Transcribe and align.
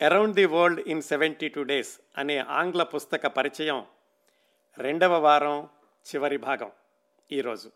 Around 0.00 0.34
the 0.34 0.44
world 0.44 0.80
in 0.86 1.02
seventy 1.02 1.48
two 1.48 1.62
days 1.62 2.00
అనే 2.18 2.38
ఆంగ్ల 2.38 2.82
పుస్తక 2.82 3.26
పరిచయం 3.26 3.84
రెండవ 4.78 5.18
వారం 5.20 5.68
చివరి 6.06 6.36
భాగం 6.36 6.70
ఈరోజు 7.32 7.70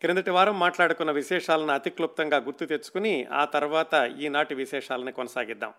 క్రిందటి 0.00 0.30
వారం 0.30 0.58
మాట్లాడుకున్న 0.60 1.10
విశేషాలను 1.10 1.72
అతి 1.72 1.90
క్లుప్తంగా 1.90 2.36
గుర్తు 2.36 2.64
తెచ్చుకుని 2.64 3.24
ఆ 3.24 3.44
తర్వాత 3.44 3.94
ఈనాటి 4.20 4.54
విశేషాలను 4.54 5.12
కొనసాగిద్దాం. 5.12 5.74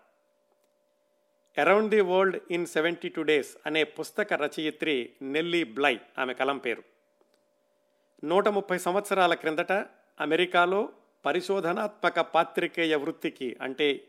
Around 1.58 1.90
the 1.90 2.00
world 2.00 2.40
in 2.50 2.66
seventy 2.66 3.08
two 3.08 3.22
days 3.22 3.56
అనే 3.66 3.84
పుస్తక 3.84 4.32
రచయిత్రి 4.32 5.12
నెల్లీ 5.22 5.64
బ్లై 5.64 6.00
ఆమె 6.18 6.34
కలం 6.34 6.58
పేరు. 6.58 6.82
నూట 8.24 8.48
ముప్పై 8.48 8.78
సంవత్సరాల 8.78 9.34
క్రిందట 9.34 9.72
అమెరికాలో 10.20 10.88
పరిశోధనాత్మక 11.24 12.20
పాత్రికేయ 12.20 12.96
వృత్తికి 12.96 13.56
అంటే 13.60 14.08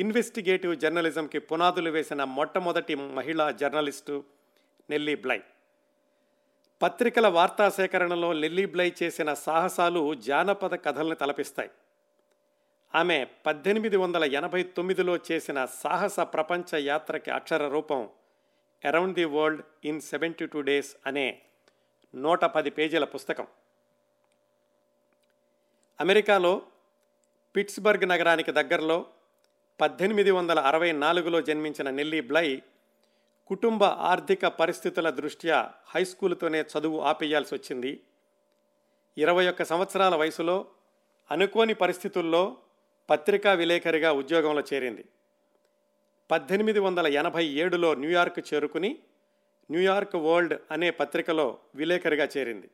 ఇన్వెస్టిగేటివ్ 0.00 0.76
జర్నలిజంకి 0.76 1.38
పునాదులు 1.38 1.90
వేసిన 1.90 2.24
మొట్టమొదటి 2.24 2.94
మహిళా 2.94 3.50
జర్నలిస్టు 3.50 4.24
నెల్లీ 4.90 5.14
బ్లై. 5.14 5.42
పత్రికల 6.82 7.28
వార్తా 7.28 7.70
సేకరణలో 7.70 8.32
నెల్లీ 8.32 8.66
బ్లై 8.66 8.92
చేసిన 9.02 9.34
సాహసాలు 9.34 10.14
జానపద 10.14 10.74
కథల్ని 10.84 11.16
తలపిస్తాయి. 11.16 11.70
ఆమె 12.94 13.26
పద్దెనిమిది 13.46 13.96
వందల 13.96 14.24
ఎనభై 14.24 14.62
తొమ్మిదిలో 14.62 15.18
చేసిన 15.32 15.64
సాహస 15.64 16.20
ప్రపంచ 16.20 16.76
యాత్రకి 16.76 17.30
అక్షర 17.30 17.68
రూపం 17.68 18.08
around 18.84 19.14
the 19.14 19.24
world 19.24 19.62
in 19.84 20.00
seventy 20.00 20.46
two 20.46 20.60
days 20.60 20.96
అనే 21.06 21.40
నూట 22.14 22.44
పది 22.44 22.70
పేజీల 22.70 23.04
పుస్తకం. 23.04 23.46
అమెరికాలో 26.00 26.62
పిట్స్బర్గ్ 27.56 28.08
నగరానికి 28.08 28.52
దగ్గరలో 28.52 29.06
పద్దెనిమిది 29.80 30.30
వందల 30.30 30.58
అరవై 30.58 30.92
నాలుగులో 30.92 31.42
జన్మించిన 31.42 31.90
నెల్లీ 31.90 32.20
బ్లై 32.20 32.62
కుటుంబ 33.46 33.84
ఆర్థిక 33.84 34.46
పరిస్థితుల 34.46 35.10
దృష్ట్యా 35.10 35.70
హై 35.86 36.04
స్కూల్తోనే 36.04 36.60
చదువు 36.60 37.00
ఆపేయాల్సి 37.00 37.54
వచ్చింది. 37.54 38.00
ఇరవై 39.18 39.46
ఒక్క 39.46 39.62
సంవత్సరాల 39.62 40.14
వయసులో 40.14 40.66
అనుకోని 41.30 41.74
పరిస్థితుల్లో 41.74 42.56
పత్రికా 43.10 43.52
విలేకరిగా 43.52 44.12
ఉద్యోగంలో 44.12 44.62
చేరింది. 44.72 45.04
పద్దెనిమిది 46.30 46.78
వందల 46.78 47.06
ఎనభై 47.06 47.46
ఏడులో 47.46 47.94
న్యూయార్క్ 47.94 48.54
చేరుకుని 48.54 48.98
న్యూయార్క్ 49.70 50.16
వరల్డ్ 50.16 50.54
అనే 50.70 50.90
పత్రికలో 50.90 51.58
విలేకరిగా 51.74 52.28
చేరింది. 52.36 52.70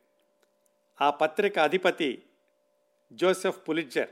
ఆ 1.01 1.09
పత్రిక 1.09 1.59
అధిపతి 1.59 2.23
జోసెఫ్ 3.13 3.69
పులిట్జర్. 3.69 4.09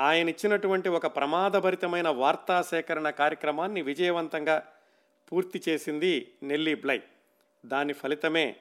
ఆయన 0.00 0.28
ఇచ్చినటువంటి 0.28 0.88
ఒక 0.88 1.06
ప్రమాదభరితమైన 1.06 2.08
వార్తా 2.08 2.62
సేకరణ 2.62 3.10
కార్యక్రమాన్ని 3.10 3.82
విజయవంతంగా 3.82 4.72
పూర్తి 5.32 5.62
చేసింది 5.68 6.32
నెల్లీ 6.42 6.74
బ్లై. 6.74 7.02
దాని 7.66 7.92
ఫలితమే 7.92 8.56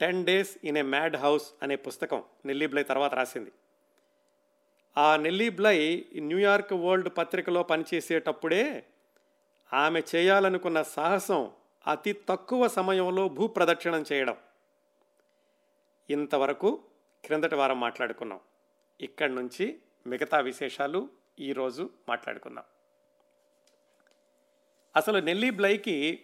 ten 0.00 0.26
days 0.26 0.56
in 0.64 0.76
a 0.76 0.82
madhouse 1.16 1.52
అనే 1.62 1.76
పుస్తకం 1.76 2.22
నెల్లీ 2.46 2.66
బ్లై 2.66 2.82
తర్వాత 2.82 3.14
రాసింది. 3.14 3.52
ఆ 4.98 5.16
నెల్లీ 5.16 5.48
బ్లై 5.48 6.04
న్యూయార్క్ 6.16 6.72
వరల్డ్ 6.72 7.08
పత్రికలో 7.16 7.62
పనిచేసేటప్పుడే 7.62 8.84
ఆమె 9.72 10.02
చేయాలనుకున్న 10.14 10.82
సాహసం 10.82 11.50
అతి 11.86 12.12
తక్కువ 12.28 12.68
సమయంలో 12.68 13.28
భూప్రదక్షిణం 13.28 14.04
చేయడం. 14.12 14.36
ఇంతవరకు 16.10 16.80
క్రిందటి 17.24 17.54
వారం 17.54 17.80
మాట్లాడుకున్నాం. 17.80 18.40
ఇక్కడి 19.00 19.34
నుంచి 19.34 19.78
మిగతా 20.06 20.38
విశేషాలు 20.40 21.08
ఈరోజు 21.40 21.90
మాట్లాడుకుందాం. 22.08 22.64
అసలు 24.96 25.18
నెల్లీ 25.18 25.50
బ్లైకి 25.50 26.20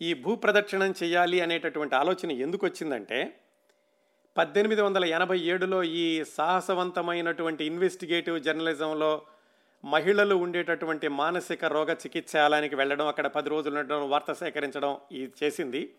ఈ 0.00 0.14
భూప్రదక్షిణం 0.14 0.94
చేయాలి 1.02 1.40
అనేటటువంటి 1.40 1.94
ఆలోచన 1.94 2.30
ఎందుకు 2.30 2.66
వచ్చిందంటే 2.66 3.38
పద్దెనిమిది 4.36 4.80
వందల 4.80 5.04
ఎనభై 5.04 5.38
ఏడులో 5.38 5.82
ఈ 5.82 6.24
సాహసవంతమైనటువంటి 6.24 7.64
ఇన్వెస్టిగేటివ్ 7.64 8.40
జర్నలిజంలో 8.40 9.22
మహిళలు 9.84 10.34
ఉండేటటువంటి 10.34 11.08
మానసిక 11.08 11.64
రోగ 11.64 11.92
చికిత్సాలయానికి 11.92 12.76
వెళ్ళడం 12.76 13.06
అక్కడ 13.06 13.26
పది 13.26 13.48
రోజులు 13.48 13.78
ఉండడం 13.78 14.10
వార్త 14.10 14.32
సేకరించడం 14.32 14.98
ఇది 15.12 15.32
చేసింది. 15.42 15.94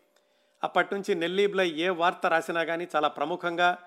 అప్పటి 0.64 0.96
నుంచి 0.96 1.16
నెల్లీబ్లై 1.16 1.70
ఏ 1.70 1.90
వార్త 1.90 2.26
రాసినా 2.26 2.64
కానీ 2.64 2.88
చాలా 2.96 3.08
ప్రముఖంగా 3.08 3.78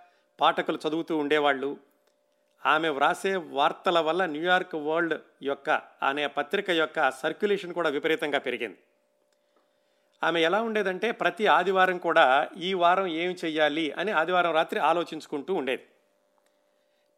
పాఠకులు 0.41 0.79
చదువుతూ 0.89 1.17
ఉండేవాళ్ళు. 1.17 1.90
ఆమె 2.67 2.89
వ్రాసే 2.89 3.37
వార్తల 3.37 3.99
వల్ల 3.99 4.27
న్యూయార్క్ 4.27 4.75
వరల్డ్ 4.75 5.15
యొక్క 5.43 5.81
అనే 6.03 6.27
పత్రిక 6.27 6.71
యొక్క 6.71 7.11
సర్క్యులేషన్ 7.11 7.75
కూడా 7.75 7.91
విపరీతంగా 7.91 8.39
పెరిగింది. 8.39 8.79
ఆమె 10.23 10.41
ఎలా 10.41 10.63
ఉండేదంటే 10.63 11.11
ప్రతి 11.11 11.47
ఆదివారం 11.47 11.99
కూడా 11.99 12.49
ఈ 12.57 12.75
వారం 12.75 13.07
ఏం 13.07 13.37
చెయ్యాలి 13.45 13.93
అని 13.93 14.13
ఆదివారం 14.13 14.53
రాత్రి 14.53 14.81
ఆలోచించుకుంటూ 14.81 15.55
ఉండేది. 15.55 15.83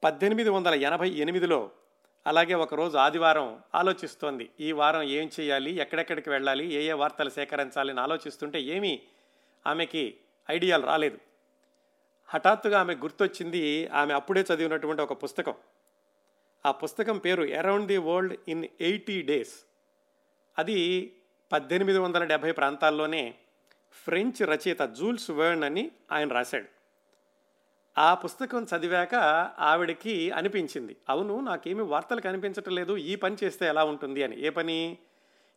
పద్దెనిమిది 0.04 0.50
వందల 0.50 0.74
ఎనభై 0.74 1.10
ఎనిమిదిలో 1.10 1.70
అలాగే 2.26 2.54
ఒకరోజు 2.54 2.96
ఆదివారం 2.96 3.60
ఆలోచిస్తోంది 3.74 4.50
ఈ 4.60 4.72
వారం 4.72 5.02
ఏం 5.02 5.30
చేయాలి 5.40 5.76
ఎక్కడెక్కడికి 5.76 6.30
వెళ్ళాలి 6.30 6.72
ఏ 6.72 6.84
ఏ 6.84 6.92
వార్తలు 6.92 7.30
సేకరించాలి 7.30 7.90
అని 7.90 8.00
ఆలోచిస్తుంటే 8.00 8.60
ఏమీ 8.60 9.00
ఆమెకి 9.66 10.14
ఐడియాలు 10.50 10.86
రాలేదు. 10.86 11.18
హఠాత్తుగా 12.34 12.80
ఆమె 12.80 12.94
గుర్తొచ్చింది 12.94 13.88
ఆమె 13.88 14.14
అప్పుడే 14.14 14.44
చదివినటువంటి 14.54 15.02
ఒక 15.02 15.22
పుస్తకం. 15.22 15.54
ఆ 16.66 16.70
పుస్తకం 16.70 17.18
పేరు 17.18 17.42
around 17.42 17.86
the 17.86 17.96
world 17.96 18.36
in 18.48 18.64
eighty 18.80 19.22
days 19.22 19.66
అది 20.58 21.12
పద్దెనిమిది 21.52 21.98
వందల 21.98 22.24
డెబ్భై 22.24 22.52
ప్రాంతాల్లోనే 22.52 23.34
ఫ్రెంచ్ 24.04 24.42
రచయిత 24.42 24.82
జూల్స్ 24.82 25.30
వర్న్ 25.30 25.64
అని 25.64 25.90
ఆయన 26.12 26.28
రాశాడు. 26.28 26.64
ఆ 27.98 28.14
పుస్తకం 28.14 28.66
చదివాక 28.76 29.14
ఆవిడకి 29.58 30.30
అనిపించింది. 30.30 30.96
అవును 31.08 31.40
నాకేమి 31.40 31.82
వార్తలు 31.82 32.20
కనిపించటం 32.20 32.74
లేదు. 32.74 32.96
ఈ 32.96 33.16
పని 33.16 33.36
చేస్తే 33.44 33.66
ఎలా 33.66 33.84
ఉంటుంది 33.84 34.22
అని. 34.22 34.40
ఏ 34.40 34.48
పని? 34.48 34.98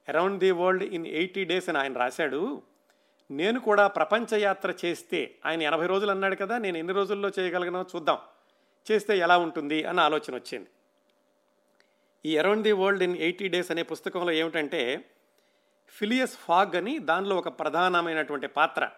Around 0.09 0.39
the 0.39 0.51
world 0.51 0.83
in 0.83 1.07
eighty 1.07 1.43
days 1.43 1.69
అని 1.69 1.77
ఆయన 1.77 1.93
రాశాడు. 1.93 2.61
నేను 3.31 3.59
కూడా 3.59 3.87
ప్రపంచ 3.87 4.37
యాత్ర 4.37 4.73
చేస్తే 4.85 5.35
ఆయన 5.45 5.61
ఎనభై 5.61 5.85
రోజులు 5.85 6.11
అన్నాడు 6.11 6.35
కదా 6.35 6.57
నేను 6.57 6.77
ఎన్ని 6.77 6.93
రోజుల్లో 6.93 7.29
చేయగలిగినో 7.39 7.85
చూద్దాం. 7.95 8.17
చేస్తే 8.91 9.17
ఎలా 9.17 9.37
ఉంటుంది 9.37 9.83
అన్న 9.83 9.99
ఆలోచన 9.99 10.35
వచ్చింది. 10.35 10.67
ఈ 12.25 12.37
around 12.37 12.63
the 12.63 12.71
world 12.71 13.03
in 13.03 13.17
eighty 13.17 13.47
days 13.47 13.71
అనే 13.71 13.83
పుస్తకంలో 13.83 14.31
ఏమిటంటే 14.31 15.05
ఫిలియస్ 15.87 16.37
ఫాగ్ 16.37 16.75
అని 16.75 16.99
దానిలో 16.99 17.35
ఒక 17.35 17.59
ప్రధానమైనటువంటి 17.59 18.47
పాత్ర. 18.47 18.89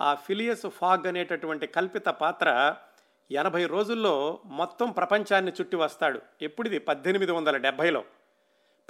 ఆ 0.00 0.14
ఫిలియస్ 0.14 0.70
ఫాగ్ 0.70 1.06
అనేటటువంటి 1.06 1.66
కల్పిత 1.66 2.04
పాత్ర 2.04 2.76
ఎనభై 3.30 3.66
రోజుల్లో 3.66 4.40
మొత్తం 4.44 4.90
ప్రపంచాన్ని 4.90 5.52
చుట్టి 5.52 5.76
వస్తాడు. 5.76 6.20
ఎప్పుడిది? 6.42 6.78
పద్దెనిమిది 6.78 7.32
వందల 7.32 7.56
డెబ్భైలో. 7.56 8.04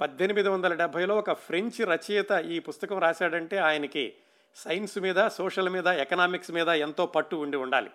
పద్దెనిమిది 0.01 0.49
వందల 0.49 0.73
డెబ్భైలో 0.73 1.17
ఒక 1.17 1.33
ఫ్రెంచ్ 1.33 1.81
రచయిత 1.81 2.31
ఈ 2.31 2.59
పుస్తకం 2.59 2.99
రాశాడంటే 2.99 3.57
ఆయనకి 3.57 4.13
సైన్స్ 4.55 4.97
మీద 4.97 5.27
సోషల్ 5.27 5.69
మీద 5.69 5.87
ఎకనామిక్స్ 5.87 6.51
మీద 6.51 6.67
ఎంతో 6.67 7.05
పట్టు 7.05 7.35
ఉండి 7.35 7.57
ఉండాలి. 7.57 7.91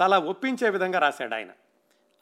చాలా 0.00 0.18
ఒప్పించే 0.18 0.70
విధంగా 0.70 0.98
రాశాడు 0.98 1.34
ఆయన. 1.34 1.48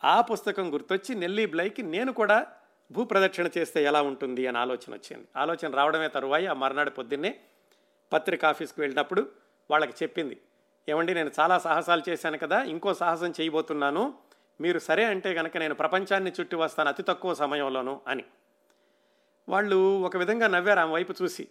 ఆ 0.05 0.21
పుస్తకం 0.21 0.75
గుర్తొచ్చి 0.75 1.15
నెల్లీ 1.15 1.47
బ్లైకి 1.47 1.83
నేను 1.83 2.13
కూడా 2.13 2.47
భూప్రదక్షిణ 2.93 3.49
చేస్తే 3.59 3.85
ఎలా 3.85 4.03
ఉంటుంది 4.03 4.47
అని 4.47 4.59
ఆలోచన 4.59 4.93
వచ్చింది. 4.93 5.29
ఆలోచన 5.37 5.75
రావడమే 5.75 6.09
తరువాయి 6.09 6.47
ఆ 6.47 6.53
మర్నాడు 6.53 6.91
పొద్దున్నే 6.91 7.41
పత్రిక 8.13 8.45
ఆఫీస్కి 8.45 8.81
వెళ్ళినప్పుడు 8.81 9.29
వాళ్ళకి 9.71 9.93
చెప్పింది. 10.03 10.41
ఏమండి 10.89 11.15
నేను 11.15 11.31
చాలా 11.41 11.59
సాహసాలు 11.59 12.03
చేశాను 12.09 12.39
కదా 12.39 12.63
ఇంకో 12.63 12.95
సాహసం 12.95 13.33
చేయబోతున్నాను. 13.41 14.15
మీరు 14.61 14.79
సరే 14.79 15.05
అంటే 15.05 15.35
కనుక 15.35 15.57
నేను 15.57 15.75
ప్రపంచాన్ని 15.75 16.33
చుట్టి 16.41 16.57
వస్తాను 16.57 16.89
అతి 16.89 17.03
తక్కువ 17.03 17.35
సమయంలోనూ 17.35 18.01
అని. 18.09 18.25
వాళ్ళు 19.49 20.03
ఒక 20.03 20.17
విధంగా 20.17 20.47
నవ్వారు 20.47 20.81
ఆమె 20.81 20.93
వైపు 20.93 21.15
చూసి. 21.23 21.49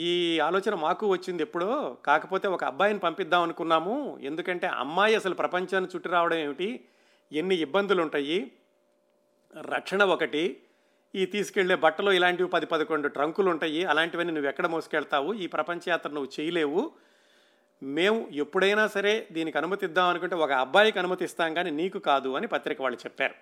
ఈ 0.00 0.40
ఆలోచన 0.40 0.74
మాకు 0.74 1.06
వచ్చింది 1.06 1.42
ఎప్పుడో. 1.42 1.96
కాకపోతే 2.06 2.48
ఒక 2.48 2.64
అబ్బాయిని 2.64 2.98
పంపిద్దాం 2.98 3.42
అనుకున్నాము. 3.42 4.18
ఎందుకంటే 4.22 4.66
అమ్మాయి 4.66 5.14
అసలు 5.14 5.34
ప్రపంచాన్ని 5.34 5.90
చుట్టి 5.94 6.08
రావడం 6.08 6.36
ఏమిటి? 6.36 6.84
ఎన్ని 7.32 7.54
ఇబ్బందులు 7.54 8.02
ఉంటాయి 8.02 8.52
రక్షణ 9.60 10.04
ఒకటి. 10.04 10.62
ఈ 11.14 11.26
తీసుకెళ్ళే 11.26 11.74
బట్టలు 11.74 12.10
ఇలాంటివి 12.10 12.48
పది 12.48 12.66
పదకొండు 12.66 13.08
ట్రంకులు 13.08 13.50
ఉంటాయి 13.50 13.84
అలాంటివన్నీ 13.84 14.32
నువ్వు 14.32 14.48
ఎక్కడ 14.48 14.66
మోసుకెళ్తావు? 14.66 15.34
ఈ 15.34 15.46
ప్రపంచయాత్ర 15.46 16.10
నువ్వు 16.10 16.30
చేయలేవు. 16.40 16.90
మేము 17.82 18.28
ఎప్పుడైనా 18.32 18.86
సరే 18.86 19.26
దీనికి 19.32 19.58
అనుమతిద్దాం 19.58 20.06
అనుకుంటే 20.06 20.36
ఒక 20.36 20.52
అబ్బాయికి 20.52 20.98
అనుమతిస్తాం 20.98 21.54
కానీ 21.54 21.70
నీకు 21.70 21.98
కాదు 21.98 22.28
అని 22.28 22.46
పత్రిక 22.46 22.82
వాళ్ళు 22.82 22.98
చెప్పారు. 22.98 23.34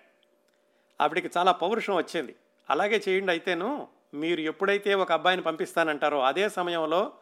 ఆవిడికి 1.01 1.29
చాలా 1.37 1.51
పౌరుషం 1.51 1.95
వచ్చింది. 1.95 2.35
అలాగే 2.69 3.01
చేయండి 3.09 3.31
అయితేను. 3.31 3.98
మీరు 4.13 4.39
ఎప్పుడైతే 4.39 4.93
ఒక 4.93 5.11
అబ్బాయిని 5.11 5.43
పంపిస్తానంటారో 5.43 6.21
అదే 6.21 6.49
సమయంలో 6.49 7.13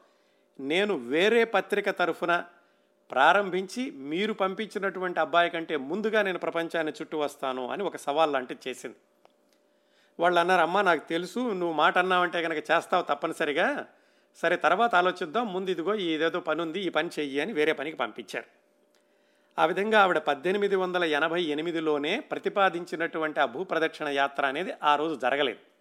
నేను 0.59 0.93
వేరే 0.93 1.43
పత్రిక 1.43 1.89
తరఫున 1.89 2.45
ప్రారంభించి 3.11 3.91
మీరు 3.91 4.33
పంపించినటువంటి 4.33 5.19
అబ్బాయి 5.19 5.49
కంటే 5.49 5.77
ముందుగా 5.77 6.21
నేను 6.21 6.39
ప్రపంచాన్ని 6.39 6.93
చుట్టూ 7.01 7.17
వస్తాను 7.17 7.69
అని 7.69 7.83
ఒక 7.83 7.97
సవాల్ 7.97 8.33
లాంటిది 8.33 8.69
చేసింది. 8.69 8.95
వాళ్ళు 10.19 10.39
అన్నారు 10.39 10.61
అమ్మ 10.61 10.81
నాకు 10.81 11.07
తెలుసు 11.07 11.39
నువ్వు 11.39 11.73
మాట 11.73 11.97
అన్నావంటే 11.97 12.41
కనుక 12.41 12.57
చేస్తావు 12.57 13.03
తప్పనిసరిగా. 13.03 13.85
సరే 14.35 14.55
తర్వాత 14.55 14.95
ఆలోచిద్దాం 14.95 15.53
ముందు 15.53 15.69
ఇదిగో 15.69 15.93
ఇదేదో 15.93 16.39
పని 16.39 16.61
ఉంది 16.61 16.79
ఈ 16.79 16.89
పని 16.89 17.09
చెయ్యి 17.19 17.39
అని 17.39 17.53
వేరే 17.53 17.73
పనికి 17.73 17.97
పంపించారు. 17.97 18.45
ఆ 19.59 19.65
విధంగా 19.65 20.01
ఆవిడ 20.01 20.17
పద్దెనిమిది 20.17 20.75
వందల 20.75 21.03
ఎనభై 21.03 21.43
ఎనిమిదిలోనే 21.43 22.19
ప్రతిపాదించినటువంటి 22.19 23.39
ఆ 23.39 23.45
భూప్రదక్షిణ 23.45 24.07
యాత్ర 24.07 24.45
అనేది 24.45 24.73
ఆ 24.83 24.95
రోజు 24.95 25.15
జరగలేదు. 25.19 25.76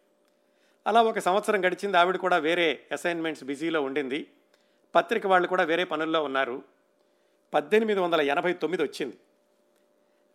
అలా 0.87 1.03
ఒక 1.03 1.19
సంవత్సరం 1.19 1.65
గడిచింది 1.65 1.97
ఆవిడ 1.97 2.17
కూడా 2.17 2.37
వేరే 2.37 2.87
అసైన్మెంట్స్ 2.93 3.45
బిజీలో 3.45 3.83
ఉండింది. 3.83 4.31
పత్రిక 4.95 5.27
వాళ్ళు 5.27 5.49
కూడా 5.49 5.65
వేరే 5.65 5.85
పనుల్లో 5.85 6.25
ఉన్నారు. 6.25 6.63
పద్దెనిమిది 7.55 8.01
వందల 8.01 8.21
ఎనభై 8.21 8.53
తొమ్మిది 8.53 8.83
వచ్చింది. 8.83 9.19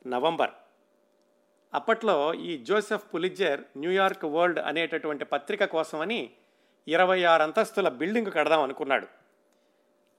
నవంబర్. 0.07 0.49
అప్పట్లో 1.73 2.33
ఈ 2.33 2.57
జోసెఫ్ 2.57 3.13
పులిజర్ 3.13 3.61
న్యూయార్క్ 3.77 4.25
వరల్డ్ 4.25 4.59
అనేటటువంటి 4.59 5.25
పత్రిక 5.25 5.65
కోసమని 5.65 6.29
ఇరవై 6.87 7.23
ఆరు 7.23 7.43
అంతస్తుల 7.43 7.89
బిల్డింగ్ 7.89 8.31
కడదాం 8.31 8.61
అనుకున్నాడు. 8.61 9.07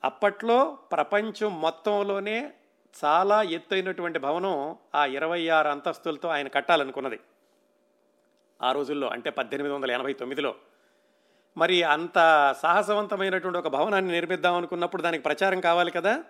అప్పట్లో 0.04 0.78
ప్రపంచం 0.92 1.60
మొత్తంలోనే 1.60 2.52
చాలా 3.04 3.42
ఎత్తైనటువంటి 3.42 4.18
భవనం 4.18 4.76
ఆ 4.94 5.06
ఇరవై 5.06 5.48
ఆరు 5.48 5.68
అంతస్తులతో 5.68 6.28
ఆయన 6.28 6.48
కట్టాలనుకున్నది. 6.48 7.20
ఆ 8.62 8.72
రోజుల్లో 8.72 9.08
అంటే 9.08 9.30
పద్దెనిమిది 9.30 9.74
వందల 9.74 9.90
ఎనభై 9.90 10.12
తొమ్మిదిలో. 10.12 10.54
మరి 11.56 11.82
అంత 11.82 12.14
సాహసవంతమైనటువంటి 12.62 13.58
ఒక 13.58 13.68
భవనాన్ని 13.68 14.12
నిర్మిద్దాం 14.12 14.54
అనుకున్నప్పుడు 14.54 15.02
దానికి 15.02 15.22
ప్రచారం 15.22 15.60
కావాలి 15.60 15.90
కదా? 15.90 16.24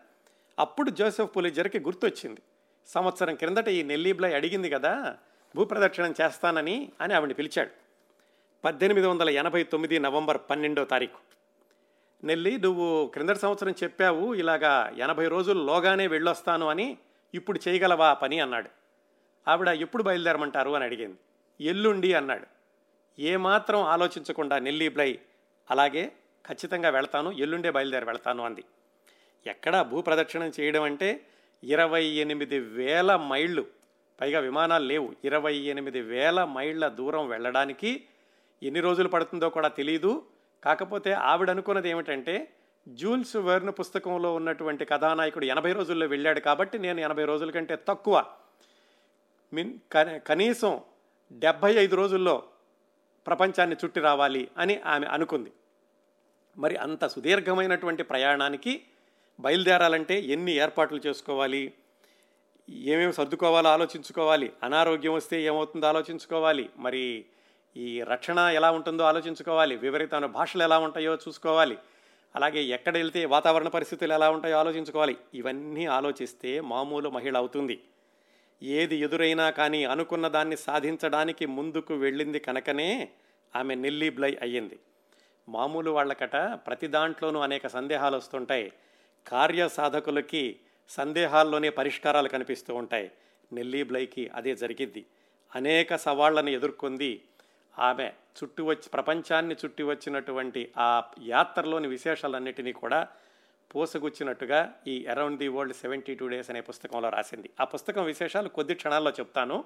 అప్పుడు 0.58 0.90
జోసెఫ్ 0.90 1.37
పులిజర్కి 1.37 1.81
గుర్తొచ్చింది. 1.81 2.43
సంవత్సరం 2.87 3.34
క్రిందట 3.34 3.69
ఈ 3.69 3.82
నెల్లీబ్లై 3.82 4.34
అడిగింది 4.34 4.70
కదా 4.70 5.17
భూప్రదక్షిణం 5.56 6.14
చేస్తానని 6.23 6.93
అని 7.00 7.14
ఆవిడని 7.14 7.34
పిలిచాడు. 7.34 7.70
పద్దెనిమిది 8.64 9.06
వందల 9.06 9.31
ఎనభై 9.31 9.62
తొమ్మిది 9.62 9.99
నవంబర్ 9.99 10.38
పన్నెండో 10.50 10.85
తారీఖు. 10.85 11.19
నెల్లి 12.26 12.58
నువ్వు 12.58 13.06
క్రిందటి 13.06 13.38
సంవత్సరం 13.38 13.75
చెప్పావు 13.82 14.35
ఇలాగా 14.35 14.93
ఎనభై 14.96 15.28
రోజుల్లోగానే 15.28 16.06
వెళ్ళొస్తాను 16.06 16.69
అని 16.69 16.99
ఇప్పుడు 17.35 17.61
చేయగలవా 17.69 18.14
పని 18.14 18.40
అన్నాడు. 18.40 18.70
ఆవిడ 19.49 19.69
ఎప్పుడు 19.69 20.02
బయలుదేరమంటారు 20.02 20.70
అని 20.70 20.85
అడిగింది. 20.85 21.17
ఎల్లుండి 21.70 22.14
అన్నాడు. 22.14 22.47
ఏమాత్రం 23.19 23.81
ఆలోచించకుండా 23.81 24.59
నెల్లి 24.59 24.88
బ్లై 24.88 25.19
అలాగే 25.70 26.12
ఖచ్చితంగా 26.47 26.88
వెళ్తాను 26.88 27.31
ఎల్లుండే 27.31 27.70
బయలుదేరి 27.70 28.05
వెళ్తాను 28.05 28.44
అంది. 28.44 28.64
ఎక్కడా 29.47 29.82
భూప్రదక్షిణం 29.82 30.53
చేయడం 30.61 30.82
అంటే 30.82 31.26
ఇరవై 31.64 32.05
ఎనిమిది 32.05 32.59
వేల 32.59 33.17
మైళ్ళు. 33.17 33.67
పైగా 34.20 34.41
విమానాలు 34.41 34.85
లేవు. 34.85 35.12
ఇరవై 35.25 35.55
ఎనిమిది 35.55 36.00
వేల 36.00 36.44
మైళ్ళ 36.44 36.88
దూరం 36.88 37.29
వెళ్ళడానికి 37.29 38.05
ఎన్ని 38.62 38.81
రోజులు 38.81 39.09
పడుతుందో 39.09 39.49
కూడా 39.50 39.69
తెలియదు 39.69 40.23
కాకపోతే 40.64 41.12
ఆవిడ 41.12 41.50
అనుకున్నది 41.50 41.91
ఏమిటంటే 41.91 42.35
జూల్స్ 42.88 43.37
వెర్న్ 43.37 43.70
పుస్తకంలో 43.70 44.35
ఉన్నటువంటి 44.35 44.85
కథానాయకుడు 44.85 45.44
ఎనభై 45.44 45.73
రోజుల్లో 45.73 46.06
వెళ్ళాడు 46.06 46.41
కాబట్టి 46.41 46.79
నేను 46.79 47.00
ఎనభై 47.00 47.25
రోజుల 47.25 47.50
కంటే 47.50 47.79
తక్కువ. 47.88 48.25
మిన్ 49.53 49.79
కనీసం 50.26 50.81
డెబ్భై 51.32 51.75
ఐదు 51.75 51.96
రోజుల్లో 51.96 52.43
ప్రపంచాన్ని 53.26 53.76
చుట్టి 53.84 54.00
రావాలి 54.00 54.49
అని 54.58 54.81
ఆమె 54.81 55.06
అనుకుంది. 55.06 55.52
మరి 56.58 56.76
అంత 56.76 57.06
సుదీర్ఘమైనటువంటి 57.06 58.02
ప్రయాణానికి 58.02 58.82
బయలుదేరాలంటే 59.40 60.20
ఎన్ని 60.20 60.52
ఏర్పాట్లు 60.52 61.00
చేసుకోవాలి? 61.06 61.73
ఏమేమి 62.70 63.12
సర్దుకోవాలో 63.12 63.70
ఆలోచించుకోవాలి? 63.70 64.52
అనారోగ్యం 64.62 65.12
వస్తే 65.12 65.43
ఏమవుతుందో 65.43 65.87
ఆలోచించుకోవాలి. 65.87 66.70
మరి 66.76 67.25
ఈ 67.76 68.02
రక్షణ 68.02 68.38
ఎలా 68.38 68.70
ఉంటుందో 68.70 69.05
ఆలోచించుకోవాలి. 69.05 69.76
విపరీతమైన 69.76 70.26
భాషలు 70.26 70.62
ఎలా 70.62 70.78
ఉంటాయో 70.78 71.14
చూసుకోవాలి. 71.14 71.78
అలాగే 72.37 72.62
ఎక్కడ 72.62 72.96
వెళ్తే 72.96 73.25
వాతావరణ 73.25 73.69
పరిస్థితులు 73.69 74.12
ఎలా 74.12 74.31
ఉంటాయో 74.31 74.56
ఆలోచించుకోవాలి. 74.56 75.17
ఇవన్నీ 75.35 75.87
ఆలోచిస్తే 75.87 76.61
మామూలు 76.61 77.11
మహిళ 77.11 77.37
అవుతుంది. 77.37 77.81
ఏది 78.62 78.97
ఎదురైనా 78.97 79.50
కానీ 79.50 79.85
అనుకున్న 79.85 80.29
దాన్ని 80.29 80.56
సాధించడానికి 80.56 81.47
ముందుకు 81.47 81.94
వెళ్ళింది 81.94 82.38
కనుకనే 82.38 83.11
ఆమె 83.56 83.75
నెల్లి 83.75 84.11
బ్లై 84.11 84.38
అయ్యింది. 84.43 84.79
మామూలు 85.49 85.91
వాళ్ళకట 85.91 86.37
ప్రతి 86.37 86.87
దాంట్లోనూ 86.87 87.41
అనేక 87.41 87.67
సందేహాలు 87.67 88.17
వస్తుంటాయి. 88.17 88.73
కార్య 89.26 89.69
సాధకులకి 89.69 90.61
సందేహాల్లోనే 90.88 91.70
పరిష్కారాలు 91.70 92.29
కనిపిస్తూ 92.29 92.75
ఉంటాయి. 92.75 93.11
నెల్లి 93.53 93.82
బ్లైకి 93.82 94.29
అదే 94.29 94.56
జరిగిద్ది. 94.56 95.06
అనేక 95.55 95.97
సవాళ్ళను 95.97 96.50
ఎదుర్కొంది 96.50 97.23
ఆమె. 97.79 98.12
చుట్టూ 98.43 98.64
వచ్చి 98.64 98.88
ప్రపంచాన్ని 98.88 99.55
చుట్టి 99.64 99.82
వచ్చినటువంటి 99.82 100.73
ఆ 100.79 101.03
యాత్రలోని 101.26 101.88
విశేషాలన్నిటినీ 101.88 102.73
కూడా 102.73 103.09
పోసగుచ్చినట్టుగా 103.75 104.75
ఈ 104.87 105.07
around 105.07 105.39
the 105.39 105.49
world 105.49 105.75
seventy 105.75 106.15
two 106.15 106.29
days 106.29 106.51
అనే 106.51 106.61
పుస్తకంలో 106.61 107.09
రాసింది. 107.09 107.51
ఆ 107.61 107.65
పుస్తకం 107.65 108.05
విశేషాలు 108.05 108.49
కొద్ది 108.49 108.75
క్షణాల్లో 108.75 109.11
చెప్తాను. 109.11 109.65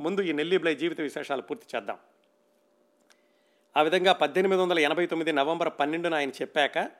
ముందు 0.00 0.20
ఈ 0.20 0.32
నెల్లిబ్లై 0.32 0.74
జీవిత 0.74 1.00
విశేషాలు 1.00 1.42
పూర్తి 1.42 1.76
చేద్దాం. 1.76 1.98
ఆ 3.76 3.82
విధంగా 3.82 4.12
పద్దెనిమిది 4.12 4.62
వందల 4.62 4.78
ఎనభై 4.78 5.06
తొమ్మిది 5.06 5.32
నవంబర్ 5.32 5.72
పన్నెండున 5.80 6.14
ఆయన 6.14 6.30
చెప్పాక 6.30 6.90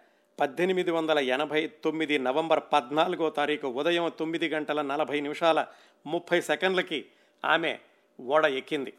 పద్దెనిమిది 0.41 0.91
వందల 0.91 1.19
ఎనభై 1.19 1.67
తొమ్మిది 1.67 2.19
నవంబర్ 2.19 2.63
పద్నాలుగో 2.73 3.31
తారీఖు 3.31 3.67
ఉదయం 3.67 4.13
తొమ్మిది 4.19 4.49
గంటల 4.49 4.83
నలభై 4.83 5.21
నిమిషాల 5.21 5.67
ముప్పై 6.07 6.41
సెకండ్లకి 6.41 7.07
ఆమె 7.45 7.79
ఓడ 8.21 8.45
ఎక్కింది. 8.45 8.93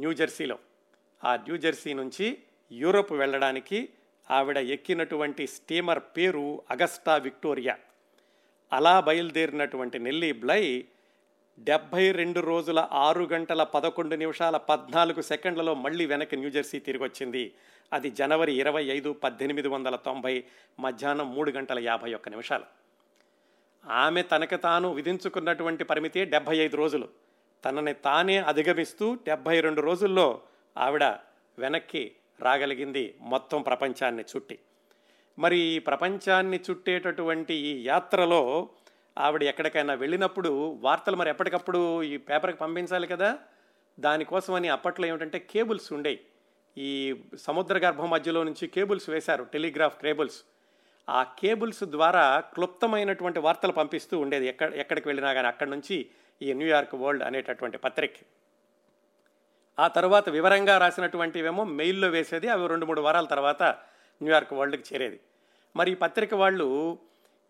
న్యూజెర్సీలో 0.00 0.58
ఆ 1.24 1.36
న్యూజెర్సీ 1.36 1.94
నుంచి 1.94 2.38
యూరోప్ 2.72 3.12
వెళ్ళడానికి 3.12 3.88
ఆవిడ 4.30 4.56
ఎక్కినటువంటి 4.56 5.46
స్టీమర్ 5.46 6.02
పేరు 6.16 6.62
అగస్టా 6.70 7.16
విక్టోరియా. 7.16 7.78
అలా 8.72 9.00
బయలుదేరినటువంటి 9.00 9.98
నెల్లి 9.98 10.32
బ్లై 10.32 10.84
డెబ్భై 11.58 12.12
రెండు 12.12 12.40
రోజుల 12.40 12.88
ఆరు 12.92 13.24
గంటల 13.24 13.62
పదకొండు 13.62 14.16
నిమిషాల 14.16 14.56
పద్నాలుగు 14.56 15.22
సెకండ్లలో 15.22 15.74
మళ్ళీ 15.74 16.06
వెనక్కి 16.06 16.36
న్యూజెర్సీ 16.36 16.78
తిరిగి 16.78 17.04
వచ్చింది 17.04 17.54
అది 17.92 18.10
జనవరి 18.10 18.52
ఇరవై 18.52 18.84
ఐదు 18.84 19.12
పద్దెనిమిది 19.12 19.68
వందల 19.68 19.96
తొంభై 19.96 20.44
మధ్యాహ్నం 20.80 21.34
మూడు 21.34 21.50
గంటల 21.50 21.78
యాభై 21.78 22.14
ఒక్క 22.14 22.28
నిమిషాలు. 22.28 22.64
ఆమె 23.86 24.22
తనకు 24.22 24.56
తాను 24.56 24.92
విధించుకున్నటువంటి 24.92 25.84
పరిమితి 25.84 26.24
డెబ్భై 26.24 26.56
ఐదు 26.56 26.76
రోజులు. 26.76 27.08
తనని 27.64 27.94
తానే 27.94 28.36
అధిగమిస్తూ 28.36 29.14
డెబ్భై 29.14 29.60
రెండు 29.60 29.80
రోజుల్లో 29.80 30.40
ఆవిడ 30.76 31.04
వెనక్కి 31.58 32.12
రాగలిగింది 32.42 33.14
మొత్తం 33.20 33.62
ప్రపంచాన్ని 33.62 34.22
చుట్టి. 34.22 34.58
మరి 35.38 35.58
ఈ 35.58 35.78
ప్రపంచాన్ని 35.78 36.60
చుట్టేటటువంటి 36.70 37.54
ఈ 37.54 37.86
యాత్రలో 37.86 38.68
ఆవిడ 39.18 39.42
ఎక్కడికైనా 39.42 39.94
వెళ్ళినప్పుడు 39.94 40.78
వార్తలు 40.80 41.16
మరి 41.16 41.30
ఎప్పటికప్పుడు 41.30 42.02
ఈ 42.02 42.16
పేపర్కి 42.16 42.58
పంపించాలి 42.58 43.06
కదా? 43.06 43.38
దానికోసమని 44.00 44.68
అప్పట్లో 44.68 45.06
ఏమిటంటే 45.06 45.38
కేబుల్స్ 45.38 45.92
ఉండేవి 45.92 46.20
ఈ 46.78 47.16
సముద్ర 47.38 47.78
గర్భం 47.78 48.10
మధ్యలో 48.10 48.42
నుంచి 48.42 48.68
కేబుల్స్ 48.68 49.10
వేశారు 49.10 49.44
టెలిగ్రాఫ్ 49.44 50.02
కేబుల్స్. 50.02 50.42
ఆ 51.08 51.22
కేబుల్స్ 51.22 51.84
ద్వారా 51.84 52.40
క్లుప్తమైనటువంటి 52.40 53.38
వార్తలు 53.38 53.72
పంపిస్తూ 53.72 54.18
ఉండేది. 54.18 54.46
ఎక్కడ 54.46 54.74
ఎక్కడికి 54.74 55.08
వెళ్ళినా 55.08 55.32
కానీ 55.32 55.48
అక్కడి 55.48 55.70
నుంచి 55.70 56.06
ఈ 56.42 56.52
న్యూయార్క్ 56.52 56.94
వరల్డ్ 56.94 57.22
అనేటటువంటి 57.22 57.78
పత్రిక. 57.78 58.10
ఆ 59.80 59.88
తర్వాత 59.88 60.28
వివరంగా 60.28 60.78
రాసినటువంటివేమో 60.78 61.64
మెయిల్లో 61.64 62.08
వేసేది 62.08 62.48
అవి 62.48 62.68
రెండు 62.68 62.86
మూడు 62.86 63.00
వారాల 63.00 63.24
తర్వాత 63.24 63.62
న్యూయార్క్ 64.20 64.52
వరల్డ్కి 64.52 64.94
చేరేది. 64.94 65.18
మరి 65.76 65.90
ఈ 65.92 65.94
పత్రిక 65.94 66.34
వాళ్ళు 66.34 66.98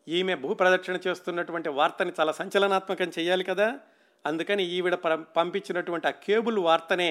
ఈమె 0.08 0.34
భూప్రదక్షిణ 0.34 0.98
చేస్తున్నటువంటి 1.06 1.68
వార్తని 1.68 2.12
చాలా 2.20 2.32
సంచలనాత్మకం 2.32 3.10
చేయాలి 3.18 3.44
కదా? 3.44 3.78
అందుకని 4.24 4.62
ఈవిడ 4.64 4.94
పంపించినటువంటి 5.36 6.06
ఆ 6.06 6.10
కేబుల్ 6.10 6.58
వార్తనే 6.58 7.10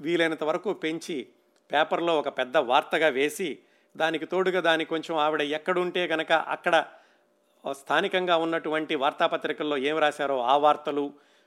వీలైనంత 0.00 0.42
వరకు 0.42 0.72
పెంచి 0.72 1.18
పేపర్లో 1.70 2.18
ఒక 2.18 2.28
పెద్ద 2.38 2.56
వార్తగా 2.56 3.08
వేసి 3.08 3.58
దానికి 3.96 4.26
తోడుగా 4.26 4.60
దాని 4.60 4.84
కొంచెం 4.84 5.16
ఆవిడ 5.16 5.42
ఎక్కడుంటే 5.42 6.06
గనక 6.06 6.32
అక్కడ 6.32 6.74
స్థానికంగా 7.72 8.36
ఉన్నటువంటి 8.36 8.94
వార్తాపత్రికల్లో 8.94 9.76
ఏం 9.76 9.98
రాశారో 9.98 10.40
ఆ 10.42 10.56
వార్తలు 10.56 11.04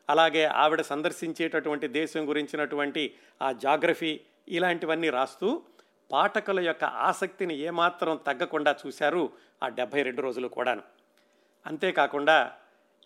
అలాగే 0.09 0.45
ఆవిడ 0.45 0.81
సందర్శించేటటువంటి 0.81 1.87
దేశం 1.87 2.29
గురించినటువంటి 2.29 3.15
ఆ 3.41 3.51
జాగ్రఫీ 3.51 4.19
ఇలాంటివన్నీ 4.49 5.09
రాస్తూ 5.09 5.61
పాఠకుల 6.11 6.59
యొక్క 6.59 6.83
ఆసక్తిని 6.83 7.57
ఏమాత్రం 7.59 8.19
తగ్గకుండా 8.27 8.75
చూశారు 8.87 9.29
ఆ 9.63 9.67
డెబ్భై 9.67 10.01
రెండు 10.01 10.21
రోజులు 10.21 10.47
కూడాను. 10.47 10.81
అంతేకాకుండా 11.67 12.51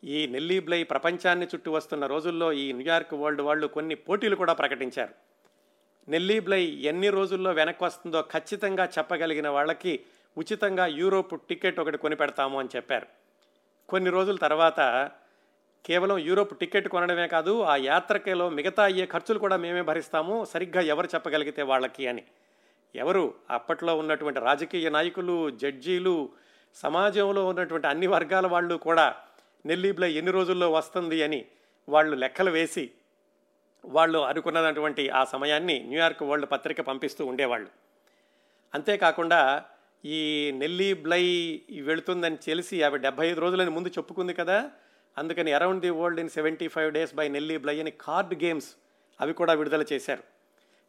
ఈ 0.03 0.27
నెల్లీబ్లై 0.27 0.83
ప్రపంచాన్ని 0.83 1.45
చుట్టూ 1.45 1.71
వస్తున్న 1.71 2.05
రోజుల్లో 2.05 2.51
ఈ 2.51 2.73
న్యూయార్క్ 2.73 3.13
వరల్డ్ 3.13 3.41
వాళ్ళు 3.41 3.67
కొన్ని 3.67 3.95
పోటీలు 3.95 4.35
కూడా 4.35 4.53
ప్రకటించారు. 4.53 5.13
నెల్లీబ్లై 6.09 6.63
ఎన్ని 6.63 7.09
రోజుల్లో 7.09 7.51
వెనక్కి 7.51 7.83
వస్తుందో 7.83 8.21
ఖచ్చితంగా 8.21 8.85
చెప్పగలిగిన 8.85 9.49
వాళ్ళకి 9.49 9.99
ఉచితంగా 10.37 10.85
యూరోప్ 10.85 11.47
టికెట్ 11.49 11.79
ఒకటి 11.79 11.97
కొని 11.97 12.15
పెడతాము 12.15 12.59
అని 12.59 12.69
చెప్పారు. 12.75 13.07
కొన్ని 13.89 14.09
రోజుల 14.09 14.35
తర్వాత 14.35 15.11
కేవలం 15.87 16.17
యూరోప్ 16.17 16.59
టికెట్ 16.59 16.87
కొనడమే 16.87 17.27
కాదు 17.27 17.61
ఆ 17.61 17.75
యాత్రకేలో 17.75 18.49
మిగతా 18.49 18.83
అయ్యే 18.83 19.05
ఖర్చులు 19.05 19.39
కూడా 19.39 19.57
మేమే 19.57 19.81
భరిస్తాము 19.81 20.45
సరిగ్గా 20.45 20.81
ఎవరు 20.81 21.07
చెప్పగలిగితే 21.15 21.61
వాళ్ళకి 21.61 22.07
అని. 22.07 22.23
ఎవరు? 22.95 23.33
అప్పట్లో 23.49 23.97
ఉన్నటువంటి 23.97 24.39
రాజకీయ 24.39 24.89
నాయకులు 24.89 25.49
జడ్జీలు 25.49 26.29
సమాజంలో 26.75 27.45
ఉన్నటువంటి 27.45 27.87
అన్ని 27.87 28.07
వర్గాల 28.07 28.47
వాళ్ళు 28.47 28.75
కూడా 28.75 29.15
నెల్లీబ్లై 29.65 30.11
ఎన్ని 30.11 30.31
రోజుల్లో 30.31 30.71
వస్తుంది 30.71 31.23
అని 31.23 31.45
వాళ్ళు 31.89 32.15
లెక్కలు 32.15 32.51
వేసి 32.51 32.91
వాళ్ళు 33.85 34.19
అనుకున్నటువంటి 34.19 35.09
ఆ 35.09 35.23
సమయాన్ని 35.23 35.79
న్యూయార్క్ 35.79 36.23
వరల్డ్ 36.23 36.51
పత్రిక 36.51 36.81
పంపిస్తూ 36.81 37.25
ఉండేవాళ్ళు. 37.25 37.69
అంతేకాకుండా 38.73 39.63
ఈ 40.05 40.51
నెల్లీ 40.51 40.93
బ్లై 40.93 41.23
వెళుతుందని 41.81 42.37
తెలిసి 42.37 42.83
అవి 42.83 42.97
డెబ్బై 42.97 43.27
ఐదు 43.27 43.39
రోజులని 43.39 43.69
ముందు 43.69 43.87
చెప్పుకుంది 43.87 44.33
కదా 44.33 44.71
అందుకని 45.17 45.51
around 45.53 45.81
the 45.81 45.89
world 45.89 46.19
in 46.19 46.29
seventy 46.29 46.67
five 46.67 46.93
days 46.93 47.15
by 47.15 47.27
Nellie 47.27 47.57
Bly 47.57 47.79
అని 47.79 47.91
కార్డ్ 47.91 48.43
గేమ్స్ 48.43 48.69
అవి 49.21 49.33
కూడా 49.33 49.53
విడుదల 49.53 49.85
చేశారు. 49.93 50.23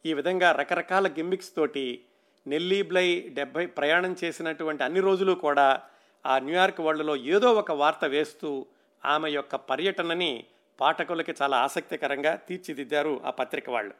ఈ 0.06 0.14
విధంగా 0.14 0.52
రకరకాల 0.52 1.06
గిమ్మిక్స్ 1.08 1.54
తోటి 1.56 2.04
నెల్లీ 2.46 2.82
బ్లై 2.82 3.20
డెబ్బై 3.28 3.66
ప్రయాణం 3.66 4.16
చేసినటువంటి 4.24 4.82
అన్ని 4.82 5.00
రోజులు 5.00 5.32
కూడా 5.32 5.82
ఆ 6.26 6.38
న్యూయార్క్ 6.38 6.80
వరల్డ్లో 6.80 7.16
ఏదో 7.16 7.54
ఒక 7.54 7.72
వార్త 7.72 8.04
వేస్తూ 8.04 8.66
ఆమె 9.04 9.30
యొక్క 9.30 9.56
పర్యటనని 9.56 10.44
పాఠకులకి 10.80 11.34
చాలా 11.42 11.56
ఆసక్తికరంగా 11.56 12.34
తీర్చిదిద్దారు 12.34 13.20
ఆ 13.24 13.30
పత్రిక 13.30 13.70
వాళ్ళు. 13.70 13.94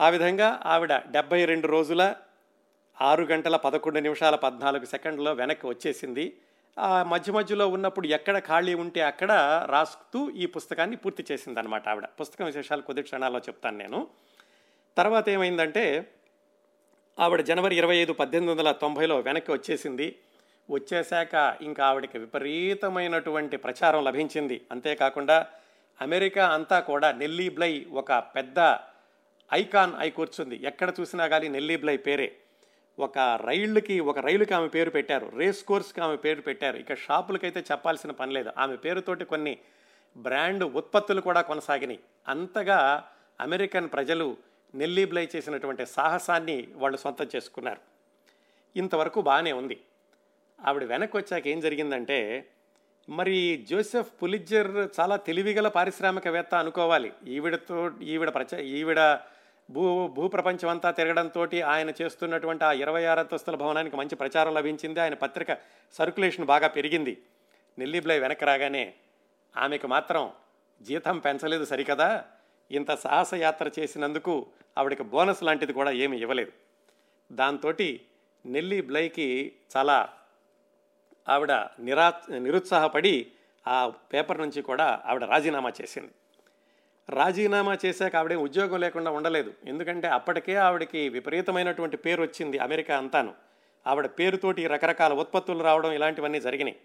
ఆ 0.00 0.08
విధంగా 0.08 0.60
ఆవిడ 0.64 0.96
డెబ్బై 0.96 1.44
రెండు 1.44 1.68
రోజుల 1.68 2.14
ఆరు 3.00 3.22
గంటల 3.22 3.56
పదకొండు 3.56 3.98
నిమిషాల 3.98 4.34
పద్నాలుగు 4.34 4.84
సెకండ్లో 4.84 5.32
వెనక్కి 5.32 5.66
వచ్చేసింది. 5.66 6.36
మధ్య 7.06 7.32
మధ్యలో 7.32 7.68
ఉన్నప్పుడు 7.68 8.06
ఎక్కడ 8.06 8.38
ఖాళీ 8.38 8.74
ఉంటే 8.74 9.00
అక్కడ 9.00 9.32
రాస్తూ 9.70 10.30
ఈ 10.30 10.46
పుస్తకాన్ని 10.46 10.96
పూర్తి 10.96 11.24
చేసింది 11.32 11.58
అనమాట 11.58 11.88
ఆవిడ. 11.88 12.04
పుస్తకం 12.04 12.44
విశేషాలు 12.44 12.82
కొద్ది 12.82 13.02
క్షణాల్లో 13.02 13.38
చెప్తాను 13.38 13.78
నేను. 13.78 14.06
తర్వాత 14.96 15.28
ఏమైందంటే 15.28 16.12
ఆవిడ 17.18 17.40
జనవరి 17.40 17.76
ఇరవై 17.76 17.96
ఐదు 17.96 18.12
పద్దెనిమిది 18.12 18.58
వందల 18.58 18.72
తొంభైలో 18.72 19.20
వెనక్కి 19.20 19.52
వచ్చేసింది. 19.52 20.18
వచ్చేశాక 20.70 21.56
ఇంకా 21.60 21.86
ఆవిడకి 21.86 22.18
విపరీతమైనటువంటి 22.18 23.56
ప్రచారం 23.56 24.04
లభించింది. 24.04 24.66
అంతేకాకుండా 24.70 25.46
అమెరికా 26.02 26.48
అంతా 26.48 26.80
కూడా 26.80 27.12
నెల్లీ 27.12 27.48
బ్లై 27.48 27.86
ఒక 27.92 28.12
పెద్ద 28.12 28.76
ఐకాన్ 29.52 29.92
అయి 29.98 30.10
కూర్చుంది. 30.10 30.60
ఎక్కడ 30.64 30.92
చూసినా 31.00 31.26
కానీ 31.26 31.48
నెల్లీ 31.48 31.76
బ్లై 31.76 31.96
పేరే. 31.96 32.36
ఒక 32.98 33.18
రైళ్ళకి 33.18 34.00
ఒక 34.00 34.18
రైలుకి 34.18 34.54
ఆమె 34.54 34.68
పేరు 34.68 34.90
పెట్టారు. 34.90 35.32
రేస్ 35.36 35.64
కోర్స్కి 35.64 36.00
ఆమె 36.00 36.16
పేరు 36.16 36.40
పెట్టారు. 36.40 36.76
ఇక 36.76 36.94
షాపులకైతే 36.94 37.60
చెప్పాల్సిన 37.60 38.10
పని 38.10 38.32
లేదు. 38.32 38.50
ఆమె 38.58 38.76
పేరుతోటి 38.76 39.24
కొన్ని 39.24 39.58
బ్రాండ్ 40.16 40.64
ఉత్పత్తులు 40.64 41.20
కూడా 41.20 41.40
కొనసాగినాయి. 41.40 42.00
అంతగా 42.28 43.08
అమెరికన్ 43.40 43.88
ప్రజలు 43.92 44.36
నెల్లీ 44.74 45.04
బ్లై 45.04 45.28
చేసినటువంటి 45.36 45.86
సాహసాన్ని 45.86 46.68
వాళ్ళు 46.74 46.98
సొంతం 46.98 47.26
చేసుకున్నారు. 47.36 47.78
ఇంతవరకు 48.76 49.20
బాగానే 49.20 49.52
ఉంది. 49.52 49.80
ఆవిడ 50.66 50.84
వెనక్కి 50.84 51.16
వచ్చాక 51.16 51.48
ఏం 51.48 51.60
జరిగిందంటే 51.60 52.48
మరి 53.08 53.66
జోసెఫ్ 53.70 54.22
పులిజర్ 54.22 55.00
చాలా 55.00 55.16
తెలివిగల 55.16 55.68
పారిశ్రామికవేత్త 55.68 56.54
అనుకోవాలి. 56.54 57.12
ఈవిడతో 57.26 57.90
ఈవిడ 58.02 58.28
ప్రచ 58.28 58.60
ఈవిడ 58.60 58.98
భూ 59.70 60.06
భూప్రపంచం 60.06 60.68
అంతా 60.68 60.90
తిరగడంతో 60.90 61.48
ఆయన 61.66 61.92
చేస్తున్నటువంటి 62.02 62.64
ఆ 62.64 62.72
ఇరవై 62.72 63.04
ఆరు 63.04 63.20
అంతస్తుల 63.20 63.54
భవనానికి 63.54 63.96
మంచి 63.96 64.16
ప్రచారం 64.16 64.54
లభించింది. 64.54 65.00
ఆయన 65.00 65.14
పత్రిక 65.14 65.58
సర్క్యులేషన్ 65.92 66.46
బాగా 66.46 66.68
పెరిగింది. 66.68 67.22
నెల్లిబ్లై 67.78 68.18
వెనక 68.18 68.44
రాగానే 68.44 68.94
ఆమెకు 69.56 69.86
మాత్రం 69.86 70.32
జీతం 70.82 71.18
పెంచలేదు 71.18 71.64
సరికదా? 71.64 72.24
ఇంత 72.70 72.90
సాహసయాత్ర 72.94 73.70
చేసినందుకు 73.78 74.46
ఆవిడకి 74.78 75.02
బోనస్ 75.02 75.42
లాంటిది 75.42 75.72
కూడా 75.72 75.90
ఏమి 75.90 76.18
ఇవ్వలేదు. 76.18 76.52
దాంతో 77.32 77.72
నెల్లి 78.46 78.80
బ్లైకి 78.80 79.52
చాలా 79.76 80.08
ఆవిడ 81.28 81.52
నిరా 81.52 82.12
నిరుత్సాహపడి 82.30 83.32
ఆ 83.68 83.88
పేపర్ 83.88 84.38
నుంచి 84.38 84.62
కూడా 84.62 85.02
ఆవిడ 85.06 85.24
రాజీనామా 85.24 85.72
చేసింది. 85.82 86.10
రాజీనామా 87.08 87.78
చేశాక 87.86 88.16
ఆవిడే 88.16 88.36
ఉద్యోగం 88.36 88.80
లేకుండా 88.80 89.10
ఉండలేదు. 89.10 89.54
ఎందుకంటే 89.66 90.08
అప్పటికే 90.08 90.54
ఆవిడకి 90.54 91.08
విపరీతమైనటువంటి 91.08 91.96
పేరు 91.96 92.22
వచ్చింది 92.22 92.58
అమెరికా 92.58 92.98
అంతాను. 92.98 93.34
ఆవిడ 93.86 94.06
పేరుతోటి 94.06 94.66
రకరకాల 94.66 95.12
ఉత్పత్తులు 95.12 95.64
రావడం 95.64 95.92
ఇలాంటివన్నీ 95.92 96.40
జరిగినాయి. 96.40 96.76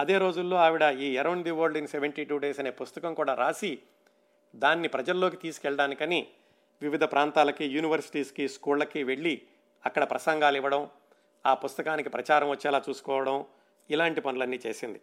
అదే 0.00 0.18
రోజుల్లో 0.18 0.56
ఆవిడ 0.56 0.82
ఈ 0.82 1.16
around 1.16 1.44
the 1.44 1.50
world 1.50 1.78
in 1.78 1.86
seventy 1.86 2.24
two 2.24 2.38
days 2.38 2.60
అనే 2.60 2.70
పుస్తకం 2.70 3.14
కూడా 3.14 3.34
రాసి 3.34 3.78
దాన్ని 4.54 4.88
ప్రజల్లోకి 4.88 5.36
తీసుకెళ్ళడానికని 5.36 6.26
వివిధ 6.82 7.04
ప్రాంతాలకి 7.04 7.64
యూనివర్సిటీస్కి 7.64 8.48
స్కూళ్ళకి 8.48 9.02
వెళ్ళి 9.02 9.42
అక్కడ 9.86 10.10
ప్రసంగాలు 10.10 10.56
ఇవ్వడం 10.56 10.88
ఆ 11.46 11.54
పుస్తకానికి 11.54 12.08
ప్రచారం 12.08 12.50
వచ్చేలా 12.50 12.82
చూసుకోవడం 12.88 13.44
ఇలాంటి 13.90 14.20
పనులన్నీ 14.20 14.60
చేసింది. 14.66 15.00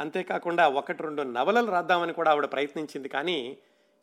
అంతేకాకుండా 0.00 0.68
ఒకటి 0.68 1.02
రెండు 1.02 1.22
నవలలు 1.22 1.70
రాద్దామని 1.70 2.12
కూడా 2.12 2.30
ఆవిడ 2.30 2.44
ప్రయత్నించింది. 2.44 3.08
కానీ 3.08 3.58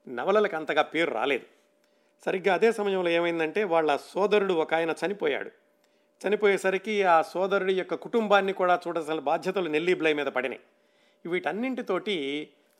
నవలలకు 0.08 0.56
అంతగా 0.56 0.82
పేరు 0.82 1.12
రాలేదు. 1.12 1.46
సరిగ్గా 2.26 2.54
అదే 2.54 2.72
సమయంలో 2.72 3.10
ఏమైందంటే 3.10 3.64
వాళ్ళ 3.64 3.96
సోదరుడు 3.96 4.54
ఒక 4.54 4.74
ఆయన 4.74 4.94
చనిపోయాడు. 5.06 5.52
చనిపోయేసరికి 6.22 7.04
ఆ 7.04 7.22
సోదరుడి 7.22 7.74
యొక్క 7.74 7.96
కుటుంబాన్ని 7.96 8.54
కూడా 8.54 8.80
చూడాల్సిన 8.88 9.20
బాధ్యతలు 9.20 9.70
నెల్లీ 9.70 9.94
బ్లై 9.94 10.14
మీద 10.14 10.28
పడినాయి. 10.28 10.62
వీటన్నింటితోటి 11.26 12.16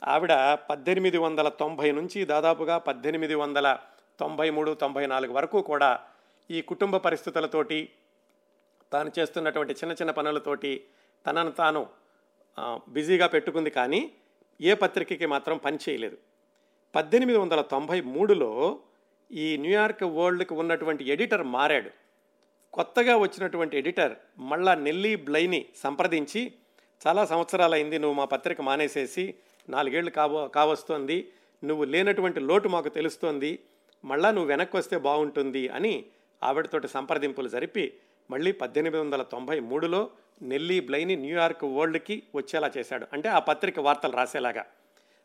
ఆవిడ 0.04 0.58
పద్దెనిమిది 0.70 1.18
వందల 1.18 1.50
తొంభై 1.50 1.92
నుంచి 1.92 2.26
దాదాపుగా 2.26 2.78
పద్దెనిమిది 2.78 3.36
వందల 3.36 3.80
తొంభై 4.20 4.50
మూడు 4.50 4.72
తొంభై 4.74 5.06
నాలుగు 5.06 5.34
వరకు 5.34 5.62
కూడా 5.62 6.00
ఈ 6.52 6.62
కుటుంబ 6.62 6.98
పరిస్థితులతోటి 6.98 7.90
తాను 8.92 9.12
చేస్తున్నటువంటి 9.20 9.74
చిన్న 9.74 9.94
చిన్న 9.94 10.12
పనులతోటి 10.12 10.84
తనను 11.28 11.52
తాను 11.52 11.88
బిజీగా 12.90 13.28
పెట్టుకుంది 13.28 13.70
కానీ 13.70 14.12
ఏ 14.62 14.74
పత్రికకి 14.74 15.26
మాత్రం 15.26 15.58
పని 15.58 15.78
చేయలేదు. 15.90 16.18
పద్దెనిమిది 16.96 17.38
వందల 17.40 17.62
తొంభై 17.62 18.02
మూడులో 18.02 18.80
ఈ 19.32 19.58
న్యూయార్క్ 19.58 20.04
వరల్డ్కి 20.04 20.54
ఉన్నటువంటి 20.54 21.04
ఎడిటర్ 21.10 21.44
మారాడు. 21.44 21.90
కొత్తగా 22.74 23.18
వచ్చినటువంటి 23.18 23.78
ఎడిటర్ 23.78 24.14
మళ్ళా 24.38 24.76
నెల్లీ 24.76 25.16
బ్లైని 25.16 25.66
సంప్రదించి 25.76 26.54
చాలా 27.08 27.26
సంవత్సరాలైంది 27.26 28.00
నువ్వు 28.00 28.18
మా 28.18 28.26
పత్రిక 28.26 28.62
మానేసేసి 28.62 29.34
నాలుగేళ్ళు 29.70 30.12
కావ 30.12 30.48
కావస్తోంది 30.48 31.32
నువ్వు 31.64 31.84
లేనటువంటి 31.84 32.40
లోటు 32.40 32.68
మాకు 32.68 32.90
తెలుస్తోంది 32.90 33.60
మళ్ళా 34.06 34.32
నువ్వు 34.32 34.50
వెనక్కి 34.50 34.78
వస్తే 34.78 34.98
బాగుంటుంది 34.98 35.68
అని 35.68 36.06
ఆవిడతోటి 36.44 36.88
సంప్రదింపులు 36.88 37.50
జరిపి 37.50 37.94
మళ్ళీ 38.32 38.52
పద్దెనిమిది 38.52 39.04
వందల 39.04 39.22
తొంభై 39.22 39.60
మూడులో 39.60 40.10
నెల్లీ 40.42 40.80
బ్లైని 40.80 41.16
న్యూయార్క్ 41.16 41.64
వరల్డ్కి 41.64 42.24
వచ్చేలా 42.36 42.72
చేశాడు. 42.78 43.08
అంటే 43.14 43.30
ఆ 43.30 43.40
పత్రిక 43.40 43.80
వార్తలు 43.80 44.12
రాసేలాగా. 44.12 44.66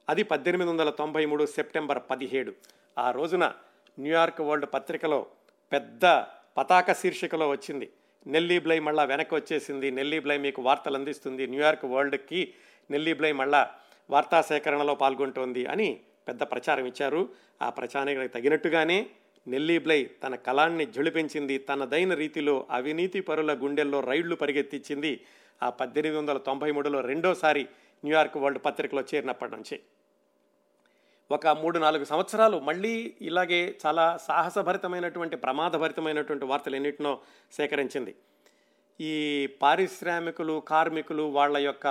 అది 0.09 0.23
పద్దెనిమిది 0.23 0.71
వందల 0.71 0.91
తొంభై 0.91 1.27
మూడు 1.27 1.47
సెప్టెంబర్ 1.47 1.99
పదిహేడు. 2.11 2.53
ఆ 2.99 3.11
రోజున 3.11 3.53
న్యూయార్క్ 3.99 4.41
వరల్డ్ 4.41 4.67
పత్రికలో 4.75 5.27
పెద్ద 5.73 6.05
పతాక 6.57 6.93
శీర్షికలో 6.93 7.49
వచ్చింది. 7.49 7.93
నెల్లీ 8.27 8.59
బ్లై 8.59 8.79
మళ్ళా 8.79 9.05
వెనక్కి 9.05 9.35
వచ్చేసింది. 9.35 9.91
నెల్లీ 9.91 10.19
బ్లై 10.19 10.39
మీకు 10.39 10.63
వార్తలు 10.63 10.97
అందిస్తుంది. 10.97 11.47
న్యూయార్క్ 11.47 11.85
వరల్డ్కి 11.85 12.55
నెల్లీ 12.91 13.13
బ్లై 13.13 13.33
మళ్ళా 13.33 13.75
వార్తా 14.11 14.43
సేకరణలో 14.43 14.95
పాల్గొంటోంది 14.95 15.67
అని 15.67 16.01
పెద్ద 16.29 16.43
ప్రచారం 16.43 16.87
ఇచ్చారు. 16.87 17.29
ఆ 17.63 17.71
ప్రచారానికి 17.71 18.29
తగినట్టుగానే 18.29 19.11
నెల్లీ 19.47 19.79
బ్లై 19.79 20.05
తన 20.05 20.35
కళాన్ని 20.35 20.93
ఝుళిపించింది 20.93 21.59
తనదైన 21.59 22.15
రీతిలో 22.15 22.67
అవినీతి 22.71 23.21
పరుల 23.21 23.55
గుండెల్లో 23.55 24.01
రైళ్ళు 24.01 24.35
పరిగెత్తించింది. 24.35 25.21
ఆ 25.63 25.71
పద్దెనిమిది 25.71 26.21
వందల 26.21 26.39
తొంభై 26.39 26.71
మూడులో 26.71 27.01
రెండోసారి 27.01 27.67
న్యూయార్క్ 28.05 28.37
వరల్డ్ 28.37 28.65
పత్రికలో 28.65 29.03
చేరినప్పటి 29.15 29.53
నుంచి. 29.53 29.81
ఒక 31.31 31.47
మూడు 31.47 31.79
నాలుగు 31.79 32.05
సంవత్సరాలు 32.05 32.57
మళ్ళీ 32.59 33.17
ఇలాగే 33.21 33.79
చాలా 33.87 34.19
సాహసభరితమైనటువంటి 34.27 35.37
ప్రమాదభరితమైనటువంటి 35.37 36.45
వార్తలు 36.45 36.77
ఎన్నిటినో 36.77 37.21
సేకరించింది. 37.53 38.15
ఈ 39.01 39.47
పారిశ్రామికులు 39.63 40.63
కార్మికులు 40.69 41.23
వాళ్ళ 41.23 41.57
యొక్క 41.59 41.87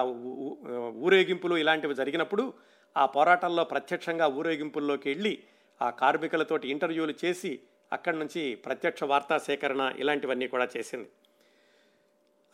ఊరేగింపులు 0.96 1.58
ఇలాంటివి 1.58 1.96
జరిగినప్పుడు 1.96 2.54
ఆ 2.98 3.06
పోరాటాల్లో 3.06 3.64
ప్రత్యక్షంగా 3.64 4.28
ఊరేగింపుల్లోకి 4.28 5.10
వెళ్ళి 5.10 5.44
ఆ 5.82 5.90
కార్మికులతోటి 5.90 6.70
ఇంటర్వ్యూలు 6.70 7.14
చేసి 7.26 7.60
అక్కడి 7.94 8.20
నుంచి 8.20 8.56
ప్రత్యక్ష 8.56 9.04
వార్తా 9.04 9.38
సేకరణ 9.38 9.94
ఇలాంటివన్నీ 9.98 10.48
కూడా 10.48 10.68
చేసింది. 10.78 11.10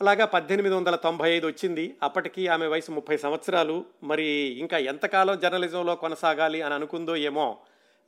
అలాగా 0.03 0.25
పద్దెనిమిది 0.25 0.75
వందల 0.75 0.95
తొంభై 0.95 1.31
ఐదు 1.31 1.47
వచ్చింది. 1.47 1.95
అప్పటికి 2.03 2.47
ఆమె 2.47 2.67
వయసు 2.67 2.91
ముప్పై 2.91 3.17
సంవత్సరాలు. 3.17 3.85
మరి 4.03 4.25
ఇంకా 4.59 4.77
ఎంతకాలం 4.77 5.39
జర్నలిజంలో 5.39 5.95
కొనసాగాలి 5.95 6.61
అని 6.61 6.73
అనుకుందో 6.73 7.15
ఏమో 7.15 7.57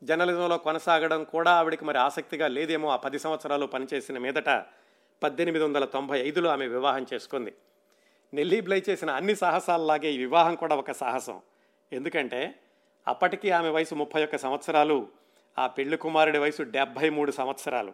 జర్నలిజంలో 0.04 0.58
కొనసాగడం 0.58 1.24
కూడా 1.24 1.52
ఆవిడకి 1.52 1.86
మరి 1.86 1.98
ఆసక్తిగా 1.98 2.48
లేదేమో 2.48 2.90
ఆ 2.90 2.96
పది 2.96 3.20
సంవత్సరాలు 3.20 3.66
పనిచేసిన 3.66 4.18
మీదట 4.18 4.50
పద్దెనిమిది 5.24 5.66
వందల 5.66 5.86
తొంభై 5.86 6.20
ఐదులో 6.20 6.50
ఆమె 6.50 6.68
వివాహం 6.68 7.06
చేసుకుంది. 7.14 7.54
నెల్లీ 8.34 8.62
బ్లై 8.62 8.84
చేసిన 8.90 9.10
అన్ని 9.10 9.36
సాహసాలలాగే 9.36 10.12
ఈ 10.12 10.18
వివాహం 10.18 10.56
కూడా 10.56 10.76
ఒక 10.76 10.92
సాహసం. 10.92 11.42
ఎందుకంటే 11.94 12.56
అప్పటికి 13.08 13.52
ఆమె 13.52 13.70
వయసు 13.70 13.96
ముప్పై 13.96 14.24
ఒక్క 14.24 14.38
సంవత్సరాలు 14.38 15.08
ఆ 15.60 15.68
పెళ్ళి 15.68 15.98
కుమారుడి 15.98 16.38
వయసు 16.38 16.64
డెబ్భై 16.64 17.10
మూడు 17.10 17.32
సంవత్సరాలు. 17.32 17.94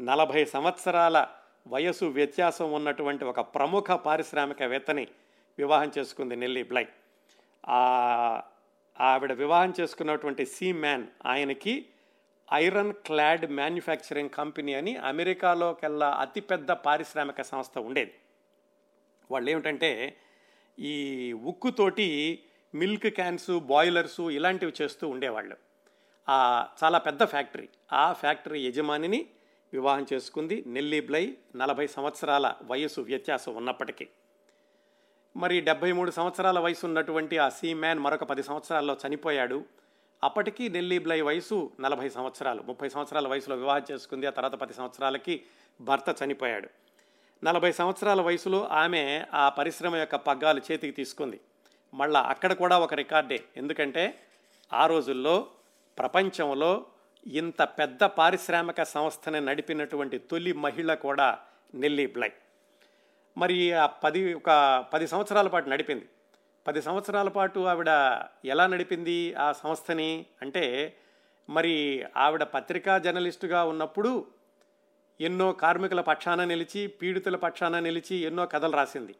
నలభై 0.00 0.44
సంవత్సరాల 0.44 1.26
వయసు 1.66 2.04
వ్యత్యాసం 2.04 2.72
ఉన్నటువంటి 2.72 3.24
ఒక 3.24 3.40
ప్రముఖ 3.40 3.90
పారిశ్రామికవేత్తని 3.90 5.08
వివాహం 5.58 5.90
చేసుకుంది 5.98 6.36
నెల్లి 6.36 6.62
బ్లై. 6.62 6.86
ఆవిడ 9.00 9.32
వివాహం 9.32 9.72
చేసుకున్నటువంటి 9.80 10.46
సీ 10.46 10.72
మ్యాన్ 10.72 11.06
ఆయనకి 11.26 11.86
ఐరన్ 12.54 12.92
క్లాడ్ 12.92 13.50
మ్యానుఫ్యాక్చరింగ్ 13.50 14.30
కంపెనీ 14.30 14.74
అని 14.74 14.96
అమెరికాలోకెల్లా 14.96 16.10
అతిపెద్ద 16.10 16.70
పారిశ్రామిక 16.70 17.42
సంస్థ 17.42 17.78
ఉండేది. 17.78 18.14
వాళ్ళు 19.30 19.50
ఏమిటంటే 19.50 20.16
ఈ 20.78 21.32
ఉక్కుతోటి 21.32 22.42
మిల్క్ 22.74 23.06
క్యాన్స్ 23.06 23.50
బాయిలర్సు 23.50 24.30
ఇలాంటివి 24.30 24.72
చేస్తూ 24.82 25.08
ఉండేవాళ్ళు. 25.08 25.56
చాలా 26.84 26.98
పెద్ద 26.98 27.24
ఫ్యాక్టరీ. 27.24 27.68
ఆ 27.92 28.12
ఫ్యాక్టరీ 28.12 28.66
యజమానిని 28.66 29.26
వివాహం 29.74 30.06
చేసుకుంది. 30.12 30.64
నెల్లి 30.66 31.00
బ్లై 31.00 31.36
నలభై 31.56 31.86
సంవత్సరాల 31.86 32.54
వయసు 32.62 33.00
వ్యత్యాసం 33.00 33.54
ఉన్నప్పటికీ. 33.54 34.08
మరి 35.36 35.60
డెబ్బై 35.60 35.92
మూడు 35.92 36.10
సంవత్సరాల 36.10 36.58
వయసు 36.58 36.86
ఉన్నటువంటి 36.86 37.38
ఆ 37.38 37.48
సీ 37.48 37.74
మ్యాన్ 37.74 37.98
మరొక 37.98 38.24
పది 38.24 38.42
సంవత్సరాల్లో 38.42 38.96
చనిపోయాడు. 39.06 39.64
అప్పటికి 40.24 40.68
నెల్లీ 40.68 40.98
బ్లై 40.98 41.20
వయసు 41.20 41.72
నలభై 41.80 42.08
సంవత్సరాలు 42.08 42.62
ముప్పై 42.62 42.88
సంవత్సరాల 42.88 43.28
వయసులో 43.28 43.56
వివాహం 43.56 43.82
చేసుకుంది. 43.90 44.26
ఆ 44.26 44.30
తర్వాత 44.30 44.52
పది 44.52 44.74
సంవత్సరాలకి 44.74 45.42
భర్త 45.80 46.16
చనిపోయాడు. 46.24 46.68
నలభై 47.44 47.72
సంవత్సరాల 47.72 48.20
వయసులో 48.20 48.66
ఆమె 48.66 49.24
ఆ 49.34 49.48
పరిశ్రమ 49.48 49.96
యొక్క 49.96 50.16
పగ్గాలు 50.16 50.60
చేతికి 50.72 50.92
తీసుకుంది. 50.92 51.40
మళ్ళా 51.94 52.20
అక్కడ 52.20 52.52
కూడా 52.52 52.78
ఒక 52.78 52.94
రికార్డే. 52.94 53.44
ఎందుకంటే 53.56 54.20
ఆ 54.72 54.86
రోజుల్లో 54.86 55.46
ప్రపంచంలో 55.98 56.86
ఇంత 57.26 57.62
పెద్ద 57.62 58.04
పారిశ్రామిక 58.04 58.82
సంస్థని 58.82 59.40
నడిపినటువంటి 59.40 60.18
తొలి 60.18 60.52
మహిళ 60.52 60.94
కూడా 60.94 61.38
నెల్లి 61.74 62.06
బ్లై. 62.06 62.32
మరి 63.38 63.72
ఆ 63.72 63.86
పది 63.86 64.34
ఒక 64.34 64.84
పది 64.92 65.06
సంవత్సరాల 65.06 65.48
పాటు 65.48 65.68
నడిపింది. 65.68 66.08
పది 66.66 66.82
సంవత్సరాల 66.82 67.28
పాటు 67.28 67.60
ఆవిడ 67.60 67.88
ఎలా 68.44 68.66
నడిపింది 68.66 69.34
ఆ 69.34 69.52
సంస్థని? 69.52 70.26
అంటే 70.42 70.96
మరి 71.50 72.04
ఆవిడ 72.16 72.42
పత్రికా 72.42 72.98
జర్నలిస్టుగా 72.98 73.64
ఉన్నప్పుడు 73.64 74.26
ఎన్నో 75.20 75.52
కార్మికుల 75.52 76.00
పక్షాన 76.00 76.44
నిలిచి 76.44 76.86
పీడితుల 76.86 77.36
పక్షాన 77.36 77.78
నిలిచి 77.78 78.16
ఎన్నో 78.16 78.46
కథలు 78.46 78.72
రాసింది. 78.72 79.14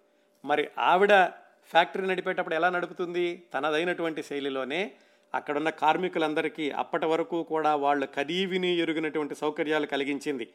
మరి 0.45 0.69
ఆవిడ 0.79 1.25
ఫ్యాక్టరీ 1.65 2.07
నడిపేటప్పుడు 2.07 2.55
ఎలా 2.55 2.71
నడుపుతుంది? 2.71 3.43
తనదైనటువంటి 3.55 4.23
శైలిలోనే 4.23 4.93
అక్కడున్న 5.35 5.71
కార్మికులందరికీ 5.71 6.71
అప్పటి 6.71 7.07
వరకు 7.07 7.43
కూడా 7.43 7.75
వాళ్ళు 7.75 8.07
కదీవిని 8.14 8.71
ఎరుగినటువంటి 8.76 9.35
సౌకర్యాలు 9.35 9.87
కలిగించింది. 9.87 10.47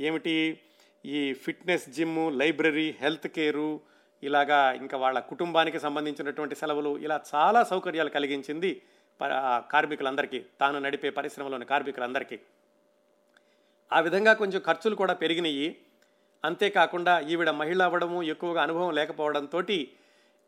ఏమిటి? 0.00 0.60
ఈ 1.04 1.32
fitness 1.32 1.88
gym 1.90 2.38
library 2.38 2.88
health 3.00 3.28
care 3.28 3.80
ఇలాగా 4.22 4.72
ఇంకా 4.72 4.96
వాళ్ళ 4.98 5.18
కుటుంబానికి 5.18 5.78
సంబంధించినటువంటి 5.78 6.54
సెలవులు 6.54 6.98
ఇలా 6.98 7.20
చాలా 7.34 7.62
సౌకర్యాలు 7.64 8.08
కలిగించింది 8.08 8.82
కార్మికులందరికీ 9.72 10.38
తాను 10.60 10.78
నడిపే 10.78 11.10
పరిశ్రమలోని 11.10 11.64
కార్మికులందరికీ. 11.64 12.38
ఆ 13.92 14.00
విధంగా 14.00 14.32
కొంచెం 14.32 14.60
ఖర్చులు 14.66 14.94
కూడా 14.94 15.14
పెరిగినాయి. 15.14 15.76
అంతేకాకుండా 16.44 17.20
ఈవిడ 17.20 17.50
మహిళ 17.50 17.82
అవ్వడము 17.82 18.22
ఎక్కువగా 18.22 18.62
అనుభవం 18.62 18.94
లేకపోవడంతో 18.94 19.60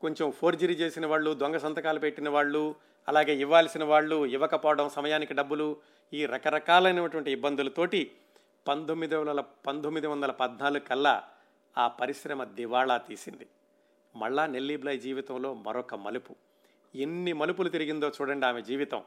కొంచెం 0.00 0.30
ఫోర్జరీ 0.30 0.74
చేసిన 0.74 1.06
వాళ్ళు 1.06 1.30
దొంగ 1.34 1.56
సంతకాలు 1.56 1.98
పెట్టిన 1.98 2.28
వాళ్ళు 2.28 2.74
అలాగే 3.08 3.34
ఇవ్వాల్సిన 3.36 3.84
వాళ్ళు 3.84 4.26
ఇవ్వకపోవడం 4.26 4.88
సమయానికి 4.88 5.34
డబ్బులు 5.34 5.76
ఈ 6.12 6.26
రకరకాలైనటువంటి 6.26 7.32
ఇబ్బందులతోటి 7.32 8.12
పంతొమ్మిది 8.68 9.14
వందల 9.16 9.40
పంతొమ్మిది 9.40 10.06
వందల 10.06 10.30
పద్నాలుగు 10.30 10.84
కల్లా 10.84 11.24
ఆ 11.78 11.88
పరిశ్రమ 11.88 12.44
దివాళా 12.44 12.96
తీసింది. 12.96 13.46
మళ్ళా 14.16 14.46
నెల్లీబ్లై 14.46 14.98
జీవితంలో 14.98 15.54
మరొక 15.54 15.94
మలుపు. 15.94 16.36
ఎన్ని 16.94 17.32
మలుపులు 17.32 17.68
తిరిగిందో 17.68 18.08
చూడండి 18.08 18.46
ఆమె 18.46 18.62
జీవితం. 18.62 19.04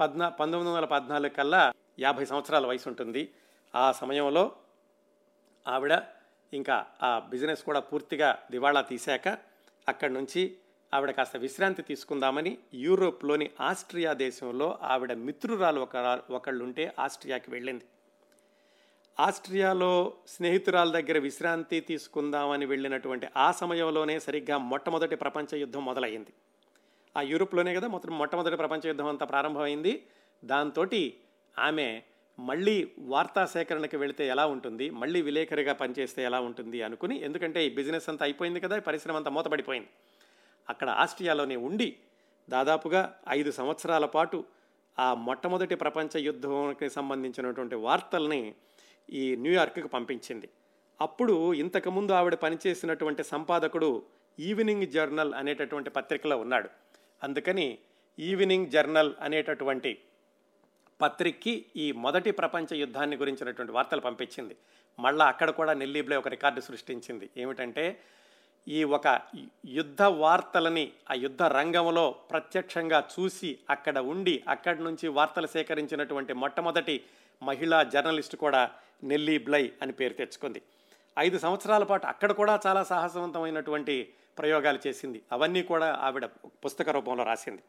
పద్నా 0.00 0.28
పంతొమ్మిది 0.28 0.74
వందల 0.74 0.84
పద్నాలుగు 0.84 1.30
కల్లా 1.30 1.72
యాభై 1.98 2.24
సంవత్సరాల 2.24 2.66
వయసు 2.66 2.88
ఉంటుంది. 2.88 3.34
ఆ 3.74 3.92
సమయంలో 3.92 4.52
ఆవిడ 5.68 6.02
ఇంకా 6.52 6.86
ఆ 7.02 7.18
బిజినెస్ 7.18 7.62
కూడా 7.62 7.80
పూర్తిగా 7.80 8.38
దివాళా 8.50 8.80
తీశాక 8.80 9.28
అక్కడి 9.88 10.12
నుంచి 10.12 10.58
ఆవిడ 10.96 11.10
కాస్త 11.10 11.36
విశ్రాంతి 11.36 11.82
తీసుకుందామని 11.82 12.52
యూరోప్లోని 12.84 13.46
ఆస్ట్రియా 13.60 14.12
దేశంలో 14.24 14.68
ఆవిడ 14.82 15.12
మిత్రురాలు 15.26 15.80
ఒక 15.80 15.96
ఒకళ్ళుంటే 16.30 16.84
ఆస్ట్రియాకి 16.98 17.48
వెళ్ళింది. 17.50 17.84
ఆస్ట్రియాలో 19.18 19.92
స్నేహితురాల 20.28 20.88
దగ్గర 20.90 21.18
విశ్రాంతి 21.18 21.78
తీసుకుందామని 21.80 22.66
వెళ్ళినటువంటి 22.66 23.26
ఆ 23.36 23.46
సమయంలోనే 23.52 24.16
సరిగ్గా 24.20 24.58
మొట్టమొదటి 24.72 25.16
ప్రపంచ 25.16 25.56
యుద్ధం 25.56 25.84
మొదలైంది 25.84 26.32
ఆ 27.16 27.20
యూరోప్లోనే 27.20 27.74
కదా 27.74 27.88
మొత్తం 27.88 28.14
మొట్టమొదటి 28.18 28.56
ప్రపంచ 28.56 28.84
యుద్ధం 28.86 29.06
అంతా 29.06 29.26
ప్రారంభమైంది. 29.26 29.94
దాంతో 30.42 30.84
ఆమె 31.56 31.86
మళ్ళీ 32.38 32.74
వార్తా 32.98 33.42
సేకరణకి 33.46 33.96
వెళితే 33.96 34.24
ఎలా 34.28 34.44
ఉంటుంది 34.46 34.86
మళ్ళీ 35.02 35.20
విలేకరిగా 35.22 35.72
పనిచేస్తే 35.72 36.20
ఎలా 36.22 36.40
ఉంటుంది 36.40 36.78
అనుకుని 36.82 37.14
ఎందుకంటే 37.22 37.60
ఈ 37.66 37.70
బిజినెస్ 37.70 38.08
అంతా 38.08 38.24
అయిపోయింది 38.24 38.60
కదా 38.60 38.76
పరిశ్రమ 38.78 39.16
అంతా 39.16 39.30
మూతపడిపోయింది. 39.30 39.90
అక్కడ 40.68 40.88
ఆస్ట్రియాలోనే 40.88 41.56
ఉండి 41.56 41.96
దాదాపుగా 42.48 43.18
ఐదు 43.28 43.50
సంవత్సరాల 43.50 44.04
పాటు 44.06 44.44
ఆ 44.98 45.14
మొట్టమొదటి 45.14 45.74
ప్రపంచ 45.74 46.18
యుద్ధంకి 46.18 46.90
సంబంధించినటువంటి 46.90 47.74
వార్తల్ని 47.74 48.54
ఈ 49.10 49.36
న్యూయార్క్కి 49.36 49.88
పంపించింది. 49.88 50.48
అప్పుడు 51.00 51.54
ఇంతకుముందు 51.54 52.12
ఆవిడ 52.12 52.34
పనిచేసినటువంటి 52.34 53.24
సంపాదకుడు 53.24 54.06
ఈవినింగ్ 54.38 54.86
జర్నల్ 54.86 55.34
అనేటటువంటి 55.34 55.90
పత్రికలో 55.90 56.38
ఉన్నాడు. 56.38 56.68
అందుకని 57.22 57.78
ఈవినింగ్ 58.18 58.66
జర్నల్ 58.66 59.14
అనేటటువంటి 59.20 59.98
పత్రికకి 61.00 61.66
ఈ 61.76 61.92
మొదటి 61.92 62.30
ప్రపంచ 62.30 62.74
యుద్ధాన్ని 62.74 63.16
గురించినటువంటి 63.16 63.72
వార్తలు 63.72 64.00
పంపించింది. 64.00 64.56
మళ్ళా 64.98 65.26
అక్కడ 65.26 65.50
కూడా 65.50 65.72
నెల్లీబ్లే 65.72 66.16
ఒక 66.16 66.28
రికార్డు 66.28 66.60
సృష్టించింది. 66.60 67.30
ఏమిటంటే 67.36 68.00
ఈ 68.68 68.84
ఒక 68.84 69.20
యుద్ధ 69.64 70.02
వార్తలని 70.02 70.92
ఆ 71.10 71.14
యుద్ధ 71.14 71.42
రంగంలో 71.42 72.10
ప్రత్యక్షంగా 72.10 73.08
చూసి 73.12 73.58
అక్కడ 73.70 73.98
ఉండి 73.98 74.42
అక్కడి 74.48 74.84
నుంచి 74.84 75.08
వార్తలు 75.08 75.46
సేకరించినటువంటి 75.46 76.32
మొట్టమొదటి 76.32 77.04
మహిళా 77.42 77.82
జర్నలిస్ట్ 77.82 78.36
కూడా 78.36 78.70
నెల్లీ 79.04 79.38
బ్లై 79.38 79.72
అని 79.82 79.92
పేరు 79.92 80.12
తెచ్చుకుంది. 80.12 80.62
ఐదు 81.18 81.38
సంవత్సరాల 81.38 81.84
పాటు 81.84 82.06
అక్కడ 82.06 82.32
కూడా 82.32 82.60
చాలా 82.66 82.82
సాహసవంతమైనటువంటి 82.84 84.12
ప్రయోగాలు 84.38 84.78
చేసింది. 84.86 85.22
అవన్నీ 85.32 85.62
కూడా 85.62 85.98
ఆవిడ 86.00 86.24
పుస్తక 86.64 86.88
రూపంలో 86.88 87.24
రాసింది. 87.24 87.62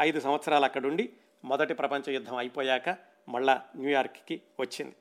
ఐదు 0.00 0.20
సంవత్సరాలు 0.20 0.64
అక్కడుండి 0.64 1.12
మొదటి 1.44 1.74
ప్రపంచ 1.74 2.10
యుద్ధం 2.10 2.36
అయిపోయాక 2.36 2.96
మళ్ళా 3.28 3.62
న్యూయార్క్కి 3.76 4.40
వచ్చింది. 4.60 4.96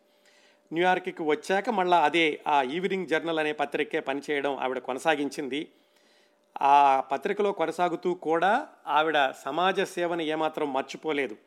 న్యూయార్క్కి 0.73 1.23
వచ్చాక 1.23 1.69
మళ్ళీ 1.69 1.97
అదే 1.97 2.41
ఆ 2.47 2.61
ఈవినింగ్ 2.61 3.07
జర్నల్ 3.07 3.39
అనే 3.39 3.53
పత్రికే 3.53 3.99
పనిచేయడం 3.99 4.57
ఆవిడ 4.57 4.79
కొనసాగించింది. 4.79 5.71
ఆ 6.61 6.99
పత్రికలో 6.99 7.51
కొనసాగుతూ 7.51 8.13
కూడా 8.13 8.67
ఆవిడ 8.87 9.31
సమాజ 9.31 9.81
సేవను 9.81 10.21
ఏమాత్రం 10.21 10.73
మర్చిపోలేదు. 10.73 11.37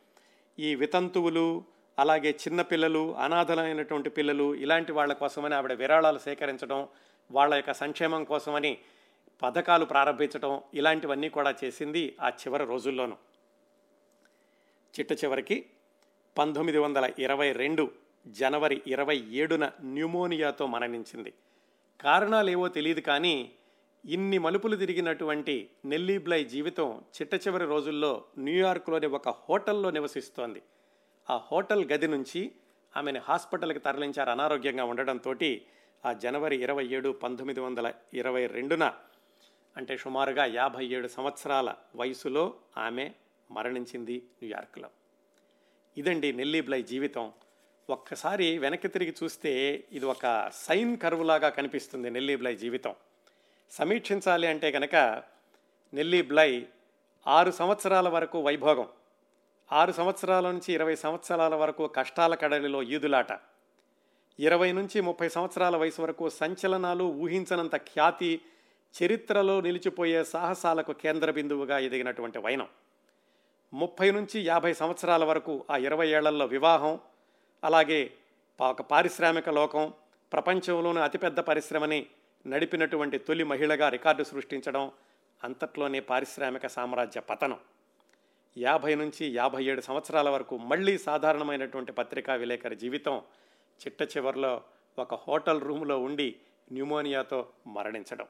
ఈ 0.59 0.75
వితంతువులు 0.75 1.65
అలాగే 1.99 2.31
చిన్నపిల్లలు 2.31 3.15
అనాథలైనటువంటి 3.15 4.11
పిల్లలు 4.11 4.55
ఇలాంటి 4.55 4.93
వాళ్ళ 4.93 5.13
కోసమని 5.13 5.55
ఆవిడ 5.55 5.73
విరాళాలు 5.73 6.19
సేకరించడం 6.19 6.89
వాళ్ళ 7.31 7.55
యొక్క 7.55 7.73
సంక్షేమం 7.73 8.25
కోసమని 8.25 8.79
పథకాలు 9.43 9.85
ప్రారంభించడం 9.85 10.61
ఇలాంటివన్నీ 10.75 11.29
కూడా 11.29 11.55
చేసింది 11.65 12.17
ఆ 12.21 12.29
చివరి 12.29 12.65
రోజుల్లోనూ. 12.65 13.17
చిట్ట 14.95 15.13
చివరికి 15.13 15.67
పంతొమ్మిది 16.39 16.79
వందల 16.79 17.11
ఇరవై 17.19 17.53
రెండు 17.53 18.04
జనవరి 18.27 18.83
ఇరవై 18.87 19.17
ఏడున 19.17 19.71
న్యూమోనియాతో 19.83 20.67
మరణించింది. 20.67 21.33
కారణాలు 22.01 22.51
ఏవో 22.51 22.69
తెలియదు 22.69 23.01
కానీ 23.01 23.53
ఇన్ని 24.05 24.39
మలుపులు 24.39 24.77
తిరిగినటువంటి 24.77 25.71
నెల్లీబ్లై 25.85 26.45
జీవితం 26.45 27.03
చిట్ట 27.23 27.35
చివరి 27.35 27.65
రోజుల్లో 27.65 28.25
న్యూయార్క్లోని 28.39 29.07
ఒక 29.07 29.29
హోటల్లో 29.29 29.91
నివసిస్తోంది. 29.91 30.63
ఆ 31.31 31.37
హోటల్ 31.37 31.93
గది 31.93 32.07
నుంచి 32.07 32.53
ఆమెను 32.97 33.21
హాస్పిటల్కి 33.21 33.79
తరలించారు 33.79 34.31
అనారోగ్యంగా 34.31 34.85
ఉండడంతో 34.85 35.35
ఆ 36.05 36.13
జనవరి 36.13 36.57
ఇరవై 36.57 36.87
ఏడు 36.87 37.11
పంతొమ్మిది 37.11 37.61
వందల 37.61 37.93
ఇరవై 38.15 38.47
రెండున 38.47 38.95
అంటే 39.77 39.97
సుమారుగా 39.97 40.45
యాభై 40.45 40.87
ఏడు 40.87 41.09
సంవత్సరాల 41.09 41.75
వయసులో 41.97 42.55
ఆమె 42.79 43.11
మరణించింది 43.51 44.17
న్యూయార్క్లో. 44.17 44.91
ఇదండి 45.97 46.33
నెల్లీబ్లై 46.33 46.83
జీవితం. 46.83 47.33
ఒక్కసారి 47.90 48.59
వెనక్కి 48.59 48.88
తిరిగి 48.88 49.14
చూస్తే 49.23 49.85
ఇది 49.92 50.07
ఒక 50.07 50.51
సైన్ 50.55 50.99
కరువులాగా 50.99 51.40
లాగా 51.40 51.55
కనిపిస్తుంది 51.55 52.11
నెల్లీబ్లై 52.11 52.57
జీవితం. 52.57 52.94
సమీక్షించాలి 53.70 54.47
అంటే 54.47 54.73
కనుక 54.73 55.23
నెల్లీ 55.94 56.23
బ్లై 56.23 56.66
ఆరు 57.27 57.51
సంవత్సరాల 57.51 58.09
వరకు 58.09 58.40
వైభోగం. 58.40 58.88
ఆరు 59.73 59.92
సంవత్సరాల 59.92 60.51
నుంచి 60.51 60.75
ఇరవై 60.75 60.97
సంవత్సరాల 60.97 61.55
వరకు 61.55 61.87
కష్టాల 61.87 62.35
కడలిలో 62.35 62.83
ఈదులాట. 62.83 63.27
ఇరవై 64.40 64.73
నుంచి 64.73 65.01
ముప్పై 65.01 65.29
సంవత్సరాల 65.29 65.77
వయసు 65.77 66.03
వరకు 66.03 66.31
సంచలనాలు 66.31 67.05
ఊహించనంత 67.05 67.77
ఖ్యాతి 67.77 68.40
చరిత్రలో 69.03 69.61
నిలిచిపోయే 69.61 70.25
సాహసాలకు 70.25 70.92
కేంద్ర 70.92 71.31
బిందువుగా 71.31 71.79
ఎదిగినటువంటి 71.79 72.38
వైనం. 72.38 72.68
ముప్పై 73.75 74.11
నుంచి 74.11 74.40
యాభై 74.40 74.73
సంవత్సరాల 74.73 75.25
వరకు 75.25 75.64
ఆ 75.70 75.77
ఇరవై 75.77 76.09
ఏళ్ళలో 76.09 76.47
వివాహం 76.47 77.01
అలాగే 77.64 78.14
ఒక 78.61 78.83
పారిశ్రామిక 78.83 79.48
లోకం 79.48 79.92
ప్రపంచంలోని 80.33 80.98
అతిపెద్ద 80.98 81.40
పరిశ్రమని 81.40 82.07
నడిపినటువంటి 82.46 83.18
తొలి 83.18 83.44
మహిళగా 83.44 83.88
రికార్డు 83.88 84.22
సృష్టించడం 84.22 84.92
అంతట్లోనే 85.44 86.00
పారిశ్రామిక 86.00 86.66
సామ్రాజ్య 86.66 87.20
పతనం. 87.20 87.61
యాభై 88.59 88.94
నుంచి 88.94 89.27
యాభై 89.27 89.64
ఏడు 89.64 89.81
సంవత్సరాల 89.81 90.29
వరకు 90.29 90.57
మళ్ళీ 90.57 90.98
సాధారణమైనటువంటి 90.98 91.92
పత్రికా 91.92 92.35
విలేకరి 92.35 92.77
జీవితం 92.77 93.22
చిట్ట 93.87 94.03
చివరిలో 94.03 94.62
ఒక 94.98 95.14
హోటల్ 95.14 95.61
రూమ్లో 95.61 95.98
ఉండి 95.98 96.37
న్యూమోనియాతో 96.72 97.48
మరణించడం. 97.66 98.27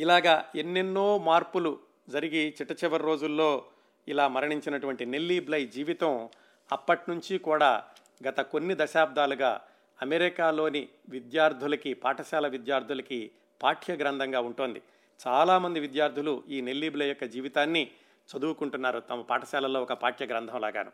ఇలాగా 0.00 0.50
ఎన్నెన్నో 0.54 1.18
మార్పులు 1.18 1.78
జరిగి 2.08 2.54
చిట్ట 2.60 2.84
చివరి 2.84 3.02
రోజుల్లో 3.02 3.64
ఇలా 4.08 4.28
మరణించినటువంటి 4.28 5.06
నెల్లీ 5.06 5.40
బ్లై 5.40 5.66
జీవితం 5.66 6.30
అప్పటి 6.72 7.02
నుంచి 7.08 7.38
కూడా 7.38 7.84
గత 8.28 8.40
కొన్ని 8.40 8.74
దశాబ్దాలుగా 8.78 9.60
అమెరికాలోని 10.02 10.88
విద్యార్థులకి 11.08 11.94
పాఠశాల 11.94 12.46
విద్యార్థులకి 12.46 13.30
పాఠ్య 13.62 13.94
గ్రంథంగా 13.94 14.40
ఉంటుంది. 14.40 14.82
చాలామంది 15.28 15.80
విద్యార్థులు 15.80 16.42
ఈ 16.48 16.60
నెల్లీబ్లై 16.60 17.08
యొక్క 17.08 17.24
జీవితాన్ని 17.24 17.90
చదువుకుంటున్నారు 18.28 19.00
తమ 19.00 19.20
పాఠశాలలో 19.20 19.82
ఒక 19.82 19.92
పాఠ్య 19.92 20.26
గ్రంథం 20.26 20.60
లాగాను 20.60 20.92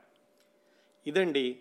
ఇదండి 1.06 1.60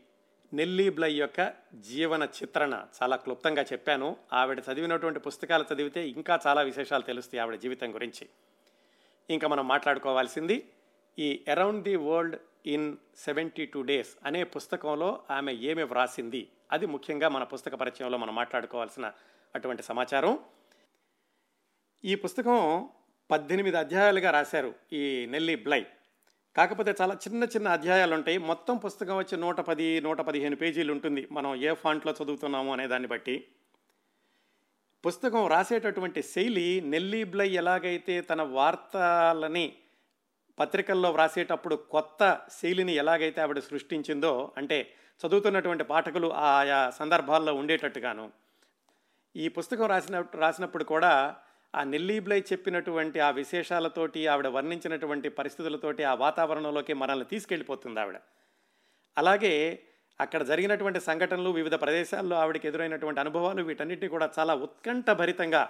నెల్లీ 0.53 0.89
బ్లై 0.89 1.13
యొక్క 1.13 1.53
జీవన 1.75 2.23
చిత్రణ. 2.23 2.85
చాలా 3.03 3.15
క్లుప్తంగా 3.15 3.61
చెప్పాను. 3.61 4.17
ఆవిడ 4.33 4.61
చదివినటువంటి 4.71 5.19
పుస్తకాలు 5.19 5.65
చదివితే 5.73 6.07
ఇంకా 6.09 6.39
చాలా 6.47 6.61
విశేషాలు 6.61 7.01
తెలుస్తాయి 7.01 7.41
ఆవిడ 7.41 7.55
జీవితం 7.55 7.93
గురించి. 7.93 8.29
ఇంకా 9.29 9.47
మనం 9.47 9.67
మాట్లాడుకోవాల్సింది 9.67 10.69
ఈ 11.19 11.43
around 11.47 11.83
the 11.83 11.95
world 11.95 12.35
in 12.67 12.97
seventy 13.17 13.65
two 13.65 13.81
days 13.81 14.15
అనే 14.25 14.43
పుస్తకంలో 14.43 15.23
ఆమె 15.31 15.53
ఏమి 15.53 15.83
వ్రాసింది? 15.83 16.51
అది 16.71 16.85
ముఖ్యంగా 16.85 17.29
మన 17.29 17.43
పుస్తక 17.43 17.75
పరిచయంలో 17.75 18.17
మనం 18.17 18.35
మాట్లాడుకోవాల్సిన 18.35 19.11
అటువంటి 19.55 19.83
సమాచారం. 19.83 20.39
ఈ 22.05 22.15
పుస్తకం 22.15 22.89
పద్దెనిమిది 23.31 23.77
అధ్యాయాలుగా 23.77 24.31
రాశారు 24.31 24.75
ఈ 24.93 25.25
నెల్లి 25.25 25.55
బ్లై. 25.55 25.85
కాకపోతే 26.55 26.95
చాలా 27.01 27.13
చిన్న 27.13 27.43
చిన్న 27.43 27.67
అధ్యాయాలు 27.67 28.13
ఉంటాయి. 28.13 28.37
మొత్తం 28.37 28.77
పుస్తకం 28.77 29.17
వచ్చి 29.17 29.37
నూట 29.37 29.59
పది 29.59 30.01
నూట 30.01 30.21
పదిహేను 30.21 30.55
పేజీలు 30.55 30.91
ఉంటుంది. 30.91 31.27
మనం 31.31 31.55
ఏ 31.55 31.73
ఫాంట్లో 31.73 32.15
చదువుతున్నాము 32.23 32.73
అనే 32.73 32.87
దాన్ని 32.87 33.07
బట్టి. 33.07 33.47
పుస్తకం 35.05 35.47
రాసేటటువంటి 35.47 36.23
శైలి 36.23 36.81
నెల్లీ 36.81 37.23
బ్లై 37.23 37.49
ఎలాగైతే 37.49 38.21
తన 38.21 38.41
వార్తలని 38.41 39.75
పత్రికల్లో 40.57 41.11
వ్రాసేటప్పుడు 41.11 41.75
కొత్త 41.75 42.39
శైలిని 42.61 42.93
ఎలాగైతే 42.93 43.41
ఆవిడ 43.41 43.59
సృష్టించిందో 43.59 44.51
అంటే 44.57 44.93
చదువుతున్నటువంటి 45.25 45.83
పాఠకులు 45.83 46.33
ఆయా 46.33 46.89
సందర్భాల్లో 46.89 47.53
ఉండేటట్టుగాను. 47.53 48.31
ఈ 49.35 49.47
పుస్తకం 49.47 49.85
రాసిన 49.85 50.23
రాసినప్పుడు 50.35 50.83
కూడా 50.83 51.35
ఆ 51.75 51.83
నెల్లీబ్లై 51.83 52.39
చెప్పినటువంటి 52.39 53.19
ఆ 53.19 53.29
విశేషాలతోటి 53.31 54.27
ఆవిడ 54.27 54.47
వర్ణించినటువంటి 54.47 55.29
పరిస్థితులతోటి 55.29 56.03
ఆ 56.03 56.13
వాతావరణంలోకి 56.13 56.93
మనల్ని 56.93 57.25
తీసుకెళ్ళిపోతుంది 57.25 57.99
ఆవిడ. 57.99 58.17
అలాగే 59.17 59.79
అక్కడ 60.19 60.43
జరిగినటువంటి 60.43 60.99
సంఘటనలు 60.99 61.49
వివిధ 61.49 61.75
ప్రదేశాల్లో 61.75 62.35
ఆవిడకి 62.37 62.67
ఎదురైనటువంటి 62.67 63.19
అనుభవాలు 63.19 63.61
వీటన్నిటిని 63.61 64.09
కూడా 64.09 64.29
చాలా 64.39 64.55
ఉత్కంఠభరితంగా 64.55 65.61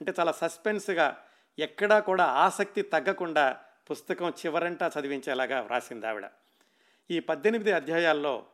అంటే 0.00 0.12
చాలా 0.18 0.32
సస్పెన్స్గా 0.32 1.16
ఎక్కడా 1.58 2.00
కూడా 2.00 2.24
ఆసక్తి 2.24 2.82
తగ్గకుండా 2.82 3.58
పుస్తకం 3.90 4.30
చివరంటా 4.30 4.90
చదివించేలాగా 5.00 5.60
వ్రాసింది 5.60 6.06
ఆవిడ. 6.06 6.26
ఈ 7.10 7.20
పద్దెనిమిది 7.20 7.72
అధ్యాయాల్లో 7.72 8.46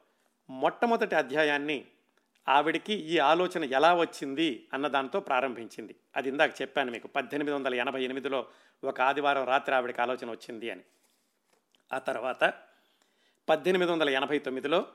మొట్టమొదటి 0.51 1.15
అధ్యాయాన్ని 1.15 1.87
ఆవిడికి 2.49 2.93
ఈ 2.93 3.19
ఆలోచన 3.19 3.65
ఎలా 3.65 3.95
వచ్చింది 3.95 4.69
అన్న 4.73 4.89
దాంతో 4.89 5.21
ప్రారంభించింది. 5.21 5.97
అది 6.17 6.29
ఇందాక 6.29 6.63
చెప్పాను 6.63 6.91
మీకు 6.91 7.09
పద్దెనిమిది 7.09 7.57
వందల 7.57 7.75
ఎనభై 7.75 8.05
ఎనిమిదిలో 8.05 8.47
ఒక 8.85 9.01
ఆదివారం 9.01 9.45
రాత్రి 9.45 9.77
ఆవిడకి 9.77 10.01
ఆలోచన 10.01 10.31
వచ్చింది 10.31 10.71
అని. 10.71 10.81
ఆ 11.93 11.99
తర్వాత 11.99 12.55
పద్దెనిమిది 13.49 13.93
వందల 13.93 14.11
ఎనభై 14.11 14.39
తొమ్మిదిలో 14.39 14.87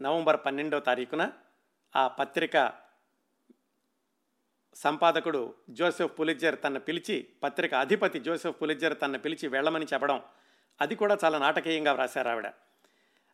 నవంబర్ 0.00 0.40
పన్నెండో 0.46 0.80
తారీఖున 0.80 1.32
ఆ 1.96 2.08
పత్రిక 2.08 2.72
సంపాదకుడు 4.76 5.54
జోసెఫ్ 5.70 6.16
పులిజర్ 6.18 6.56
తన 6.64 6.78
పిలిచి 6.78 7.16
పత్రిక 7.42 7.74
అధిపతి 7.74 8.20
జోసెఫ్ 8.20 8.58
పులిజర్ 8.62 8.94
తన 9.02 9.16
పిలిచి 9.16 9.48
వెళ్ళమని 9.48 9.86
చెప్పడం 9.92 10.20
అది 10.80 10.94
కూడా 10.94 11.18
చాలా 11.24 11.38
నాటకీయంగా 11.38 11.92
వ్రాశారు 11.92 12.28
ఆవిడ. 12.28 12.48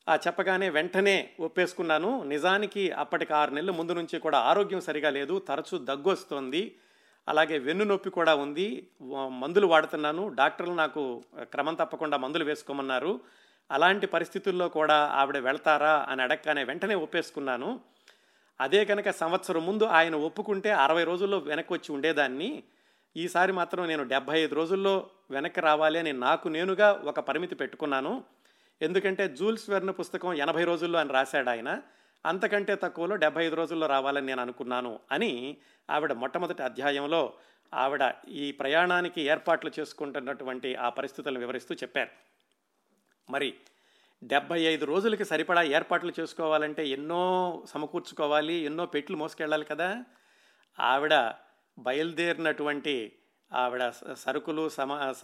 ఆ 0.08 0.14
చెప్పగానే 0.26 0.68
వెంటనే 0.68 1.14
ఒప్పేసుకున్నాను 1.40 2.10
నిజానికి 2.24 2.90
అప్పటికి 2.92 3.32
ఆరు 3.32 3.50
నెలల 3.50 3.70
ముందు 3.70 3.92
నుంచి 3.92 4.18
కూడా 4.18 4.38
ఆరోగ్యం 4.38 4.80
సరిగా 4.80 5.10
లేదు 5.10 5.38
తరచూ 5.38 5.78
దగ్గు 5.78 6.10
వస్తుంది 6.10 6.62
అలాగే 7.28 7.58
వెన్ను 7.58 7.84
నొప్పి 7.84 8.10
కూడా 8.10 8.34
ఉంది 8.34 8.90
మందులు 9.42 9.66
వాడుతున్నాను 9.66 10.28
డాక్టర్లు 10.34 10.74
నాకు 10.74 11.02
క్రమం 11.52 11.74
తప్పకుండా 11.74 12.16
మందులు 12.16 12.44
వేసుకోమన్నారు 12.44 13.20
అలాంటి 13.70 14.06
పరిస్థితుల్లో 14.06 14.68
కూడా 14.68 14.94
ఆవిడ 14.94 15.36
వెళ్తారా 15.38 15.94
అని 16.08 16.22
అడగగానే 16.22 16.64
వెంటనే 16.64 16.94
ఒప్పేసుకున్నాను. 16.94 17.70
అదే 18.60 18.84
కనుక 18.84 19.10
సంవత్సరం 19.10 19.66
ముందు 19.66 19.84
ఆయన 19.84 20.14
ఒప్పుకుంటే 20.14 20.70
అరవై 20.70 21.04
రోజుల్లో 21.04 21.38
వెనక్కి 21.38 21.72
వచ్చి 21.72 21.92
ఉండేదాన్ని. 21.92 22.62
ఈసారి 23.16 23.52
మాత్రం 23.52 23.86
నేను 23.86 24.04
డెబ్భై 24.04 24.40
ఐదు 24.40 24.54
రోజుల్లో 24.54 25.10
వెనక్కి 25.30 25.60
రావాలి 25.60 25.98
అని 25.98 26.12
నాకు 26.12 26.48
నేనుగా 26.48 26.92
ఒక 26.92 27.20
పరిమితి 27.20 27.54
పెట్టుకున్నాను. 27.54 28.24
ఎందుకంటే 28.82 29.28
జూల్స్ 29.28 29.70
వెర్న్ 29.70 29.90
పుస్తకం 29.90 30.34
ఎనభై 30.34 30.64
రోజుల్లో 30.64 30.98
అని 30.98 31.12
రాశాడు 31.12 31.50
ఆయన. 31.50 31.82
అంతకంటే 32.26 32.74
తక్కువలో 32.74 33.16
డెబ్బై 33.16 33.46
ఐదు 33.46 33.54
రోజుల్లో 33.54 33.86
రావాలని 33.86 34.26
నేను 34.26 34.40
అనుకున్నాను 34.40 35.00
అని 35.12 35.56
ఆవిడ 35.90 36.12
మొట్టమొదటి 36.12 36.62
అధ్యాయంలో 36.62 37.32
ఆవిడ 37.74 38.14
ఈ 38.28 38.52
ప్రయాణానికి 38.52 39.22
ఏర్పాట్లు 39.22 39.70
చేసుకుంటున్నటువంటి 39.78 40.74
ఆ 40.74 40.88
పరిస్థితులను 40.88 41.38
వివరిస్తూ 41.38 41.74
చెప్పారు. 41.74 42.10
మరి 43.30 43.54
డెబ్బై 44.24 44.60
ఐదు 44.60 44.84
రోజులకి 44.84 45.24
సరిపడా 45.24 45.62
ఏర్పాట్లు 45.62 46.12
చేసుకోవాలంటే 46.20 46.86
ఎన్నో 46.88 47.22
సమకూర్చుకోవాలి 47.68 48.54
ఎన్నో 48.54 48.86
పెట్లు 48.86 49.16
మోసుకెళ్ళాలి 49.16 49.64
కదా. 49.64 50.04
ఆవిడ 50.80 51.32
బయలుదేరినటువంటి 51.78 53.12
ఆవిడ 53.52 53.92
సరుకులు 54.14 54.68
సమా 54.68 55.14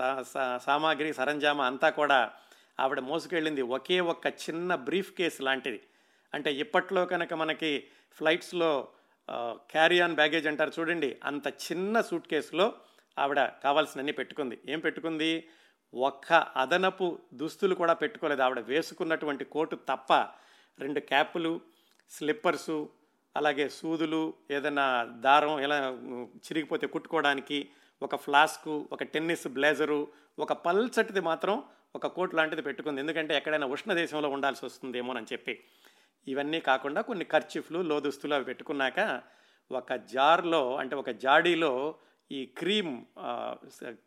సామాగ్రి 0.62 1.14
సరంజామా 1.14 1.66
అంతా 1.66 1.90
కూడా 1.90 2.31
ఆవిడ 2.81 3.00
మోసుకెళ్ళింది. 3.00 3.62
ఒకే 3.62 4.00
ఒక్క 4.00 4.26
చిన్న 4.26 4.74
బ్రీఫ్ 4.74 5.12
కేస్ 5.12 5.40
లాంటిది. 5.42 5.81
అంటే 6.35 6.52
ఇప్పట్లో 6.52 7.07
కనుక 7.07 7.35
మనకి 7.35 7.85
ఫ్లైట్స్లో 8.12 8.88
క్యారీ 9.70 10.00
ఆన్ 10.00 10.14
బ్యాగేజ్ 10.14 10.46
అంటారు 10.46 10.72
చూడండి. 10.81 11.16
అంత 11.24 11.48
చిన్న 11.48 12.00
సూట్ 12.00 12.28
కేసులో 12.28 12.72
ఆవిడ 13.18 13.40
కావాల్సినన్ని 13.42 14.12
పెట్టుకుంది. 14.12 14.59
ఏం 14.68 14.81
పెట్టుకుంది? 14.81 15.48
ఒక్క 15.94 16.33
అదనపు 16.33 17.18
దుస్తులు 17.35 17.74
కూడా 17.74 17.92
పెట్టుకోలేదు. 17.92 18.42
ఆవిడ 18.42 18.61
వేసుకున్నటువంటి 18.61 19.44
కోటు 19.44 19.76
తప్ప 19.76 20.12
రెండు 20.78 21.00
క్యాపులు 21.00 21.61
స్లిప్పర్సు 22.11 22.88
అలాగే 23.37 23.68
సూదులు 23.68 24.35
ఏదైనా 24.50 25.05
దారం 25.05 25.61
ఎలా 25.61 25.90
చిరిగిపోతే 26.37 26.87
కుట్టుకోవడానికి 26.87 27.68
ఒక 28.02 28.16
ఫ్లాస్కు 28.16 28.88
ఒక 28.92 29.02
టెన్నిస్ 29.02 29.48
బ్లేజరు 29.48 30.09
ఒక 30.38 30.52
పల్చటిది 30.52 31.20
మాత్రం 31.20 31.62
ఒక 31.94 32.07
కోట్ 32.07 32.35
లాంటిది 32.35 32.62
పెట్టుకుంది. 32.62 33.00
ఎందుకంటే 33.00 33.37
ఎక్కడైనా 33.37 33.66
ఉష్ణ 33.66 33.92
దేశంలో 33.92 34.28
ఉండాల్సి 34.28 34.64
వస్తుందేమోనని 34.64 35.26
చెప్పి. 35.33 35.61
ఇవన్నీ 36.28 36.61
కాకుండా 36.61 37.00
కొన్ని 37.00 37.24
ఖర్చిఫ్లు 37.24 37.78
లోదుస్తులు 37.78 38.35
అవి 38.35 38.44
పెట్టుకున్నాక 38.44 39.22
ఒక 39.72 39.92
జార్లో 39.92 40.76
అంటే 40.76 40.96
ఒక 40.96 41.11
జాడీలో 41.11 41.94
ఈ 42.33 42.46
క్రీమ్ 42.46 43.05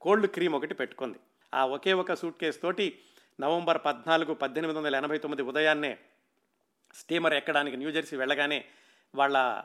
కోల్డ్ 0.01 0.27
క్రీమ్ 0.27 0.53
ఒకటి 0.53 0.73
పెట్టుకుంది. 0.73 1.19
ఆ 1.55 1.65
ఒకే 1.65 1.93
ఒక 1.93 2.13
సూట్ 2.13 2.37
కేసు 2.37 2.59
తోటి 2.59 2.99
నవంబర్ 3.39 3.79
పద్నాలుగు 3.85 4.33
పద్దెనిమిది 4.33 4.79
వందల 4.79 4.95
ఎనభై 4.95 5.17
తొమ్మిది 5.17 5.41
ఉదయాన్నే 5.41 5.97
స్టీమర్ 6.93 7.33
ఎక్కడానికి 7.33 7.77
న్యూజెర్సీ 7.77 8.15
వెళ్ళగానే 8.15 8.65
వాళ్ళ 9.15 9.63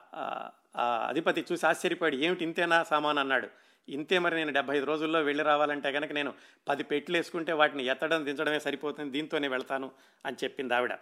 అధిపతి 1.09 1.45
చూసి 1.53 1.67
ఆశ్చర్యపోయాడు. 1.67 2.17
ఏమిటి 2.17 2.45
ఇంతేనా 2.45 2.83
సామాన్? 2.83 3.19
అన్నాడు. 3.19 3.49
ఇంతే 3.89 4.19
మరి 4.19 4.37
నేను 4.37 4.53
డెబ్బై 4.53 4.77
ఐదు 4.77 4.85
రోజుల్లో 4.85 5.21
వెళ్ళి 5.23 5.45
రావాలంటే 5.45 5.93
కనుక 5.93 6.13
నేను 6.13 6.35
పది 6.69 6.83
పెట్లు 6.83 7.17
వేసుకుంటే 7.17 7.53
వాటిని 7.53 7.85
ఎత్తడం 7.87 8.25
దించడమే 8.25 8.59
సరిపోతుంది 8.59 9.11
దీంతోనే 9.11 9.49
వెళ్తాను 9.49 9.91
అని 10.27 10.37
చెప్పింది 10.45 10.75
ఆవిడ. 10.75 10.99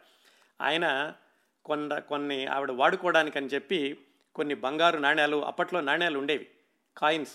ఆయన 0.61 1.15
కొండ 1.65 1.95
కొన్ని 1.99 2.47
ఆవిడ 2.47 2.71
వాడుకోవడానికి 2.71 3.39
అని 3.39 3.47
చెప్పి 3.47 3.99
కొన్ని 4.35 4.55
బంగారు 4.55 4.99
నాణ్యాలు 4.99 5.45
అప్పట్లో 5.45 5.81
నాణ్యాలు 5.81 6.19
ఉండేవి. 6.19 6.47
కాయిన్స్ 6.97 7.35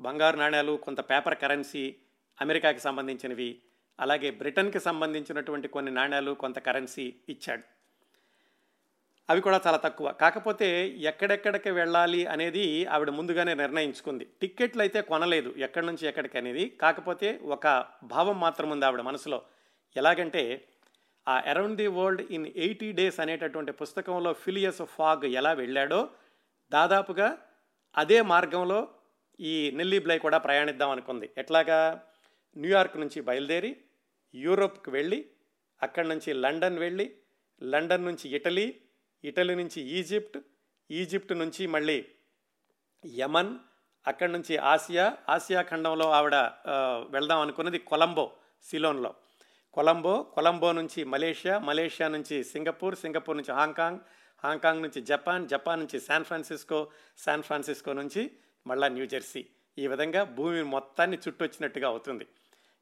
బంగారు 0.00 0.36
నాణ్యాలు 0.36 0.72
కొంత 0.76 1.00
పేపర్ 1.00 1.38
కరెన్సీ 1.38 1.94
అమెరికాకి 2.40 2.78
సంబంధించినవి 2.78 3.60
అలాగే 4.00 4.30
బ్రిటన్కి 4.30 4.80
సంబంధించినటువంటి 4.80 5.68
కొన్ని 5.68 5.92
నాణ్యాలు 5.92 6.32
కొంత 6.32 6.58
కరెన్సీ 6.58 7.14
ఇచ్చాడు. 7.28 7.62
అవి 9.30 9.40
కూడా 9.40 9.60
చాలా 9.66 9.76
తక్కువ. 9.76 10.12
కాకపోతే 10.12 10.88
ఎక్కడెక్కడికి 10.88 11.70
వెళ్ళాలి 11.70 12.26
అనేది 12.26 12.86
ఆవిడ 12.86 13.10
ముందుగానే 13.10 13.54
నిర్ణయించుకుంది. 13.54 14.24
టిక్కెట్లు 14.40 14.82
అయితే 14.82 15.00
కొనలేదు 15.00 15.54
ఎక్కడి 15.58 15.86
నుంచి 15.86 16.08
ఎక్కడికి 16.08 16.38
అనేది. 16.38 16.68
కాకపోతే 16.68 17.40
ఒక 17.42 17.86
భావం 18.02 18.40
మాత్రం 18.40 18.70
ఉంది 18.70 18.86
ఆవిడ 18.86 19.00
మనసులో. 19.00 19.42
ఎలాగంటే 19.96 20.64
ఆ 21.28 21.42
around 21.46 21.76
the 21.76 21.86
world 21.86 22.22
in 22.30 22.46
eighty 22.46 22.92
days 22.92 23.20
అనేటటువంటి 23.20 23.72
పుస్తకంలో 23.72 24.32
ఫిలియస్ 24.32 24.82
ఫాగ్ 24.82 25.24
ఎలా 25.24 25.52
వెళ్ళాడో 25.52 26.08
దాదాపుగా 26.72 27.38
అదే 27.96 28.22
మార్గంలో 28.22 28.88
ఈ 29.40 29.70
నెల్లీ 29.70 29.98
బ్లై 29.98 30.18
కూడా 30.18 30.38
ప్రయాణిద్దాం 30.38 30.90
అనుకుంది. 30.90 31.30
ఎట్లాగా? 31.38 32.00
న్యూయార్క్ 32.56 32.96
నుంచి 32.96 33.20
బయలుదేరి 33.20 33.76
యూరోప్కి 34.34 34.90
వెళ్ళి 34.90 35.30
అక్కడి 35.82 36.08
నుంచి 36.08 36.32
లండన్ 36.32 36.78
వెళ్ళి 36.78 37.16
లండన్ 37.62 38.04
నుంచి 38.04 38.28
ఇటలీ 38.28 38.80
ఇటలీ 39.24 39.54
నుంచి 39.54 39.82
ఈజిప్ట్ 39.82 40.38
ఈజిప్ట్ 40.90 41.32
నుంచి 41.32 41.66
మళ్ళీ 41.66 42.08
యమన్ 43.06 43.58
అక్కడి 44.06 44.32
నుంచి 44.32 44.56
ఆసియా 44.56 45.16
ఆసియా 45.28 45.62
ఖండంలో 45.62 46.10
ఆవిడ 46.10 46.34
వెళ్దాం 47.10 47.40
అనుకున్నది 47.40 47.78
కొలంబో 47.78 48.32
సిలోన్లో. 48.62 49.14
కొలంబో 49.72 50.22
కొలంబో 50.22 50.72
నుంచి 50.72 51.04
మలేషియా 51.04 51.58
మలేషియా 51.58 52.08
నుంచి 52.08 52.44
సింగపూర్ 52.44 52.96
సింగపూర్ 52.96 53.36
నుంచి 53.36 53.54
హాంకాంగ్ 53.54 54.00
హాంకాంగ్ 54.44 54.82
నుంచి 54.82 55.00
జపాన్ 55.00 55.48
జపాన్ 55.48 55.80
నుంచి 55.80 56.00
శాన్ 56.00 56.24
ఫ్రాన్సిస్కో 56.24 56.90
శాన్ 57.24 57.42
ఫ్రాన్సిస్కో 57.42 57.92
నుంచి 57.92 58.30
మళ్ళా 58.66 58.88
న్యూజెర్సీ 58.88 59.46
ఈ 59.78 59.86
విధంగా 59.86 60.24
భూమి 60.24 60.62
మొత్తాన్ని 60.62 61.18
చుట్టొచ్చినట్టుగా 61.28 61.88
అవుతుంది. 61.88 62.26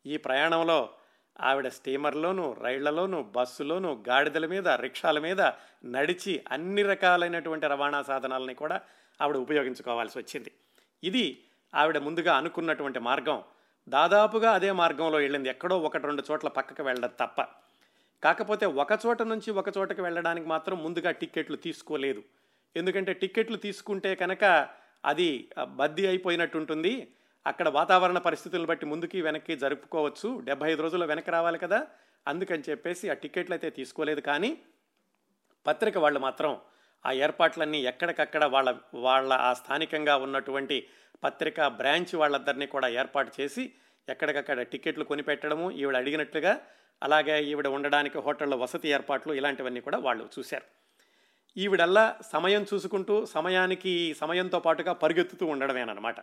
ఈ 0.07 0.17
ప్రయాణంలో 0.17 0.91
ఆవిడ 1.41 1.69
స్టీమర్లోను 1.69 2.57
రైళ్ళలోను 2.63 3.23
బస్సులోను 3.23 4.05
గాడిదల 4.09 4.47
మీద 4.47 4.69
రిక్షాల 4.69 5.19
మీద 5.19 5.41
నడిచి 5.85 6.45
అన్ని 6.51 6.83
రకాలైనటువంటి 6.83 7.67
రవాణా 7.67 8.03
సాధనాలని 8.03 8.55
కూడా 8.55 8.81
ఆవిడ 9.21 9.37
ఉపయోగించుకోవాల్సి 9.37 10.19
వచ్చింది. 10.19 10.51
ఇది 11.05 11.43
ఆవిడ 11.75 11.99
ముందుగా 11.99 12.37
అనుకున్నటువంటి 12.37 12.99
మార్గం. 12.99 13.43
దాదాపుగా 13.89 14.53
అదే 14.53 14.73
మార్గంలో 14.73 15.19
వెళ్ళింది. 15.19 15.49
ఎక్కడో 15.49 15.79
ఒకటి 15.79 16.07
రెండు 16.07 16.23
చోట్ల 16.31 16.49
పక్కకు 16.49 16.83
వెళ్ళడం 16.83 17.11
తప్ప. 17.21 17.43
కాకపోతే 18.23 18.67
ఒక 18.67 18.99
చోట 19.07 19.23
నుంచి 19.23 19.51
ఒక 19.51 19.79
చోటకి 19.79 20.03
వెళ్ళడానికి 20.03 20.47
మాత్రం 20.47 20.83
ముందుగా 20.85 21.11
టిక్కెట్లు 21.11 21.57
తీసుకోలేదు. 21.57 22.23
ఎందుకంటే 22.77 23.13
టిక్కెట్లు 23.13 23.57
తీసుకుంటే 23.57 24.15
కనుక 24.15 24.69
అది 25.05 25.49
బద్దీ 25.65 26.07
అయిపోయినట్టు 26.07 26.59
ఉంటుంది 26.59 27.13
అక్కడ 27.47 27.69
వాతావరణ 27.69 28.19
పరిస్థితులను 28.19 28.67
బట్టి 28.67 28.87
ముందుకి 28.87 29.23
వెనక్కి 29.23 29.57
జరుపుకోవచ్చు. 29.57 30.41
డెబ్బై 30.41 30.73
ఐదు 30.73 30.83
రోజుల్లో 30.83 31.07
వెనక్కి 31.07 31.31
రావాలి 31.31 31.59
కదా? 31.59 31.87
అందుకని 32.27 32.63
చెప్పేసి 32.71 33.11
ఆ 33.11 33.13
టిక్కెట్లు 33.13 33.55
అయితే 33.55 33.71
తీసుకోలేదు. 33.71 34.21
కానీ 34.21 34.59
పత్రిక 35.67 35.99
వాళ్ళు 35.99 36.21
మాత్రం 36.21 36.59
ఆ 37.07 37.13
ఏర్పాట్లన్నీ 37.13 37.79
ఎక్కడికక్కడ 37.79 38.45
వాళ్ళ 38.45 38.75
వాళ్ళ 38.95 39.33
ఆ 39.33 39.53
స్థానికంగా 39.53 40.17
ఉన్నటువంటి 40.17 40.87
పత్రిక 41.25 41.67
బ్రాంచ్ 41.67 42.15
వాళ్ళందరినీ 42.15 42.67
కూడా 42.67 42.89
ఏర్పాటు 42.89 43.41
చేసి 43.41 43.73
ఎక్కడికక్కడ 44.09 44.63
టికెట్లు 44.63 45.05
కొనిపెట్టడము 45.05 45.71
ఈవిడ 45.71 45.97
అడిగినట్లుగా 45.97 46.61
అలాగే 47.03 47.45
ఈవిడ 47.45 47.67
ఉండడానికి 47.67 48.19
హోటళ్ళ 48.19 48.55
వసతి 48.55 48.89
ఏర్పాట్లు 48.89 49.33
ఇలాంటివన్నీ 49.33 49.81
కూడా 49.81 49.99
వాళ్ళు 49.99 50.29
చూశారు. 50.39 50.65
ఈవిడల్లా 51.57 52.19
సమయం 52.33 52.67
చూసుకుంటూ 52.75 53.27
సమయానికి 53.27 54.15
సమయంతో 54.15 54.59
పాటుగా 54.59 54.93
పరిగెత్తుతూ 54.93 55.47
ఉండడమేనమాట 55.47 56.17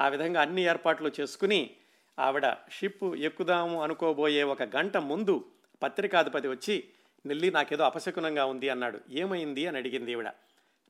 ఆ 0.00 0.08
విధంగా 0.08 0.40
అన్ని 0.40 0.62
ఏర్పాట్లు 0.62 1.10
చేసుకుని 1.20 1.70
ఆవిడ 2.18 2.46
షిప్ 2.48 3.04
ఎక్కుదాము 3.04 3.82
అనుకోబోయే 3.82 4.42
ఒక 4.42 4.62
గంట 4.62 4.96
ముందు 4.96 5.44
పత్రికాధిపతి 5.82 6.48
వచ్చి 6.48 6.84
నెల్లి 7.26 7.50
నాకేదో 7.50 7.84
అపశకునంగా 7.84 8.44
ఉంది 8.44 8.68
అన్నాడు. 8.68 9.00
ఏమైంది? 9.10 9.66
అని 9.66 9.76
అడిగింది 9.76 10.12
ఈవిడ. 10.12 10.28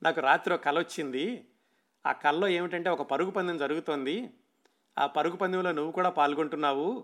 నాకు 0.03 0.21
రాత్రి 0.21 0.53
ఒక 0.53 0.61
కల 0.63 0.79
వచ్చింది. 0.79 1.45
ఆ 2.07 2.11
కల్లో 2.11 2.47
ఏమిటంటే 2.47 2.89
ఒక 2.89 3.01
పరుగు 3.01 3.31
పందెం 3.31 3.57
జరుగుతోంది. 3.57 4.29
ఆ 4.99 5.05
పరుగు 5.05 5.35
పందెంలో 5.35 5.71
నువ్వు 5.71 5.91
కూడా 5.91 6.09
పాల్గొంటున్నావు. 6.09 7.03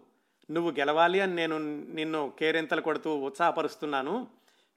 నువ్వు 0.52 0.72
గెలవాలి 0.72 1.20
అని 1.20 1.36
నేను 1.36 1.58
నిన్ను 1.94 2.34
కేరింతలు 2.40 2.82
కొడుతూ 2.82 3.18
ఉత్సాహపరుస్తున్నాను. 3.18 4.28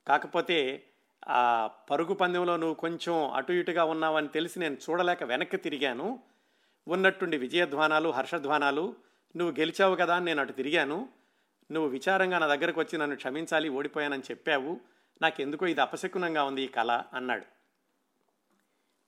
కాకపోతే 0.09 0.83
ఆ 1.29 1.71
పరుగు 1.91 2.15
పందెంలో 2.15 2.57
నువ్వు 2.57 2.75
కొంచెం 2.75 3.31
అటు 3.31 3.53
ఇటుగా 3.53 3.85
ఉన్నావని 3.85 4.29
తెలిసి 4.29 4.61
నేను 4.61 4.77
చూడలేక 4.91 5.25
వెనక్కి 5.25 5.57
తిరిగాను. 5.57 6.19
ఉన్నట్టుండి 6.91 7.37
విజయధ్వానాలు 7.37 8.09
హర్షధ్వానాలు 8.09 8.85
నువ్వు 9.37 9.53
గెలిచావు 9.61 9.95
కదా 9.97 10.15
అని 10.17 10.25
నేను 10.25 10.41
అటు 10.41 10.53
తిరిగాను. 10.53 11.09
నువ్వు 11.71 11.89
విచారంగా 11.89 12.39
నా 12.39 12.47
దగ్గరకు 12.47 12.81
వచ్చి 12.81 12.99
నన్ను 12.99 13.17
క్షమించాలి 13.17 13.69
ఓడిపోయానని 13.69 14.23
చెప్పావు. 14.31 14.81
నాకెందుకో 15.23 15.67
ఇది 15.67 15.81
అపశకునంగా 15.81 16.43
ఉంది 16.45 16.63
ఈ 16.63 16.67
కళ 16.67 16.91
అన్నాడు. 17.15 17.47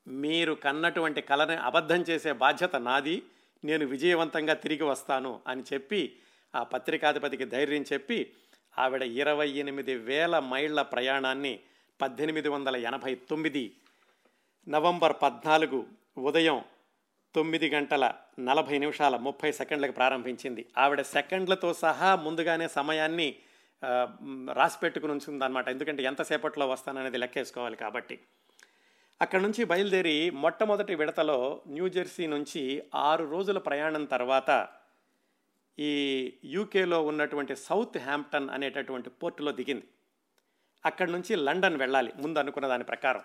మీరు 0.08 0.52
కన్నటువంటి 0.52 1.20
కళని 1.20 1.56
అబద్ధం 1.56 2.00
చేసే 2.00 2.32
బాధ్యత 2.32 2.76
నాది. 2.76 3.22
నేను 3.64 3.84
విజయవంతంగా 3.86 4.54
తిరిగి 4.54 4.84
వస్తాను 4.84 5.40
అని 5.46 5.62
చెప్పి 5.72 6.00
ఆ 6.54 6.62
పత్రికాధిపతికి 6.62 7.44
ధైర్యం 7.44 7.84
చెప్పి 7.92 8.18
ఆవిడ 8.78 9.02
ఇరవై 9.02 9.48
ఎనిమిది 9.50 9.94
వేల 9.96 10.38
మైళ్ళ 10.38 10.82
ప్రయాణాన్ని 10.82 11.60
పద్దెనిమిది 12.00 12.48
వందల 12.48 12.76
ఎనభై 12.76 13.14
తొమ్మిది 13.14 13.76
నవంబర్ 14.68 15.14
పద్నాలుగు 15.22 15.86
ఉదయం 16.18 16.58
తొమ్మిది 17.34 17.68
గంటల 17.70 18.04
నలభై 18.38 18.78
నిమిషాల 18.78 19.16
ముప్పై 19.18 19.52
సెకండ్లకు 19.52 19.92
ప్రారంభించింది. 19.92 20.66
ఆవిడ 20.76 21.00
సెకండ్లతో 21.10 21.72
సహా 21.74 22.16
ముందుగానే 22.16 22.68
సమయాన్ని 22.68 23.28
రాసిపెట్టుకుని 23.82 23.98
మ్, 24.22 24.50
రాసి 24.52 24.78
పెట్టుకుని 24.78 25.70
ఎందుకంటే 25.70 26.02
ఎంతసేపట్లో 26.02 26.66
వస్తాననేది 26.66 27.18
లెక్కేసుకోవాలి 27.18 27.76
కాబట్టి. 27.76 28.16
అక్కడ 29.20 29.40
నుంచి 29.40 29.64
బయలుదేరి 29.64 30.14
మొట్టమొదటి 30.34 30.94
విడతలో 30.94 31.38
న్యూజెర్సీ 31.68 32.26
నుంచి 32.26 32.62
ఆరు 33.02 33.30
రోజుల 33.30 33.58
ప్రయాణం 33.58 34.04
తర్వాత 34.06 34.50
ఈ 35.78 35.92
యూకేలో 36.46 37.02
ఉన్నటువంటి 37.02 37.56
సౌత్ 37.58 37.98
హ్యాంప్టన్ 37.98 38.50
అనేటటువంటి 38.50 39.10
పోర్టులో 39.10 39.52
దిగింది. 39.52 39.86
అక్కడి 40.84 41.12
నుంచి 41.12 41.36
లండన్ 41.38 41.76
వెళ్ళాలి 41.76 42.12
ముందు 42.16 42.38
అనుకున్న 42.38 42.68
దాని 42.68 42.84
ప్రకారం. 42.84 43.24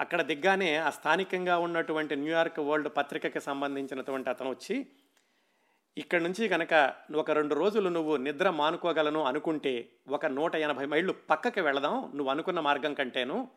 అక్కడ 0.00 0.22
దిగ్గానే 0.22 0.76
ఆ 0.76 0.90
స్థానికంగా 0.90 1.58
ఉన్నటువంటి 1.58 2.16
న్యూయార్క్ 2.16 2.58
వరల్డ్ 2.58 2.88
పత్రికకి 2.96 3.40
సంబంధించినటువంటి 3.40 4.30
అతను 4.30 4.50
వచ్చి 4.50 4.86
ఇక్కడ 5.98 6.22
నుంచి 6.22 6.48
కనుక 6.48 6.94
ఒక 7.14 7.30
రెండు 7.30 7.54
రోజులు 7.54 7.88
నువ్వు 7.88 8.16
నిద్ర 8.16 8.50
మానుకోగలను 8.50 9.22
అనుకుంటే 9.22 9.88
ఒక 10.08 10.26
నూట 10.26 10.54
ఎనభై 10.54 10.86
మైళ్ళు 10.86 11.12
పక్కకి 11.12 11.60
వెళదాం 11.60 12.12
నువ్వు 12.14 12.30
అనుకున్న 12.30 12.60
మార్గం 12.60 12.94
కంటేను. 12.94 13.48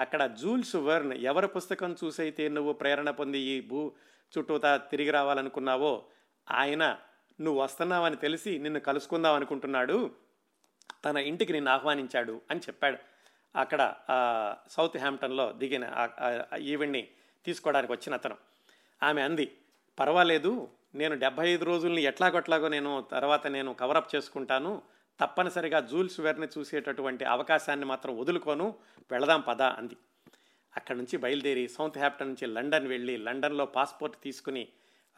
అక్కడ 0.00 0.26
జూల్స్ 0.26 0.76
వెర్న్ 0.76 1.12
ఎవరి 1.12 1.48
పుస్తకం 1.48 1.96
చూసైతే 2.04 2.48
నువ్వు 2.48 2.72
ప్రేరణ 2.72 3.10
పొంది 3.10 3.38
ఈ 3.38 3.60
భూ 3.60 3.92
చుట్టూతా 4.38 4.76
తిరిగి 4.76 5.10
రావాలనుకున్నావో 5.10 6.04
ఆయన 6.50 6.98
నువ్వు 7.40 7.62
వస్తున్నావని 7.62 8.16
తెలిసి 8.16 8.58
నిన్ను 8.58 8.80
కలుసుకుందాం 8.80 9.34
అనుకుంటున్నాడు. 9.34 10.10
తన 11.04 11.16
ఇంటికి 11.16 11.52
నిన్ను 11.52 11.70
ఆహ్వానించాడు 11.70 12.40
అని 12.50 12.60
చెప్పాడు. 12.60 13.13
అక్కడ 13.56 13.94
సౌత్ 14.68 14.96
హ్యాంప్టన్లో 14.96 15.52
దిగిన 15.52 15.84
ఈవెంట్ని 16.58 17.08
తీసుకోవడానికి 17.44 17.92
వచ్చిన 17.92 18.14
అతను. 18.14 18.36
ఆమె 19.02 19.22
అంది 19.22 19.46
పర్వాలేదు 19.98 20.68
నేను 20.94 21.14
డెబ్బై 21.14 21.48
ఐదు 21.48 21.64
రోజుల్ని 21.64 22.02
ఎట్లాగొట్లాగో 22.02 22.68
నేను 22.68 23.04
తర్వాత 23.10 23.46
నేను 23.46 23.74
కవరప్ 23.74 24.14
చేసుకుంటాను. 24.14 24.82
తప్పనిసరిగా 25.20 25.80
జూల్స్ 25.80 26.20
వెర్ని 26.20 26.48
చూసేటటువంటి 26.58 27.24
అవకాశాన్ని 27.24 27.86
మాత్రం 27.86 28.18
వదులుకోను. 28.18 28.74
వెళదాం 29.12 29.40
పదా 29.40 29.68
అంది. 29.78 29.96
అక్కడి 30.76 30.98
నుంచి 30.98 31.16
బయలుదేరి 31.16 31.68
సౌత్ 31.68 31.98
హ్యాప్టన్ 31.98 32.28
నుంచి 32.28 32.46
లండన్ 32.46 32.88
వెళ్ళి 32.88 33.16
లండన్లో 33.16 33.66
పాస్పోర్ట్ 33.66 34.16
తీసుకుని 34.22 34.68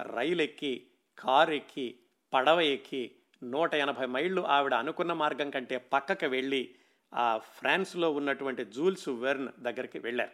రైలు 0.01 0.42
ఎక్కి 0.42 0.87
కారు 1.18 1.53
ఎక్కి 1.53 1.87
పడవ 2.33 2.61
ఎక్కి 2.61 3.11
నూట 3.42 3.75
ఎనభై 3.75 4.07
మైళ్ళు 4.07 4.42
ఆవిడ 4.42 4.75
అనుకున్న 4.75 5.12
మార్గం 5.12 5.51
కంటే 5.51 5.77
పక్కకు 5.77 6.27
వెళ్ళి 6.27 6.75
ఆ 7.16 7.38
ఫ్రాన్స్లో 7.38 8.12
ఉన్నటువంటి 8.12 8.64
జూల్స్ 8.64 9.09
వెర్న్ 9.09 9.48
దగ్గరికి 9.59 9.98
వెళ్ళారు. 9.98 10.31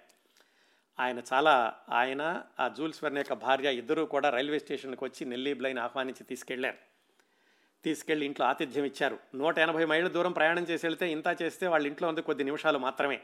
ఆయన 0.99 1.23
చాలా 1.33 1.75
ఆయన 1.91 2.43
ఆ 2.61 2.69
జూల్స్ 2.69 3.05
వెర్న్ 3.05 3.19
యొక్క 3.19 3.33
భార్య 3.33 3.75
ఇద్దరూ 3.75 4.07
కూడా 4.07 4.31
రైల్వే 4.31 4.59
స్టేషన్కి 4.59 5.05
వచ్చి 5.05 5.27
నెల్లీ 5.27 5.55
బ్లైన్ 5.55 5.79
ఆహ్వానించి 5.79 6.25
తీసుకెళ్ళారు 6.25 6.77
తీసుకెళ్ళి 7.85 8.27
ఇంట్లో 8.27 8.47
ఆతిథ్యం 8.47 8.85
ఇచ్చారు. 8.85 9.19
నూట 9.35 9.59
ఎనభై 9.59 9.85
మైళ్ళ 9.85 10.09
దూరం 10.09 10.33
ప్రయాణం 10.33 10.63
చేసి 10.63 10.87
వెళ్తే 10.87 11.13
ఇంత 11.13 11.37
చేస్తే 11.43 11.67
వాళ్ళ 11.67 11.87
ఇంట్లో 11.87 12.09
ఉంది 12.09 12.23
కొద్ది 12.23 12.45
నిమిషాలు 12.45 12.79
మాత్రమే. 12.79 13.21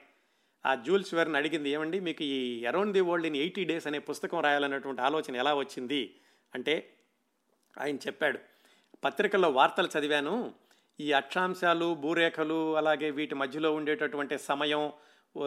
ఆ 0.67 0.75
జూల్స్ 0.75 1.15
వెర్న్ 1.15 1.37
అడిగింది 1.37 1.71
ఏమండి 1.71 2.01
మీకు 2.01 2.23
ఈ 2.23 2.65
around 2.65 2.93
the 2.93 3.01
world 3.01 3.27
in 3.27 3.37
eighty 3.37 3.65
days 3.65 3.87
అనే 3.87 3.99
పుస్తకం 3.99 4.41
రాయాలన్నటువంటి 4.41 5.03
ఆలోచన 5.03 5.37
ఎలా 5.37 5.55
వచ్చింది? 5.55 6.21
అంటే 6.55 6.95
ఆయన 7.81 7.97
చెప్పాడు 7.97 8.39
పత్రికల్లో 9.05 9.51
వార్తలు 9.51 9.89
చదివాను. 9.99 10.55
ఈ 11.01 11.13
అక్షాంశాలు 11.13 11.95
భూరేఖలు 11.95 12.77
అలాగే 12.77 13.11
వీటి 13.11 13.35
మధ్యలో 13.35 13.75
ఉండేటటువంటి 13.75 14.39
సమయం 14.39 14.93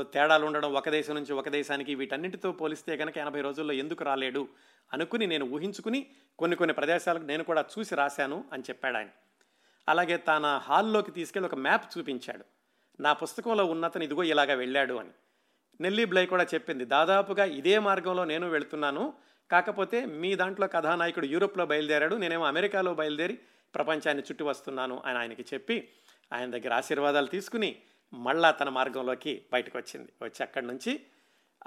తేడాలు 0.01 0.45
ఉండడం 0.45 0.73
ఒక 0.73 0.89
దేశం 0.89 1.15
నుంచి 1.15 1.33
ఒక 1.33 1.49
దేశానికి 1.49 1.95
వీటన్నిటితో 1.95 2.51
పోలిస్తే 2.51 2.97
కనుక 2.97 3.17
ఎనభై 3.17 3.41
రోజుల్లో 3.41 3.73
ఎందుకు 3.73 4.03
రాలేడు 4.03 4.47
అనుకుని 4.93 5.27
నేను 5.27 5.45
ఊహించుకుని 5.45 6.07
కొన్ని 6.39 6.57
కొన్ని 6.57 6.73
ప్రదేశాలకు 6.73 7.23
నేను 7.23 7.43
కూడా 7.43 7.65
చూసి 7.71 7.95
రాశాను 7.95 8.45
అని 8.53 8.63
చెప్పాడు 8.63 8.97
ఆయన. 8.97 9.07
అలాగే 9.89 10.17
తన 10.17 10.61
హాల్లోకి 10.63 11.11
తీసుకెళ్ళి 11.11 11.49
ఒక 11.49 11.55
మ్యాప్ 11.55 11.97
చూపించాడు. 11.97 12.45
నా 12.99 13.13
పుస్తకంలో 13.13 13.65
ఉన్నతను 13.65 14.03
ఇదిగో 14.03 14.23
ఇలాగా 14.23 14.53
వెళ్ళాడు 14.53 14.93
అని. 14.93 15.09
నెల్లీ 15.81 16.05
బ్లై 16.05 16.25
కూడా 16.25 16.43
చెప్పింది 16.53 16.85
దాదాపుగా 16.85 17.45
ఇదే 17.45 17.79
మార్గంలో 17.79 18.25
నేను 18.25 18.49
వెళుతున్నాను. 18.49 19.13
కాకపోతే 19.51 20.05
మీ 20.05 20.35
దాంట్లో 20.35 20.67
కథానాయకుడు 20.67 21.25
యూరోప్లో 21.25 21.65
బయలుదేరాడు 21.65 22.15
నేనేమో 22.15 22.45
అమెరికాలో 22.45 22.93
బయలుదేరి 22.93 23.39
ప్రపంచాన్ని 23.75 24.23
చుట్టి 24.23 24.43
వస్తున్నాను 24.43 25.01
అని 25.05 25.17
ఆయనకి 25.17 25.45
చెప్పి 25.53 25.89
ఆయన 26.33 26.51
దగ్గర 26.51 26.73
ఆశీర్వాదాలు 26.73 27.27
తీసుకుని 27.27 27.81
మళ్ళా 28.13 28.51
తన 28.51 28.69
మార్గంలోకి 28.69 29.45
బయటకు 29.53 29.77
వచ్చింది. 29.77 30.13
వచ్చి 30.21 30.43
అక్కడి 30.43 30.67
నుంచి 30.67 31.05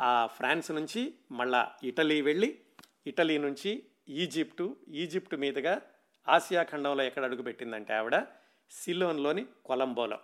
ఆ 0.01 0.27
ఫ్రాన్స్ 0.27 0.71
నుంచి 0.71 1.15
మళ్ళా 1.31 1.73
ఇటలీ 1.85 2.21
వెళ్ళి 2.21 2.59
ఇటలీ 3.07 3.39
నుంచి 3.39 3.83
ఈజిప్టు 4.09 4.77
ఈజిప్టు 4.89 5.37
మీదుగా 5.37 5.83
ఆసియా 6.29 6.63
ఖండంలో 6.63 7.03
ఎక్కడ 7.05 7.25
అడుగుపెట్టిందంటే 7.25 7.93
ఆవిడ 7.93 8.23
సిలోన్లోని 8.71 9.47
కొలంబోలో. 9.65 10.19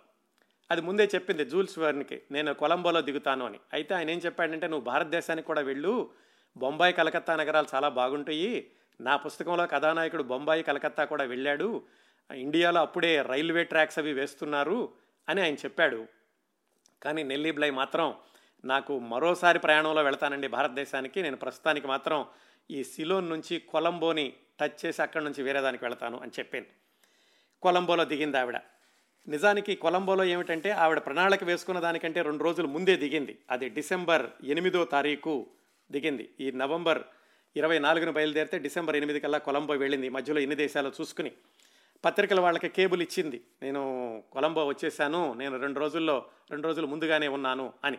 అది 0.71 0.81
ముందే 0.81 1.09
చెప్పింది 1.15 1.45
జూల్స్ 1.45 1.79
వర్న్కి 1.79 2.21
నేను 2.31 2.53
కొలంబోలో 2.53 3.01
దిగుతాను 3.01 3.45
అని. 3.45 3.59
అయితే 3.73 3.93
ఆయన 3.95 4.09
ఏం 4.09 4.17
చెప్పాడంటే 4.17 4.67
నువ్వు 4.67 4.83
భారతదేశానికి 4.85 5.47
కూడా 5.47 5.61
వెళ్ళు. 5.61 6.11
బొంబాయి 6.57 6.93
కలకత్తా 6.93 7.35
నగరాలు 7.35 7.67
చాలా 7.75 7.89
బాగుంటాయి. 7.89 8.71
నా 9.01 9.15
పుస్తకంలో 9.15 9.67
కథానాయకుడు 9.67 10.23
బొంబాయి 10.23 10.63
కలకత్తా 10.63 11.05
కూడా 11.05 11.23
వెళ్ళాడు. 11.23 11.83
ఇండియాలో 12.35 12.81
అప్పుడే 12.81 13.21
రైల్వే 13.21 13.63
ట్రాక్స్ 13.63 13.99
అవి 13.99 14.13
వేస్తున్నారు 14.13 14.93
అని 15.29 15.41
ఆయన 15.41 15.53
చెప్పాడు. 15.53 16.05
కానీ 17.03 17.23
నెల్లీ 17.23 17.51
బ్లై 17.51 17.69
మాత్రం 17.69 18.15
నాకు 18.65 18.99
మరోసారి 18.99 19.59
ప్రయాణంలో 19.59 20.03
వెళ్తానండి 20.03 20.47
భారతదేశానికి. 20.47 21.21
నేను 21.21 21.37
ప్రస్తుతానికి 21.37 21.87
మాత్రం 21.87 22.25
ఈ 22.71 22.83
సిలోన్ 22.83 23.29
నుంచి 23.29 23.59
కొలంబోని 23.59 24.33
టచ్ 24.59 24.85
చేసి 24.85 25.01
అక్కడి 25.01 25.23
నుంచి 25.23 25.43
వేరే 25.43 25.61
దానికి 25.61 25.85
వెళతాను 25.85 26.19
అని 26.19 26.31
చెప్పాను. 26.39 26.65
కొలంబోలో 27.61 28.05
దిగింది 28.05 28.37
ఆవిడ. 28.37 28.57
నిజానికి 29.27 29.75
కొలంబోలో 29.75 30.23
ఏమిటంటే 30.23 30.69
ఆవిడ 30.69 30.97
ప్రణాళిక 30.97 31.43
వేసుకున్న 31.43 31.79
దానికంటే 31.79 32.21
రెండు 32.21 32.43
రోజులు 32.43 32.67
ముందే 32.67 32.95
దిగింది. 32.95 33.37
అది 33.51 33.69
డిసెంబర్ 33.69 34.25
ఎనిమిదో 34.43 34.85
తారీఖు 34.85 35.47
దిగింది. 35.91 36.29
ఈ 36.39 36.51
నవంబర్ 36.51 37.03
ఇరవై 37.55 37.79
నాలుగున 37.79 38.09
బయలుదేరితే 38.09 38.59
డిసెంబర్ 38.59 38.95
ఎనిమిది 38.95 39.19
కల్లా 39.19 39.37
కొలంబో 39.37 39.73
వెళ్ళింది. 39.73 40.09
మధ్యలో 40.09 40.39
ఎన్ని 40.39 40.55
దేశాలు 40.55 40.91
చూసుకుని 41.01 41.31
పత్రికల 42.05 42.39
వాళ్ళకి 42.39 42.69
కేబుల్ 42.69 43.01
ఇచ్చింది. 43.01 43.43
నేను 43.61 44.23
కొలంబో 44.31 44.65
వచ్చేసాను 44.65 45.33
నేను 45.33 45.57
రెండు 45.57 45.79
రోజుల్లో 45.79 46.25
రెండు 46.51 46.67
రోజులు 46.67 46.87
ముందుగానే 46.87 47.27
ఉన్నాను 47.27 47.73
అని. 47.83 47.97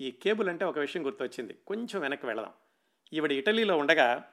ఈ 0.00 0.10
కేబుల్ 0.10 0.48
అంటే 0.48 0.64
ఒక 0.64 0.78
విషయం 0.78 1.06
గుర్తొచ్చింది. 1.06 1.54
కొంచెం 1.66 2.00
వెనక్కి 2.00 2.26
వెళదాం. 2.26 2.52
ఈవిడ 3.12 3.32
ఇటలీలో 3.32 3.76
ఉండగా 3.76 4.32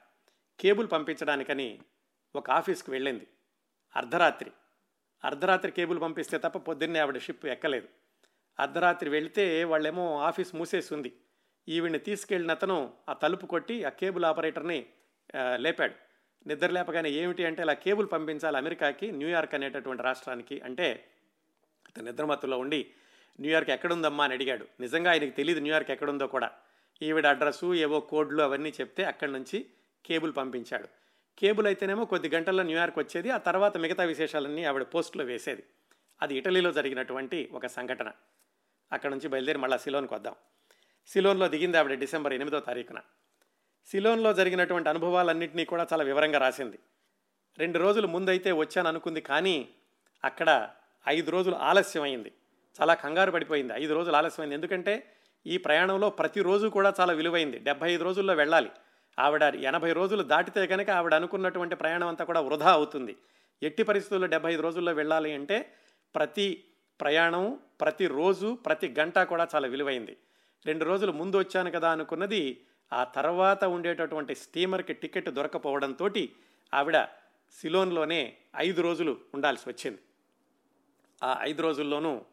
కేబుల్ 0.60 0.88
పంపించడానికని 0.92 1.78
ఒక 2.36 2.50
ఆఫీస్కి 2.50 2.90
వెళ్ళింది. 2.90 3.26
అర్ధరాత్రి. 3.96 4.50
అర్ధరాత్రి 5.24 5.72
కేబుల్ 5.72 6.00
పంపిస్తే 6.00 6.38
తప్ప 6.38 6.58
పొద్దున్నే 6.58 6.98
ఆవిడ 6.98 7.18
షిప్ 7.18 7.46
ఎక్కలేదు. 7.46 7.88
అర్ధరాత్రి 8.60 9.10
వెళితే 9.10 9.64
వాళ్ళేమో 9.64 10.18
ఆఫీస్ 10.18 10.54
మూసేసి 10.54 10.94
ఉంది. 10.94 11.12
ఈవిడ్ని 11.68 11.98
తీసుకెళ్ళిన 11.98 12.50
అతను 12.50 12.92
ఆ 13.08 13.12
తలుపు 13.12 13.46
కొట్టి 13.46 13.84
ఆ 13.84 13.88
కేబుల్ 13.88 14.24
ఆపరేటర్ని 14.24 14.86
లేపాడు. 15.56 15.94
నిద్ర 16.46 16.66
లేపగానే 16.66 17.10
ఏమిటి 17.10 17.44
అంటే 17.44 17.62
ఇలా 17.62 17.72
కేబుల్ 17.72 18.08
పంపించాలి 18.12 18.56
అమెరికాకి 18.56 19.12
న్యూయార్క్ 19.12 19.54
అనేటటువంటి 19.54 20.02
రాష్ట్రానికి 20.02 20.60
అంటే 20.60 21.04
అతను 21.88 22.04
నిద్రమత్తులో 22.04 22.58
ఉండి 22.58 22.86
న్యూయార్క్ 23.40 23.70
ఎక్కడుందమ్మా? 23.70 24.24
అని 24.24 24.34
అడిగాడు. 24.34 24.66
నిజంగా 24.80 25.10
ఆయనకి 25.10 25.30
తెలియదు 25.30 25.60
న్యూయార్క్ 25.60 25.90
ఎక్కడుందో 25.90 26.26
కూడా. 26.26 26.50
ఈవిడ 27.02 27.26
అడ్రస్సు 27.26 27.74
ఏవో 27.74 28.00
కోడ్లు 28.00 28.42
అవన్నీ 28.42 28.72
చెప్తే 28.80 29.04
అక్కడి 29.04 29.32
నుంచి 29.32 29.66
కేబుల్ 30.06 30.32
పంపించాడు. 30.36 30.88
కేబుల్ 31.38 31.66
అయితేనేమో 31.66 32.04
కొద్ది 32.04 32.28
గంటల్లో 32.28 32.62
న్యూయార్క్ 32.62 32.98
వచ్చేది 32.98 33.30
ఆ 33.30 33.36
తర్వాత 33.36 33.76
మిగతా 33.76 34.04
విశేషాలన్నీ 34.04 34.64
ఆవిడ 34.64 34.82
పోస్టులో 34.82 35.24
వేసేది. 35.24 35.64
అది 36.22 36.38
ఇటలీలో 36.38 36.72
జరిగినటువంటి 36.72 37.48
ఒక 37.52 37.66
సంఘటన. 37.66 38.12
అక్కడ 38.92 39.10
నుంచి 39.10 39.28
బయలుదేరి 39.28 39.58
మళ్ళీ 39.58 39.78
సిలోన్కి 39.78 40.14
వద్దాం. 40.14 40.34
సిలోన్లో 41.06 41.48
దిగింది 41.48 41.78
ఆవిడ 41.78 41.98
డిసెంబర్ 41.98 42.32
ఎనిమిదో 42.32 42.60
తారీఖున. 42.60 43.00
సిలోన్లో 43.86 44.32
జరిగినటువంటి 44.32 44.88
అనుభవాలన్నింటినీ 44.88 45.64
కూడా 45.64 45.86
చాలా 45.92 46.04
వివరంగా 46.04 46.38
రాసింది. 46.38 46.78
రెండు 47.58 47.78
రోజులు 47.78 48.06
ముందైతే 48.06 48.52
వచ్చాను 48.52 48.88
అనుకుంది 48.88 49.20
కానీ 49.20 49.68
అక్కడ 50.24 50.70
ఐదు 51.08 51.30
రోజులు 51.30 51.54
ఆలస్యమైంది. 51.54 52.32
చాలా 52.82 52.94
కంగారు 52.94 53.30
పడిపోయింది. 53.30 53.72
ఐదు 53.76 53.94
రోజులు 53.94 54.16
ఆలస్యమైంది. 54.16 54.54
ఎందుకంటే 54.54 55.12
ఈ 55.46 55.58
ప్రయాణంలో 55.58 56.10
ప్రతిరోజు 56.10 56.66
కూడా 56.66 56.94
చాలా 57.00 57.12
విలువైంది. 57.12 57.58
డెబ్బై 57.58 57.92
ఐదు 57.92 58.04
రోజుల్లో 58.04 58.34
వెళ్ళాలి. 58.34 58.70
ఆవిడ 59.18 59.42
ఎనభై 59.42 59.92
రోజులు 59.92 60.22
దాటితే 60.22 60.66
కనుక 60.66 60.90
ఆవిడ 60.90 61.14
అనుకున్నటువంటి 61.14 61.74
ప్రయాణం 61.74 62.08
అంతా 62.08 62.24
కూడా 62.24 62.40
వృధా 62.40 62.72
అవుతుంది. 62.72 63.16
ఎట్టి 63.62 63.82
పరిస్థితుల్లో 63.82 64.26
డెబ్బై 64.26 64.52
ఐదు 64.52 64.62
రోజుల్లో 64.62 64.92
వెళ్ళాలి 64.92 65.32
అంటే 65.32 65.72
ప్రతి 66.14 66.64
ప్రయాణం 67.00 67.58
ప్రతి 67.80 68.06
రోజు 68.06 68.58
ప్రతి 68.66 68.94
గంట 68.98 69.18
కూడా 69.18 69.48
చాలా 69.54 69.68
విలువైంది. 69.68 70.16
రెండు 70.66 70.84
రోజులు 70.84 71.12
ముందు 71.12 71.38
వచ్చాను 71.38 71.70
కదా 71.70 71.90
అనుకున్నది 71.90 72.60
ఆ 72.92 73.04
తర్వాత 73.04 73.64
ఉండేటటువంటి 73.64 74.34
స్టీమర్కి 74.34 74.94
టికెట్ 74.94 75.28
దొరకపోవడంతో 75.28 76.10
ఆవిడ 76.74 77.06
సిలోన్లోనే 77.60 78.36
ఐదు 78.56 78.82
రోజులు 78.82 79.20
ఉండాల్సి 79.34 79.64
వచ్చింది. 79.66 79.98
ఆ 81.22 81.38
ఐదు 81.42 81.62
రోజుల్లోనూ 81.62 82.24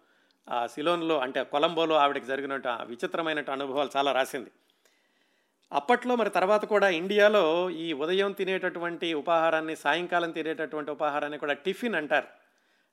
ఆ 0.50 0.68
సిలోన్లో 0.68 1.20
అంటే 1.20 1.44
కొలంబోలో 1.44 1.96
ఆవిడకి 1.96 2.26
జరిగినట్టు 2.26 2.68
ఆ 2.68 2.84
విచిత్రమైన 2.84 3.52
అనుభవాలు 3.52 3.90
చాలా 3.98 4.12
రాసింది. 4.12 4.52
అప్పట్లో 5.72 6.16
మరి 6.16 6.30
తర్వాత 6.30 6.66
కూడా 6.66 6.90
ఇండియాలో 6.90 7.70
ఈ 7.70 7.94
ఉదయం 7.94 8.32
తినేటటువంటి 8.32 9.14
ఉపాహారాన్ని 9.14 9.76
సాయంకాలం 9.76 10.32
తినేటటువంటి 10.32 10.92
ఉపాహారాన్ని 10.92 11.38
కూడా 11.38 11.54
టిఫిన్ 11.54 11.96
అంటారు. 11.96 12.28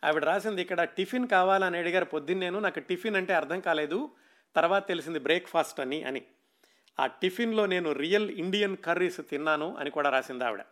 ఆవిడ 0.05 0.25
రాసింది 0.25 0.63
ఇక్కడ 0.63 0.83
టిఫిన్ 0.83 1.29
కావాలని 1.29 1.79
అడిగారు 1.79 2.05
పొద్దున్నేను 2.05 2.59
నాకు 2.59 2.81
టిఫిన్ 2.81 3.17
అంటే 3.17 3.35
అర్థం 3.35 3.61
కాలేదు. 3.61 4.11
తర్వాత 4.57 4.87
తెలిసింది 4.87 5.19
బ్రేక్ఫాస్ట్ 5.19 5.81
అని 5.81 6.05
అని. 6.05 6.23
ఆ 7.01 7.07
టిఫిన్లో 7.07 7.67
నేను 7.67 7.93
రియల్ 7.93 8.31
ఇండియన్ 8.31 8.77
కర్రీస్ 8.77 9.21
తిన్నాను 9.31 9.77
అని 9.77 9.91
కూడా 9.91 10.11
రాసింది 10.11 10.45
ఆవిడ. 10.45 10.63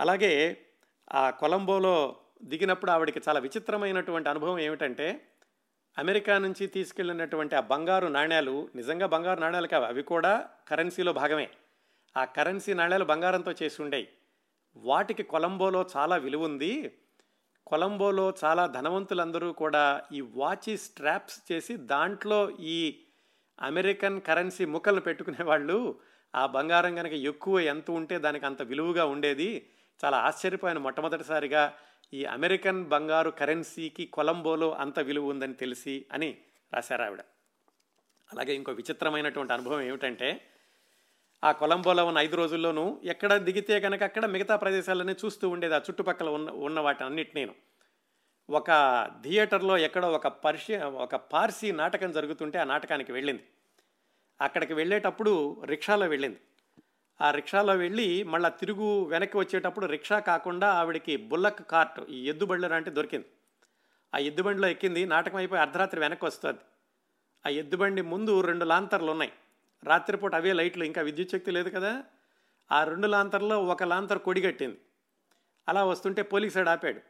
అలాగే 0.00 0.64
ఆ 1.12 1.30
కొలంబోలో 1.30 2.16
దిగినప్పుడు 2.44 2.90
ఆవిడకి 2.90 3.20
చాలా 3.28 3.40
విచిత్రమైనటువంటి 3.40 4.28
అనుభవం 4.28 4.58
ఏమిటంటే 4.58 5.28
అమెరికా 5.98 6.38
నుంచి 6.38 6.66
తీసుకెళ్ళినటువంటి 6.66 7.56
ఆ 7.56 7.60
బంగారు 7.60 8.06
నాణ్యాలు 8.06 8.68
నిజంగా 8.74 9.06
బంగారు 9.06 9.40
నాణ్యాలు 9.40 9.66
కావు 9.66 9.84
అవి 9.84 10.02
కూడా 10.02 10.48
కరెన్సీలో 10.68 11.12
భాగమే. 11.12 11.50
ఆ 12.16 12.24
కరెన్సీ 12.24 12.74
నాణ్యాలు 12.74 13.04
బంగారంతో 13.04 13.52
చేసి 13.62 13.82
ఉండేవి 13.82 14.08
వాటికి 14.76 15.22
కొలంబోలో 15.22 15.86
చాలా 15.96 16.16
విలువ 16.16 16.44
ఉంది. 16.44 16.98
కొలంబోలో 17.66 18.34
చాలా 18.44 18.66
ధనవంతులందరూ 18.66 19.52
కూడా 19.52 20.02
ఈ 20.12 20.20
వాచి 20.20 20.78
స్ట్రాప్స్ 20.78 21.52
చేసి 21.52 21.76
దాంట్లో 21.76 22.50
ఈ 22.50 23.00
అమెరికన్ 23.60 24.20
కరెన్సీ 24.20 24.64
ముక్కలు 24.64 25.00
పెట్టుకునే 25.00 25.44
వాళ్ళు 25.44 25.98
ఆ 26.34 26.46
బంగారం 26.46 26.94
కనుక 26.94 27.12
ఎక్కువ 27.12 27.60
ఎంత 27.60 27.90
ఉంటే 27.90 28.18
దానికి 28.18 28.46
అంత 28.46 28.62
విలువగా 28.62 29.04
ఉండేది. 29.04 29.70
చాలా 30.04 30.18
ఆశ్చర్యపోయిన 30.18 30.78
మొట్టమొదటిసారిగా. 30.78 31.74
ఈ 32.14 32.24
అమెరికన్ 32.24 32.86
బంగారు 32.86 33.30
కరెన్సీకి 33.30 34.06
కొలంబోలో 34.06 34.74
అంత 34.74 34.98
విలువ 34.98 35.28
ఉందని 35.28 35.54
తెలిసి 35.54 36.06
అని 36.12 36.38
రాశారు 36.72 37.02
ఆవిడ. 37.02 37.20
అలాగే 38.32 38.54
ఇంకో 38.54 38.72
విచిత్రమైనటువంటి 38.72 39.52
అనుభవం 39.52 39.80
ఏమిటంటే 39.80 40.50
ఆ 41.44 41.52
కొలంబోలో 41.52 42.06
ఉన్న 42.06 42.18
ఐదు 42.18 42.36
రోజుల్లోనూ 42.36 43.00
ఎక్కడ 43.04 43.34
దిగితే 43.34 43.80
కనుక 43.80 44.02
అక్కడ 44.02 44.26
మిగతా 44.26 44.56
ప్రదేశాలన్నీ 44.56 45.12
చూస్తూ 45.12 45.48
ఉండేది 45.48 45.74
ఆ 45.74 45.78
చుట్టుపక్కల 45.78 46.28
ఉన్న 46.28 46.50
ఉన్న 46.50 46.80
వాటి 46.80 47.04
అన్నిటినేను 47.04 47.54
ఒక 48.50 48.70
థియేటర్లో 49.22 49.78
ఎక్కడో 49.78 50.12
ఒక 50.12 50.26
పర్షి 50.26 50.76
ఒక 50.76 51.16
పార్సీ 51.16 51.72
నాటకం 51.72 52.12
జరుగుతుంటే 52.12 52.58
ఆ 52.58 52.64
నాటకానికి 52.64 53.12
వెళ్ళింది. 53.12 53.44
అక్కడికి 54.40 54.74
వెళ్ళేటప్పుడు 54.74 55.62
రిక్షాలో 55.64 56.06
వెళ్ళింది. 56.06 56.40
ఆ 57.20 57.30
రిక్షాలో 57.30 57.74
వెళ్ళి 57.74 58.22
మళ్ళీ 58.22 58.50
తిరుగు 58.50 59.04
వెనక్కి 59.04 59.38
వచ్చేటప్పుడు 59.38 59.86
రిక్షా 59.86 60.18
కాకుండా 60.18 60.68
ఆవిడకి 60.68 61.16
బుల్లక్ 61.16 61.70
కార్ట్ 61.70 62.00
ఈ 62.10 62.28
ఎద్దుబండ్లు 62.28 62.68
లాంటి 62.68 62.90
దొరికింది. 62.90 63.26
ఆ 64.14 64.18
ఎద్దుబండిలో 64.18 64.68
ఎక్కింది 64.68 65.06
నాటకం 65.06 65.36
అయిపోయి 65.36 65.62
అర్ధరాత్రి 65.62 66.00
వెనక్కి 66.00 66.24
వస్తుంది. 66.24 66.58
ఆ 67.46 67.48
ఎద్దుబండి 67.48 68.02
ముందు 68.02 68.40
రెండు 68.40 68.64
లాంతర్లు 68.64 69.10
ఉన్నాయి. 69.10 69.32
రాత్రిపూట 69.84 70.34
అవే 70.34 70.52
లైట్లు 70.52 70.84
ఇంకా 70.84 71.02
విద్యుత్ 71.02 71.30
శక్తి 71.30 71.50
లేదు 71.50 71.68
కదా. 71.68 72.04
ఆ 72.72 72.84
రెండు 72.84 73.06
లాంతర్లో 73.06 73.64
ఒక 73.64 73.82
లాంతర్ 73.82 74.18
కొడిగట్టింది 74.18 74.78
అలా 75.68 75.84
వస్తుంటే 75.84 76.22
పోలీసుడు 76.22 76.68
ఆపాడు. 76.68 77.00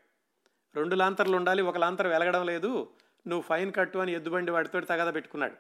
రెండు 0.74 0.94
లాంతర్లు 0.94 1.36
ఉండాలి 1.36 1.62
ఒక 1.62 1.76
లాంతర్ 1.76 2.06
వెలగడం 2.06 2.46
లేదు. 2.46 2.92
నువ్వు 3.26 3.42
ఫైన్ 3.42 3.72
కట్టు 3.72 3.98
అని 3.98 4.12
ఎద్దుబండి 4.12 4.50
వాడితో 4.50 4.80
తగదా 4.80 5.10
పెట్టుకున్నాడు. 5.10 5.56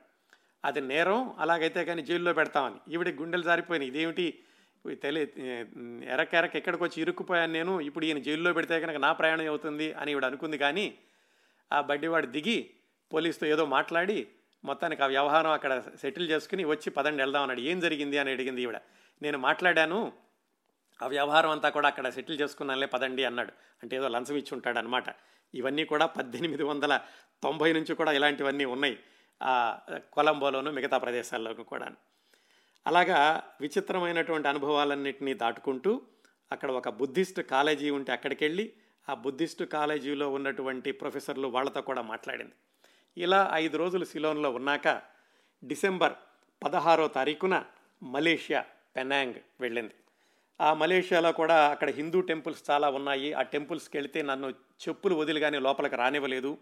అది 0.64 0.80
నేరం 0.80 1.34
అలాగైతే 1.38 1.84
కానీ 1.84 2.02
జైల్లో 2.02 2.32
పెడతామని. 2.32 2.94
ఈవిడ 2.94 3.08
గుండెలు 3.08 3.42
జారిపోయినాయి. 3.42 3.90
ఇదేమిటి? 3.90 4.38
ఇవి 4.86 4.96
తెలి 4.96 5.32
ఎరకెరక 6.06 6.56
ఎక్కడికి 6.56 6.84
వచ్చి 6.84 7.02
ఇరుక్కుపోయాను 7.02 7.52
నేను? 7.52 7.80
ఇప్పుడు 7.80 8.04
ఈయన 8.04 8.18
జైల్లో 8.18 8.52
పెడితే 8.52 8.80
కనుక 8.80 8.96
నా 8.96 9.12
ప్రయాణం 9.12 9.48
అవుతుంది 9.48 9.92
అని 9.92 10.10
ఈవిడ 10.10 10.24
అనుకుంది 10.24 10.58
కానీ 10.58 10.98
ఆ 11.72 11.80
బడ్డివాడు 11.80 12.26
దిగి 12.26 12.70
పోలీసుతో 13.12 13.46
ఏదో 13.46 13.66
మాట్లాడి 13.66 14.28
మొత్తానికి 14.64 15.02
ఆ 15.02 15.06
వ్యవహారం 15.06 15.50
అక్కడ 15.50 15.82
సెటిల్ 15.96 16.30
చేసుకుని 16.30 16.64
వచ్చి 16.64 16.90
పదండి 16.90 17.22
వెళ్దాం 17.22 17.42
అన్నాడు. 17.42 17.60
ఏం 17.60 17.80
జరిగింది 17.80 18.18
అని 18.18 18.32
అడిగింది 18.32 18.62
ఈవిడ. 18.62 18.78
నేను 19.22 19.38
మాట్లాడాను 19.38 20.12
ఆ 21.02 21.06
వ్యవహారం 21.06 21.50
అంతా 21.50 21.68
కూడా 21.70 21.88
అక్కడ 21.88 22.08
సెటిల్ 22.08 22.40
చేసుకున్నానులే 22.40 22.86
పదండి 22.86 23.24
అన్నాడు. 23.24 23.52
అంటే 23.82 23.96
ఏదో 23.96 24.08
లంచం 24.08 24.36
ఇచ్చి 24.36 24.54
ఉంటాడు 24.54 24.78
అనమాట 24.78 25.04
ఇవన్నీ 25.54 25.84
కూడా 25.84 26.06
పద్దెనిమిది 26.06 26.62
వందల 26.62 27.00
తొంభై 27.42 27.72
నుంచి 27.72 27.94
కూడా 27.94 28.12
ఇలాంటివన్నీ 28.12 28.64
ఉన్నాయి 28.64 28.98
ఆ 29.42 29.52
కొలంబోలోను 30.12 30.70
మిగతా 30.70 30.98
ప్రదేశాల్లోనూ 30.98 31.64
కూడా 31.64 31.88
అలాగా 32.86 33.20
విచిత్రమైనటువంటి 33.60 34.48
అనుభవాలన్నింటినీ 34.48 35.34
దాటుకుంటూ 35.34 36.02
అక్కడ 36.52 36.70
ఒక 36.70 36.88
బుద్ధిస్ట్ 36.88 37.40
కాలేజీ 37.40 37.90
ఉంటే 37.90 38.12
అక్కడికి 38.12 38.44
వెళ్ళి 38.44 38.72
ఆ 39.08 39.14
బుద్ధిస్ట్ 39.14 39.62
కాలేజీలో 39.62 40.30
ఉన్నటువంటి 40.30 40.92
ప్రొఫెసర్లు 40.92 41.48
వాళ్ళతో 41.48 41.80
కూడా 41.82 42.02
మాట్లాడింది. 42.02 42.54
ఇలా 43.16 43.50
ఐదు 43.54 43.76
రోజులు 43.76 44.04
సిలోన్లో 44.04 44.50
ఉన్నాక 44.50 45.00
డిసెంబర్ 45.64 46.12
పదహారో 46.62 47.08
తారీఖున 47.08 47.64
మలేషియా 48.02 48.64
పెనాంగ్ 48.96 49.34
వెళ్ళింది. 49.60 49.94
ఆ 50.60 50.74
మలేషియాలో 50.74 51.32
కూడా 51.32 51.70
అక్కడ 51.70 51.90
హిందూ 51.90 52.20
టెంపుల్స్ 52.20 52.70
చాలా 52.70 52.90
ఉన్నాయి. 52.90 53.32
ఆ 53.32 53.42
టెంపుల్స్కి 53.42 53.96
వెళితే 53.96 54.22
నన్ను 54.22 54.48
చెప్పులు 54.48 55.14
వదిలిగానే 55.14 55.58
లోపలికి 55.58 55.96
రానివ్వలేదు. 55.96 56.58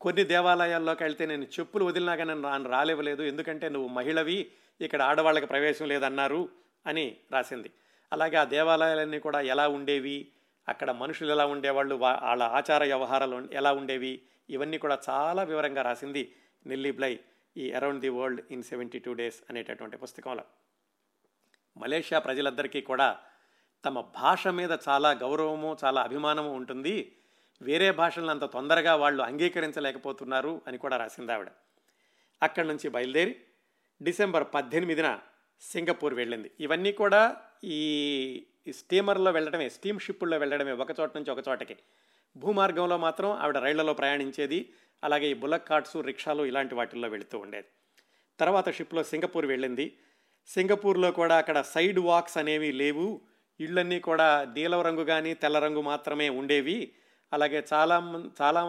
కొన్ని 0.00 0.24
దేవాలయాల్లోకి 0.24 1.02
వెళ్తే 1.02 1.26
నేను 1.26 1.44
చెప్పులు 1.44 1.84
వదిలినా 1.84 2.16
కానీ 2.16 2.34
నన్ను 2.34 2.70
రానివ్వలేదు. 2.70 3.22
ఎందుకంటే 3.22 3.68
నువ్వు 3.68 3.88
మహిళవి 3.88 4.50
ఇక్కడ 4.80 5.02
ఆడవాళ్ళకి 5.02 5.46
ప్రవేశం 5.46 5.88
లేదన్నారు 5.88 6.48
అని 6.86 7.16
రాసింది. 7.32 7.70
అలాగే 8.12 8.36
ఆ 8.36 8.44
దేవాలయాలన్నీ 8.44 9.18
కూడా 9.18 9.40
ఎలా 9.40 9.68
ఉండేవి 9.68 10.28
అక్కడ 10.68 10.90
మనుషులు 10.90 11.30
ఎలా 11.30 11.46
ఉండేవాళ్ళు 11.46 11.94
వాళ్ళ 11.94 12.42
ఆచార 12.42 12.84
వ్యవహారాలు 12.84 13.48
ఎలా 13.52 13.72
ఉండేవి 13.72 14.22
ఇవన్నీ 14.50 14.78
కూడా 14.78 14.98
చాలా 15.10 15.42
వివరంగా 15.42 15.82
రాసింది 15.82 16.34
నిల్లీ 16.66 16.90
బ్లై 16.90 17.20
ఈ 17.56 17.72
around 17.72 18.00
the 18.00 18.08
world 18.08 18.40
in 18.50 18.62
seventy 18.62 18.98
two 18.98 19.12
days 19.12 19.42
అనేటటువంటి 19.50 19.96
పుస్తకంలో. 19.96 20.44
మలేషియా 21.76 22.20
ప్రజలందరికీ 22.20 22.80
కూడా 22.80 23.18
తమ 23.84 24.00
భాష 24.00 24.48
మీద 24.48 24.76
చాలా 24.88 25.10
గౌరవము 25.10 25.76
చాలా 25.84 26.02
అభిమానము 26.02 26.52
ఉంటుంది. 26.52 27.16
వేరే 27.62 27.90
భాషలను 27.90 28.30
అంత 28.30 28.44
తొందరగా 28.44 28.94
వాళ్ళు 28.94 29.22
అంగీకరించలేకపోతున్నారు 29.22 30.62
అని 30.66 30.78
కూడా 30.78 30.96
రాసింది 30.96 31.32
ఆవిడ. 31.32 31.48
అక్కడి 32.42 32.68
నుంచి 32.68 32.88
బయలుదేరి 32.88 33.40
డిసెంబర్ 34.02 34.48
పద్దెనిమిదిన 34.54 35.20
సింగపూర్ 35.60 36.14
వెళ్ళింది. 36.14 36.50
ఇవన్నీ 36.60 36.92
కూడా 36.92 37.36
ఈ 37.64 38.46
స్టీమర్లో 38.70 39.30
వెళ్ళడమే 39.30 39.68
స్టీమ్ 39.68 40.00
షిప్పుల్లో 40.00 40.38
వెళ్ళడమే 40.38 40.72
ఒక 40.72 41.00
చోట 41.00 41.16
నుంచి 41.16 41.30
ఒక 41.30 41.48
చోటకి. 41.48 41.76
భూమార్గంలో 42.36 42.96
మాత్రం 42.96 43.30
ఆవిడ 43.30 43.58
రైళ్ళలో 43.58 43.94
ప్రయాణించేది 43.94 44.72
అలాగే 45.04 45.26
ఈ 45.30 45.34
బుల్లక్ 45.34 45.68
కార్ట్స్ 45.68 45.96
రిక్షాలు 45.96 46.42
ఇలాంటి 46.42 46.74
వాటిల్లో 46.74 47.08
వెళుతూ 47.08 47.38
ఉండేది. 47.38 47.66
తర్వాత 48.40 48.70
షిప్లో 48.70 49.02
సింగపూర్ 49.02 49.46
వెళ్ళింది. 49.46 49.96
సింగపూర్లో 50.46 51.10
కూడా 51.10 51.36
అక్కడ 51.36 51.60
సైడ్ 51.60 51.98
వాక్స్ 51.98 52.38
అనేవి 52.38 52.72
లేవు. 52.72 53.20
ఇళ్ళన్నీ 53.60 54.00
కూడా 54.00 54.52
నీలవ 54.56 54.82
రంగు 54.82 55.04
కానీ 55.04 55.34
తెల్ల 55.34 55.58
రంగు 55.58 55.80
మాత్రమే 55.80 56.28
ఉండేవి. 56.28 56.92
అలాగే 57.32 57.64
చాలా 57.72 57.96
చాలా 58.42 58.62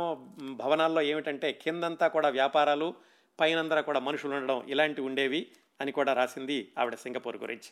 భవనాల్లో 0.51 1.01
ఏమిటంటే 1.01 1.51
కిందంతా 1.51 2.07
కూడా 2.07 2.29
వ్యాపారాలు 2.29 2.93
పైనందరూ 3.39 3.81
కూడా 3.81 3.99
మనుషులు 3.99 4.35
ఉండడం 4.35 4.65
ఇలాంటివి 4.67 5.07
ఉండేవి 5.07 5.47
అని 5.81 5.91
కూడా 5.91 6.13
రాసింది 6.13 6.71
ఆవిడ 6.79 6.95
సింగపూర్ 6.95 7.37
గురించి. 7.37 7.69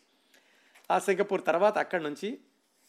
ఆ 0.92 1.00
సింగపూర్ 1.00 1.46
తర్వాత 1.46 1.78
అక్కడి 1.78 2.04
నుంచి 2.04 2.38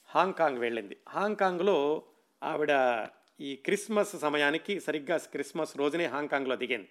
హాంకాంగ్ 0.07 0.59
వెళ్ళింది. 0.59 0.97
హాంకాంగ్లో 1.09 2.03
ఆవిడ 2.47 3.07
ఈ 3.41 3.57
క్రిస్మస్ 3.57 4.19
సమయానికి 4.19 4.81
సరిగ్గా 4.81 5.17
క్రిస్మస్ 5.17 5.77
రోజునే 5.77 6.07
హాంకాంగ్లో 6.07 6.57
దిగింది. 6.57 6.89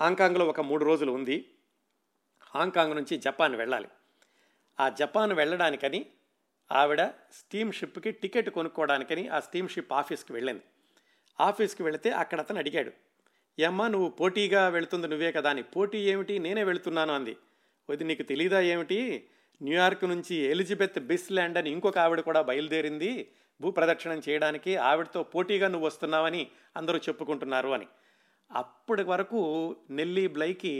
హాంకాంగ్లో 0.00 0.46
ఒక 0.46 0.60
మూడు 0.60 0.84
రోజులు 0.84 1.12
ఉంది. 1.12 1.50
హాంకాంగ్ 2.54 2.94
నుంచి 2.94 3.16
జపాన్ 3.16 3.56
వెళ్ళాలి. 3.56 3.88
ఆ 4.80 4.88
జపాన్ 4.88 5.32
వెళ్ళడానికని 5.32 6.06
ఆవిడ 6.72 7.04
స్టీమ్ 7.06 7.72
షిప్కి 7.72 8.12
టికెట్ 8.12 8.50
కొనుక్కోవడానికని 8.50 9.28
ఆ 9.28 9.40
స్టీమ్ 9.40 9.68
షిప్ 9.68 9.92
ఆఫీస్కి 9.92 10.32
వెళ్ళింది. 10.32 10.62
ఆఫీస్కి 11.40 11.82
వెళితే 11.82 12.10
అక్కడ 12.10 12.40
అతను 12.40 12.58
అడిగాడు 12.58 12.92
ఏమ్మా 13.58 13.88
నువ్వు 13.88 14.08
పోటీగా 14.08 14.68
వెళుతుంది 14.68 15.08
నువ్వే 15.08 15.32
కదా 15.32 15.50
అని. 15.50 15.62
పోటీ 15.62 15.98
ఏమిటి? 15.98 16.38
నేనే 16.38 16.64
వెళుతున్నాను 16.64 17.14
అంది. 17.14 17.36
వది 17.90 18.04
నీకు 18.04 18.22
తెలీదా 18.22 18.60
ఏమిటి? 18.60 19.28
న్యూయార్క్ 19.62 20.04
నుంచి 20.04 20.36
ఎలిజబెత్ 20.36 20.98
బిస్లాండ్ 20.98 21.58
అని 21.58 21.70
ఇంకొక 21.70 21.98
ఆవిడ 21.98 22.20
కూడా 22.20 22.42
బయలుదేరింది. 22.42 23.32
భూ 23.64 23.70
ప్రదక్షిణం 23.70 24.20
చేయడానికి 24.28 24.72
ఆవిడతో 24.76 25.20
పోటీగా 25.22 25.68
నువ్వు 25.68 25.86
వస్తున్నావని 25.86 26.42
అందరూ 26.76 26.98
చెప్పుకుంటున్నారు 26.98 27.68
అని. 27.68 27.86
అప్పటి 28.50 29.02
వరకు 29.02 29.40
నెల్లీ 29.90 30.26
బ్లైకి 30.26 30.74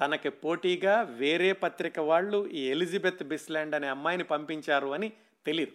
తనకి 0.00 0.28
పోటీగా 0.28 0.94
వేరే 1.02 1.52
పత్రిక 1.52 1.98
వాళ్ళు 2.00 2.38
ఈ 2.48 2.62
ఎలిజబెత్ 2.70 3.22
బిస్లాండ్ 3.24 3.74
అనే 3.74 3.88
అమ్మాయిని 3.88 4.24
పంపించారు 4.24 4.88
అని 4.88 5.08
తెలియదు 5.46 5.72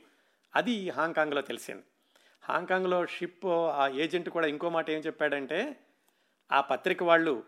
అది 0.55 0.89
హాంకాంగ్లో 0.89 1.41
తెలిసింది. 1.41 1.83
హాంకాంగ్లో 2.43 3.05
షిప్ 3.05 3.45
ఆ 3.45 3.87
ఏజెంట్ 3.87 4.29
కూడా 4.29 4.47
ఇంకో 4.47 4.69
మాట 4.69 4.89
ఏం 4.89 4.99
చెప్పాడంటే 4.99 5.59
ఆ 6.51 6.61
పత్రిక 6.61 7.03
వాళ్ళు 7.03 7.43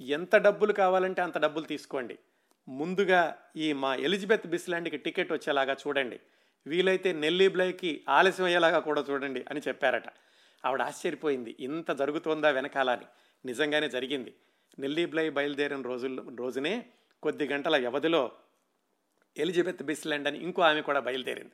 ఎంత 0.00 0.36
డబ్బులు 0.36 0.72
కావాలంటే 0.72 1.22
అంత 1.22 1.38
డబ్బులు 1.38 1.64
తీసుకోండి. 1.64 2.18
ముందుగా 2.68 3.22
ఈ 3.56 3.72
మా 3.72 3.94
ఎలిజబెత్ 3.94 4.46
బిస్లాండ్కి 4.46 4.96
టికెట్ 4.96 5.32
వచ్చేలాగా 5.32 5.76
చూడండి. 5.86 6.20
వీలైతే 6.66 7.12
నెల్లీ 7.12 7.48
బ్లైకి 7.48 8.04
ఆలస్యం 8.08 8.46
అయ్యేలాగా 8.46 8.78
కూడా 8.78 9.04
చూడండి 9.10 9.44
అని 9.50 9.60
చెప్పారట. 9.68 10.08
ఆవిడ 10.64 10.82
ఆశ్చర్యపోయింది. 10.82 11.56
ఇంత 11.60 11.90
జరుగుతోందా 11.90 12.50
వెనకాలని 12.50 13.06
నిజంగానే 13.46 13.88
జరిగింది. 13.88 14.34
నెల్లీ 14.78 15.06
బ్లై 15.06 15.30
బయలుదేరిన 15.30 15.82
రోజుల్లో 15.82 16.24
రోజునే 16.38 16.86
కొద్ది 17.22 17.48
గంటల 17.48 17.76
వ్యవధిలో 17.76 18.32
ఎలిజబెత్ 19.38 19.82
బిస్లాండ్ 19.82 20.28
అని 20.28 20.38
ఇంకో 20.38 20.62
ఆమె 20.62 20.80
కూడా 20.80 21.00
బయలుదేరింది. 21.00 21.52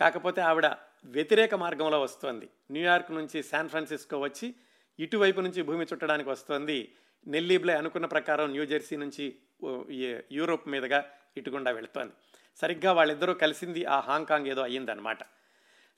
కాకపోతే 0.00 0.40
ఆవిడ 0.40 0.66
వ్యతిరేక 1.04 1.54
మార్గంలో 1.54 2.00
వస్తోంది. 2.00 2.48
న్యూయార్క్ 2.70 3.10
నుంచి 3.12 3.42
శాన్ 3.42 3.68
ఫ్రాన్సిస్కో 3.68 4.20
వచ్చి 4.20 4.54
ఇటువైపు 5.00 5.40
నుంచి 5.40 5.62
భూమి 5.62 5.84
చుట్టడానికి 5.84 6.28
వస్తోంది. 6.28 6.94
నెల్లీబ్లే 7.26 7.74
అనుకున్న 7.74 8.06
ప్రకారం 8.06 8.50
న్యూజెర్సీ 8.50 8.96
నుంచి 8.96 9.36
యూరోప్ 10.32 10.68
మీదుగా 10.68 11.10
ఇటుగుండా 11.36 11.70
వెళుతోంది. 11.70 12.12
సరిగ్గా 12.56 12.92
వాళ్ళిద్దరూ 12.92 13.34
కలిసింది 13.34 13.84
ఆ 13.84 14.00
హాంకాంగ్ 14.00 14.46
ఏదో 14.46 14.62
అయ్యిందనమాట 14.62 15.18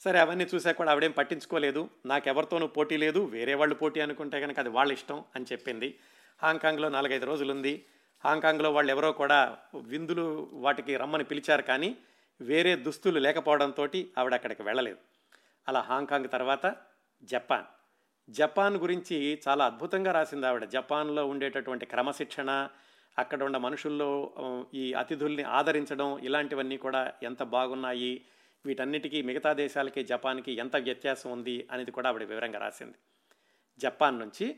సరే 0.01 0.19
అవన్నీ 0.19 0.47
చూసా 0.55 0.73
కూడా 0.73 0.91
ఆవిడేం 0.91 1.11
పట్టించుకోలేదు. 1.11 1.91
నాకెవరితోనూ 2.07 2.67
పోటీ 2.67 2.97
లేదు. 2.97 3.25
వేరే 3.25 3.55
వాళ్ళు 3.55 3.75
పోటీ 3.75 4.01
అనుకుంటే 4.01 4.41
కనుక 4.41 4.59
అది 4.59 4.69
వాళ్ళ 4.69 4.93
ఇష్టం 4.93 5.25
అని 5.37 5.45
చెప్పింది. 5.53 5.99
హాంకాంగ్లో 6.43 6.89
నాలుగైదు 6.89 7.27
రోజులు 7.27 7.53
ఉంది 7.53 7.85
హాంకాంగ్లో 8.25 8.73
వాళ్ళు 8.73 8.93
ఎవరో 8.93 9.13
కూడా 9.13 9.59
విందులు 9.83 10.49
వాటికి 10.53 10.97
రమ్మని 10.97 11.25
పిలిచారు 11.25 11.63
కానీ 11.63 11.97
వేరే 12.41 12.77
దుస్తులు 12.77 13.19
లేకపోవడంతో 13.19 13.89
ఆవిడ 14.19 14.35
అక్కడికి 14.35 14.63
వెళ్ళలేదు. 14.63 14.97
అలా 15.69 15.81
హాంకాంగ్ 15.81 16.29
తర్వాత 16.33 16.77
జపాన్. 17.23 17.65
జపాన్ 18.31 18.77
గురించి 18.77 19.41
చాలా 19.49 19.67
అద్భుతంగా 19.67 20.13
రాసింది 20.13 20.47
ఆవిడ. 20.47 20.65
జపాన్లో 20.65 21.27
ఉండేటటువంటి 21.27 21.87
క్రమశిక్షణ 21.87 22.69
అక్కడ 23.19 23.43
ఉన్న 23.43 23.57
మనుషుల్లో 23.57 24.35
ఈ 24.75 24.93
అతిథుల్ని 24.93 25.43
ఆదరించడం 25.43 26.19
ఇలాంటివన్నీ 26.19 26.77
కూడా 26.77 27.13
ఎంత 27.23 27.43
బాగున్నాయి 27.43 28.25
వీటన్నిటికీ 28.67 29.23
మిగతా 29.23 29.53
దేశాలకి 29.53 30.05
జపాన్కి 30.05 30.53
ఎంత 30.53 30.77
వ్యత్యాసం 30.77 31.33
ఉంది 31.33 31.69
అనేది 31.71 31.91
కూడా 31.91 32.09
ఆవిడ 32.09 32.23
వివరంగా 32.23 32.59
రాసింది. 32.59 32.95
జపాన్ 33.79 34.19
నుంచి 34.19 34.57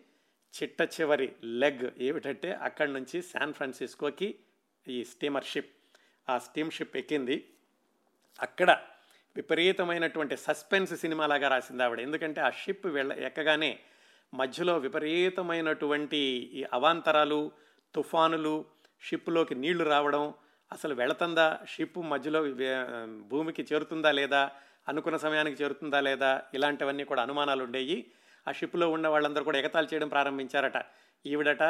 చిట్ట 0.54 0.82
చివరి 0.82 1.32
లెగ్ 1.44 1.90
ఏమిటంటే 1.98 2.52
అక్కడి 2.52 2.92
నుంచి 2.92 3.22
శాన్ 3.22 3.54
ఫ్రాన్సిస్కోకి 3.54 4.38
ఈ 4.88 5.04
స్టీమర్ 5.04 5.44
షిప్ 5.44 5.72
ఆ 6.28 6.38
స్టీమ్ 6.38 6.70
షిప్ 6.70 6.96
ఎక్కింది. 6.96 7.48
అక్కడ 8.42 8.70
విపరీతమైనటువంటి 9.36 10.36
సస్పెన్స్ 10.36 10.94
సినిమాలాగా 10.94 11.48
రాసింది 11.48 11.82
ఆవిడ. 11.82 12.00
ఎందుకంటే 12.00 12.40
ఆ 12.40 12.50
షిప్ 12.50 12.86
వెళ్ళ 12.86 13.12
ఎక్కగానే 13.12 13.78
మధ్యలో 14.34 14.78
విపరీతమైనటువంటి 14.78 16.16
ఈ 16.54 16.64
అవాంతరాలు 16.72 17.52
తుఫానులు 17.94 18.64
షిప్లోకి 19.02 19.54
నీళ్ళు 19.54 19.84
రావడం 19.84 20.34
అసలు 20.72 20.94
వెళుతుందా 20.94 21.58
షిప్ 21.68 21.98
మధ్యలో 21.98 22.40
భూమికి 23.30 23.62
చేరుతుందా 23.62 24.12
లేదా 24.12 24.50
అనుకున్న 24.88 25.16
సమయానికి 25.16 25.62
చేరుతుందా 25.62 26.00
లేదా 26.00 26.42
ఇలాంటివన్నీ 26.54 27.04
కూడా 27.04 27.22
అనుమానాలు 27.22 27.64
ఉండేవి 27.64 28.06
ఆ 28.48 28.52
షిప్లో 28.52 28.90
ఉన్న 28.90 29.06
వాళ్ళందరూ 29.08 29.44
కూడా 29.44 29.58
ఎగతాలు 29.58 29.88
చేయడం 29.94 30.08
ప్రారంభించారట. 30.08 30.78
ఈవిడట 31.26 31.62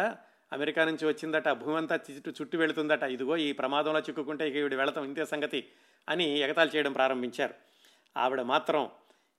అమెరికా 0.52 0.84
నుంచి 0.84 1.06
వచ్చిందట 1.06 1.48
భూమి 1.48 1.76
అంతా 1.76 1.96
చుట్టూ 1.96 2.30
చుట్టూ 2.30 2.58
వెళుతుందట. 2.58 3.02
ఇదిగో 3.02 3.36
ఈ 3.36 3.52
ప్రమాదంలో 3.52 4.00
చిక్కుకుంటే 4.00 4.48
ఇక 4.48 4.56
ఈవిడ 4.56 4.74
వెళతాం 4.74 5.04
ఇంతే 5.04 5.24
సంగతి 5.24 5.68
అని 6.08 6.38
ఎగతాలు 6.38 6.70
చేయడం 6.76 6.92
ప్రారంభించారు. 6.92 7.54
ఆవిడ 8.16 8.40
మాత్రం 8.40 8.90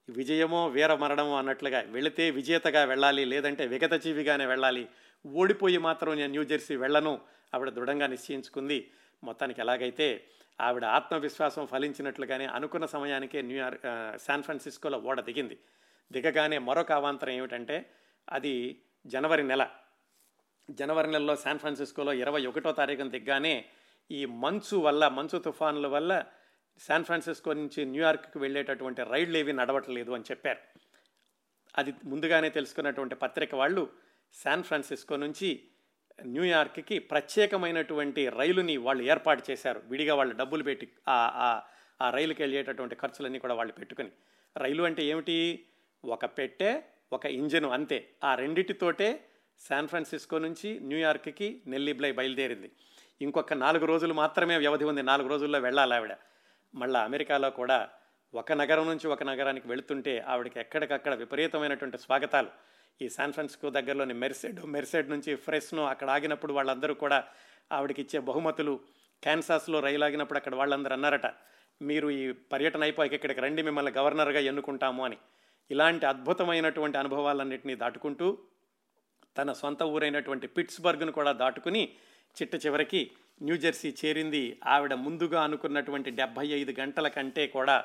విజయమో 0.10 0.68
వీర 0.68 0.96
మరణమో 0.96 1.38
అన్నట్లుగా 1.38 1.84
వెళితే 1.88 2.32
విజేతగా 2.32 2.84
వెళ్ళాలి 2.84 3.26
లేదంటే 3.26 3.68
విగతజీవిగానే 3.68 4.46
వెళ్ళాలి. 4.46 4.90
ఓడిపోయి 5.26 5.78
మాత్రం 5.78 6.16
నేను 6.16 6.32
న్యూజెర్సీ 6.32 6.76
వెళ్ళను. 6.76 7.22
ఆవిడ 7.56 7.70
దృఢంగా 7.70 8.08
నిశ్చయించుకుంది. 8.08 8.92
మొత్తానికి 9.24 9.62
ఎలాగైతే 9.62 10.24
ఆవిడ 10.62 10.86
ఆత్మవిశ్వాసం 10.86 11.66
ఫలించినట్లుగానే 11.66 12.46
అనుకున్న 12.46 12.86
సమయానికే 12.86 13.42
న్యూయార్క్ 13.42 14.18
శాన్ 14.20 14.44
ఫ్రాన్సిస్కోలో 14.44 14.98
ఓడ 14.98 15.22
దిగింది. 15.22 15.60
దిగగానే 16.12 16.58
మరొక 16.58 16.92
అవాంతరం 16.92 17.30
ఏమిటంటే 17.30 17.92
అది 18.32 18.82
జనవరి 19.08 19.44
నెల. 19.44 19.70
జనవరి 20.72 21.12
నెలలో 21.12 21.36
శాన్ 21.36 21.60
ఫ్రాన్సిస్కోలో 21.60 22.14
ఇరవై 22.14 22.46
ఒకటో 22.46 22.72
తారీఖున 22.72 23.10
దిగ్గానే 23.10 23.66
ఈ 24.12 24.26
మంచు 24.26 24.78
వల్ల 24.78 25.08
మంచు 25.08 25.40
తుఫాన్ల 25.40 25.88
వల్ల 25.88 26.24
శాన్ 26.80 27.04
ఫ్రాన్సిస్కో 27.04 27.54
నుంచి 27.54 27.86
న్యూయార్క్కి 27.86 28.40
వెళ్ళేటటువంటి 28.40 29.04
రైళ్ళు 29.04 29.38
ఏవి 29.38 29.54
నడవట్లేదు 29.54 30.12
అని 30.12 30.24
చెప్పారు. 30.24 30.60
అది 31.78 31.94
ముందుగానే 32.06 32.50
తెలుసుకున్నటువంటి 32.50 33.16
పత్రిక 33.16 33.56
వాళ్ళు 33.56 33.90
శాన్ 34.34 34.64
ఫ్రాన్సిస్కో 34.64 35.16
నుంచి 35.16 35.64
న్యూయార్క్కి 36.26 37.00
ప్రత్యేకమైనటువంటి 37.00 38.30
రైలుని 38.30 38.78
వాళ్ళు 38.78 39.04
ఏర్పాటు 39.04 39.52
చేశారు. 39.52 39.82
విడిగా 39.86 40.16
వాళ్ళు 40.16 40.36
డబ్బులు 40.36 40.64
పెట్టి 40.64 40.92
ఆ 41.08 41.32
ఆ- 41.36 41.62
ఆ 42.02 42.10
రైలుకి 42.10 42.44
వెళ్ళేటటువంటి 42.44 42.96
ఖర్చులన్నీ 42.96 43.40
కూడా 43.40 43.54
వాళ్ళు 43.54 43.74
పెట్టుకుని. 43.74 44.12
రైలు 44.58 44.84
అంటే 44.84 45.04
ఏమిటి? 45.04 45.66
ఒక 46.06 46.26
పెట్టె 46.26 46.82
ఒక 47.14 47.26
ఇంజను 47.26 47.70
అంతే. 47.70 48.10
ఆ 48.24 48.36
రెండిటితోటే 48.36 49.28
శాన్ 49.70 49.88
ఫ్రాన్సిస్కో 49.88 50.38
నుంచి 50.38 50.80
న్యూయార్క్కి 50.80 51.62
నెల్లిబ్లై 51.68 52.12
బయలుదేరింది. 52.12 52.72
ఇంకొక 53.22 53.54
నాలుగు 53.54 53.86
రోజులు 53.86 54.14
మాత్రమే 54.14 54.58
వ్యవధి 54.58 54.84
ఉంది. 54.84 55.04
నాలుగు 55.04 55.28
రోజుల్లో 55.28 55.60
వెళ్ళాలి 55.60 55.96
ఆవిడ. 55.96 56.16
మళ్ళీ 56.76 57.00
అమెరికాలో 57.00 57.50
కూడా 57.50 57.90
ఒక 58.34 58.52
నగరం 58.52 58.88
నుంచి 58.88 59.08
ఒక 59.08 59.24
నగరానికి 59.24 59.68
వెళుతుంటే 59.68 60.26
ఆవిడకి 60.28 60.60
ఎక్కడికక్కడ 60.60 61.14
విపరీతమైనటువంటి 61.14 61.98
స్వాగతాలు. 61.98 62.48
ఈ 63.02 63.10
శాన్ 63.10 63.34
ఫ్రాన్సిస్కో 63.34 63.70
దగ్గరలోని 63.70 64.14
మెర్సెడ్ 64.14 64.60
మెర్సెడ్ 64.66 65.10
నుంచి 65.10 65.36
ఫ్రెష్ను 65.36 65.84
అక్కడ 65.84 66.10
ఆగినప్పుడు 66.10 66.54
వాళ్ళందరూ 66.54 66.94
కూడా 66.94 67.18
ఆవిడకి 67.72 68.02
ఇచ్చే 68.02 68.20
బహుమతులు 68.20 68.80
క్యాన్సాస్లో 69.24 69.80
రైలు 69.80 70.06
ఆగినప్పుడు 70.06 70.38
అక్కడ 70.38 70.56
వాళ్ళందరూ 70.56 70.94
అన్నారట 70.94 71.28
మీరు 71.82 72.10
ఈ 72.10 72.32
పర్యటన 72.52 72.84
అయిపోయాక 72.84 73.14
ఇక్కడికి 73.14 73.42
రండి 73.42 73.62
మిమ్మల్ని 73.64 73.92
గవర్నర్గా 73.92 74.40
ఎన్నుకుంటాము 74.40 75.06
అని. 75.06 75.18
ఇలాంటి 75.72 76.06
అద్భుతమైనటువంటి 76.06 76.98
అనుభవాలన్నింటినీ 76.98 77.76
దాటుకుంటూ 77.76 78.28
తన 79.38 79.52
సొంత 79.54 79.84
ఊరైనటువంటి 79.84 80.48
పిట్స్బర్గ్ను 80.48 81.12
కూడా 81.12 81.32
దాటుకుని 81.32 81.84
చిట్ట 82.38 82.56
చివరికి 82.66 83.12
న్యూజెర్సీ 83.42 83.96
చేరింది. 84.06 84.60
ఆవిడ 84.66 84.94
ముందుగా 84.94 85.44
అనుకున్నటువంటి 85.44 86.12
డెబ్భై 86.12 86.48
ఐదు 86.48 86.72
గంటల 86.80 87.08
కంటే 87.08 87.48
కూడా 87.48 87.76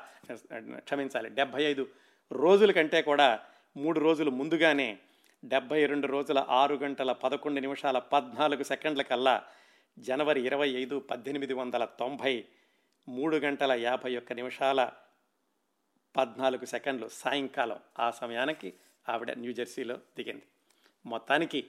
క్షమించాలి 0.79 1.29
డెబ్భై 1.29 1.63
ఐదు 1.63 1.87
రోజుల 2.31 2.71
కంటే 2.71 3.01
కూడా 3.01 3.39
మూడు 3.75 3.99
రోజులు 3.99 4.31
ముందుగానే 4.31 4.99
డెబ్భై 5.45 5.85
రెండు 5.85 6.07
రోజుల 6.07 6.45
ఆరు 6.49 6.75
గంటల 6.75 7.11
పదకొండు 7.11 7.59
నిమిషాల 7.59 7.97
పద్నాలుగు 7.99 8.63
సెకండ్ల 8.63 9.01
కల్లా 9.01 9.43
జనవరి 9.99 10.41
ఇరవై 10.41 10.69
ఐదు 10.69 10.99
పద్దెనిమిది 10.99 11.53
వందల 11.53 11.85
తొంభై 11.85 12.45
మూడు 13.07 13.37
గంటల 13.37 13.71
యాభై 13.71 14.15
ఒక్క 14.15 14.33
నిమిషాల 14.33 14.91
పద్నాలుగు 16.15 16.65
సెకండ్లు 16.65 17.07
సాయంకాలం. 17.07 17.79
ఆ 17.99 18.11
సమయానికి 18.11 18.73
ఆవిడ 19.09 19.31
న్యూజెర్సీలో 19.31 19.95
దిగింది. 20.17 20.45
మొత్తానికి 21.05 21.67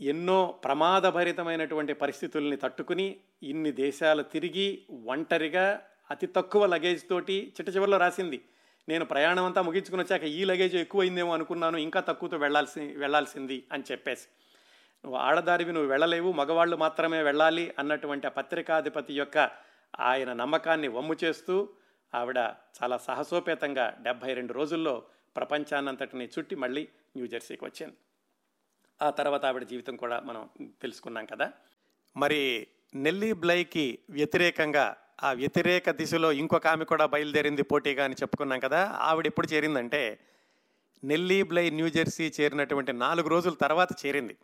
ఎన్నో 0.00 0.60
ప్రమాదభరితమైనటువంటి 0.64 1.92
పరిస్థితుల్ని 1.92 2.56
తట్టుకుని 2.56 3.16
ఇన్ని 3.42 3.72
దేశాలు 3.72 4.22
తిరిగి 4.22 4.84
ఒంటరిగా 5.06 5.82
అతి 6.10 6.26
తక్కువ 6.26 6.66
లగేజ్ 6.66 7.08
తోటి 7.08 7.54
చిట్ట 7.60 7.76
చివరిలో 7.76 7.98
రాసింది. 7.98 8.40
నేను 8.88 9.04
ప్రయాణం 9.04 9.44
అంతా 9.44 9.62
ముగించుకుని 9.62 10.02
వచ్చాక 10.02 10.22
ఈ 10.22 10.44
లగేజ్ 10.44 10.76
ఎక్కువైందేమో 10.76 11.32
అనుకున్నాను 11.32 11.76
ఇంకా 11.76 12.00
తక్కువతో 12.00 12.36
వెళ్ళాల్సి 12.36 12.80
వెళ్ళాల్సింది 12.80 13.64
అని 13.72 13.82
చెప్పేసి. 13.90 14.26
నువ్వు 15.04 15.20
ఆడదారివి 15.20 15.72
నువ్వు 15.72 15.90
వెళ్ళలేవు 15.90 16.32
మగవాళ్ళు 16.32 16.76
మాత్రమే 16.76 17.22
వెళ్ళాలి 17.22 17.74
అన్నటువంటి 17.78 18.26
ఆ 18.26 18.30
పత్రికాధిపతి 18.30 19.14
యొక్క 19.14 19.50
ఆయన 20.00 20.32
నమ్మకాన్ని 20.32 20.88
వమ్ము 20.88 21.16
చేస్తూ 21.24 21.68
ఆవిడ 22.14 22.38
చాలా 22.82 22.98
సాహసోపేతంగా 22.98 23.96
డెబ్భై 24.02 24.34
రెండు 24.34 24.52
రోజుల్లో 24.52 25.02
ప్రపంచాన్నంతటిని 25.36 26.28
చుట్టి 26.38 26.56
మళ్ళీ 26.56 26.88
న్యూజెర్సీకి 27.16 27.64
వచ్చింది. 27.64 27.94
ఆ 29.02 29.10
తర్వాత 29.10 29.46
ఆవిడ 29.46 29.62
జీవితం 29.62 29.96
కూడా 29.96 30.20
మనం 30.20 30.48
తెలుసుకున్నాం 30.82 31.24
కదా. 31.24 31.52
మరి 32.16 32.66
నెల్లీ 32.94 33.32
బ్లైకి 33.32 33.98
వ్యతిరేకంగా 34.10 34.96
ఆ 35.22 35.32
వ్యతిరేక 35.32 35.90
దిశలో 35.90 36.32
ఇంకొక 36.32 36.66
ఆమె 36.66 36.84
కూడా 36.84 37.06
బయలుదేరింది 37.06 37.62
పోటీగా 37.62 38.04
అని 38.04 38.14
చెప్పుకున్నాం 38.14 38.60
కదా 38.60 38.86
ఆవిడ 38.86 39.26
ఎప్పుడు 39.26 39.46
చేరిందంటే 39.46 40.18
నెల్లీ 41.04 41.42
బ్లై 41.42 41.70
న్యూజెర్సీ 41.70 42.32
చేరినటువంటి 42.40 42.92
నాలుగు 42.92 43.28
రోజుల 43.28 43.52
తర్వాత 43.52 43.88
చేరింది. 44.06 44.36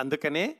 అందుకనే 0.00 0.56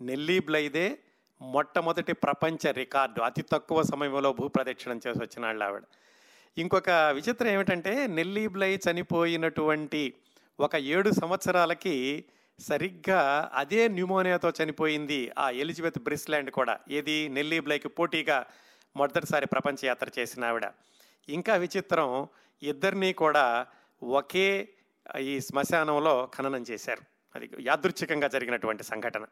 నెల్లీ 0.00 0.38
బ్లైదే 0.38 0.98
మొట్టమొదటి 1.42 2.12
ప్రపంచ 2.12 2.72
రికార్డు 2.72 3.20
అతి 3.20 3.42
తక్కువ 3.42 3.82
సమయంలో 3.82 4.32
భూప్రదక్షిణం 4.32 4.96
చేసి 4.96 5.18
వచ్చిన 5.22 5.46
వాళ్ళు 5.46 5.64
ఆవిడ. 5.64 5.82
ఇంకొక 6.58 6.90
విచిత్రం 6.90 7.48
ఏమిటంటే 7.48 8.06
నెల్లీ 8.06 8.46
బ్లై 8.46 8.78
చనిపోయినటువంటి 8.90 10.14
ఒక 10.60 10.76
ఏడు 10.76 11.10
సంవత్సరాలకి 11.10 12.24
సరిగ్గా 12.60 13.50
అదే 13.54 13.88
న్యూమోనియాతో 13.88 14.52
చనిపోయింది 14.62 15.32
ఆ 15.38 15.50
ఎలిజబెత్ 15.50 15.98
బ్రిస్లాండ్ 15.98 16.50
కూడా. 16.50 16.78
ఏది? 16.90 17.28
నెల్లీ 17.28 17.60
బ్లైకి 17.60 17.88
పోటీగా 17.88 18.46
మొదటిసారి 18.96 19.46
ప్రపంచ 19.46 19.80
యాత్ర 19.84 20.08
చేసిన 20.18 20.44
ఆవిడ. 20.44 20.66
ఇంకా 21.28 21.56
విచిత్రం 21.56 22.28
ఇద్దరినీ 22.62 23.12
కూడా 23.12 23.66
ఒకే 24.02 24.68
ఈ 25.18 25.40
శ్మశానంలో 25.40 26.28
ఖననం 26.38 26.62
చేశారు. 26.70 27.02
అది 27.34 27.50
యాదృచ్ఛికంగా 27.60 28.28
జరిగినటువంటి 28.28 28.84
సంఘటన. 28.84 29.24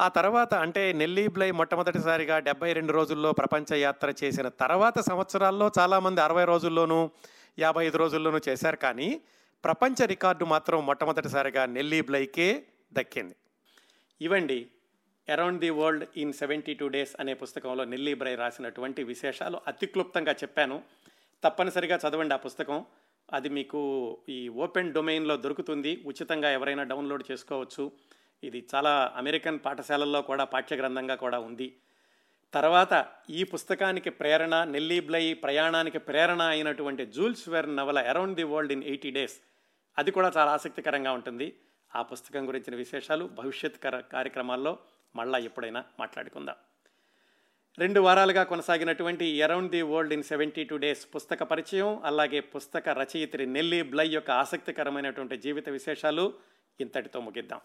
ఆ 0.00 0.08
తర్వాత 0.08 0.54
అంటే 0.54 0.92
నెల్లీ 0.92 1.28
బ్లై 1.28 1.50
మొట్టమొదటిసారిగా 1.50 2.38
డెబ్బై 2.38 2.72
రెండు 2.72 2.92
రోజుల్లో 2.92 3.32
ప్రపంచ 3.32 3.74
యాత్ర 3.74 4.14
చేసిన 4.24 4.48
తర్వాత 4.48 4.98
సంవత్సరాల్లో 4.98 5.70
చాలామంది 5.78 6.20
అరవై 6.20 6.44
రోజుల్లోనూ 6.44 7.10
యాభై 7.58 7.86
ఐదు 7.86 7.98
రోజుల్లోనూ 7.98 8.40
చేశారు. 8.48 8.76
కానీ 8.76 9.20
ప్రపంచ 9.64 10.06
రికార్డు 10.06 10.44
మాత్రం 10.44 10.86
మొట్టమొదటిసారిగా 10.86 11.66
నెల్లీ 11.66 12.00
బ్లైకే 12.00 12.64
దక్కింది. 12.92 13.36
ఇవండి 14.20 14.70
around 15.28 15.60
the 15.60 15.70
world 15.70 16.04
in 16.16 16.32
seventy 16.32 16.74
two 16.74 16.88
days 16.88 17.16
అనే 17.20 17.34
పుస్తకంలో 17.34 17.84
నెల్లీ 17.84 18.14
బ్రై 18.14 18.34
రాసినటువంటి 18.34 19.02
విశేషాలు 19.04 19.60
అతి 19.66 19.86
క్లుప్తంగా 19.86 20.32
చెప్పాను. 20.32 20.82
తప్పనిసరిగా 21.44 21.96
చదవండి 21.96 22.34
ఆ 22.34 22.36
పుస్తకం. 22.36 22.86
అది 23.32 23.48
మీకు 23.48 23.80
ఈ 24.28 24.48
ఓపెన్ 24.48 24.94
డొమైన్లో 24.94 25.36
దొరుకుతుంది. 25.36 26.02
ఉచితంగా 26.06 26.50
ఎవరైనా 26.50 26.82
డౌన్లోడ్ 26.82 27.24
చేసుకోవచ్చు. 27.30 27.92
ఇది 28.42 28.66
చాలా 28.74 29.12
అమెరికన్ 29.16 29.58
పాఠశాలల్లో 29.64 30.22
కూడా 30.22 30.44
పాఠ్య 30.44 30.76
గ్రంథంగా 30.76 31.14
కూడా 31.14 31.38
ఉంది. 31.38 31.76
తర్వాత 32.54 33.06
ఈ 33.30 33.44
పుస్తకానికి 33.44 34.10
ప్రేరణ 34.10 34.64
నెల్లీ 34.64 35.00
బ్లై 35.00 35.34
ప్రయాణానికి 35.34 35.98
ప్రేరణ 35.98 36.42
అయినటువంటి 36.42 37.06
జూల్స్ 37.06 37.48
వెర్ 37.48 37.76
నవల 37.76 37.98
around 37.98 38.36
the 38.36 38.42
world 38.42 38.72
in 38.72 38.84
eighty 38.84 39.10
days 39.10 39.40
అది 39.98 40.10
కూడా 40.10 40.32
చాలా 40.36 40.50
ఆసక్తికరంగా 40.50 41.12
ఉంటుంది. 41.12 41.56
ఆ 41.96 42.02
పుస్తకం 42.02 42.48
గురించిన 42.48 42.76
విశేషాలు 42.76 43.24
భవిష్యత్ 43.24 43.78
కార్యక్రమాల్లో 44.12 44.78
మళ్ళా 45.16 45.38
ఎప్పుడైనా 45.38 45.84
మాట్లాడుకుందాం. 46.00 46.56
రెండు 47.78 48.00
వారాలుగా 48.00 48.42
కొనసాగినటువంటి 48.42 49.42
around 49.42 49.70
the 49.70 49.82
world 49.82 50.12
in 50.12 50.22
seventy 50.22 50.64
two 50.64 50.76
days 50.76 51.14
పుస్తక 51.14 51.42
పరిచయం 51.42 52.02
అలాగే 52.04 52.40
పుస్తక 52.40 52.88
రచయిత్రి 52.88 53.46
నెల్లీ 53.46 53.82
బ్లై 53.82 54.08
యొక్క 54.08 54.30
ఆసక్తికరమైనటువంటి 54.30 55.36
జీవిత 55.36 55.68
విశేషాలు 55.68 56.34
ఇంతటితో 56.80 57.20
ముగిద్దాం. 57.20 57.60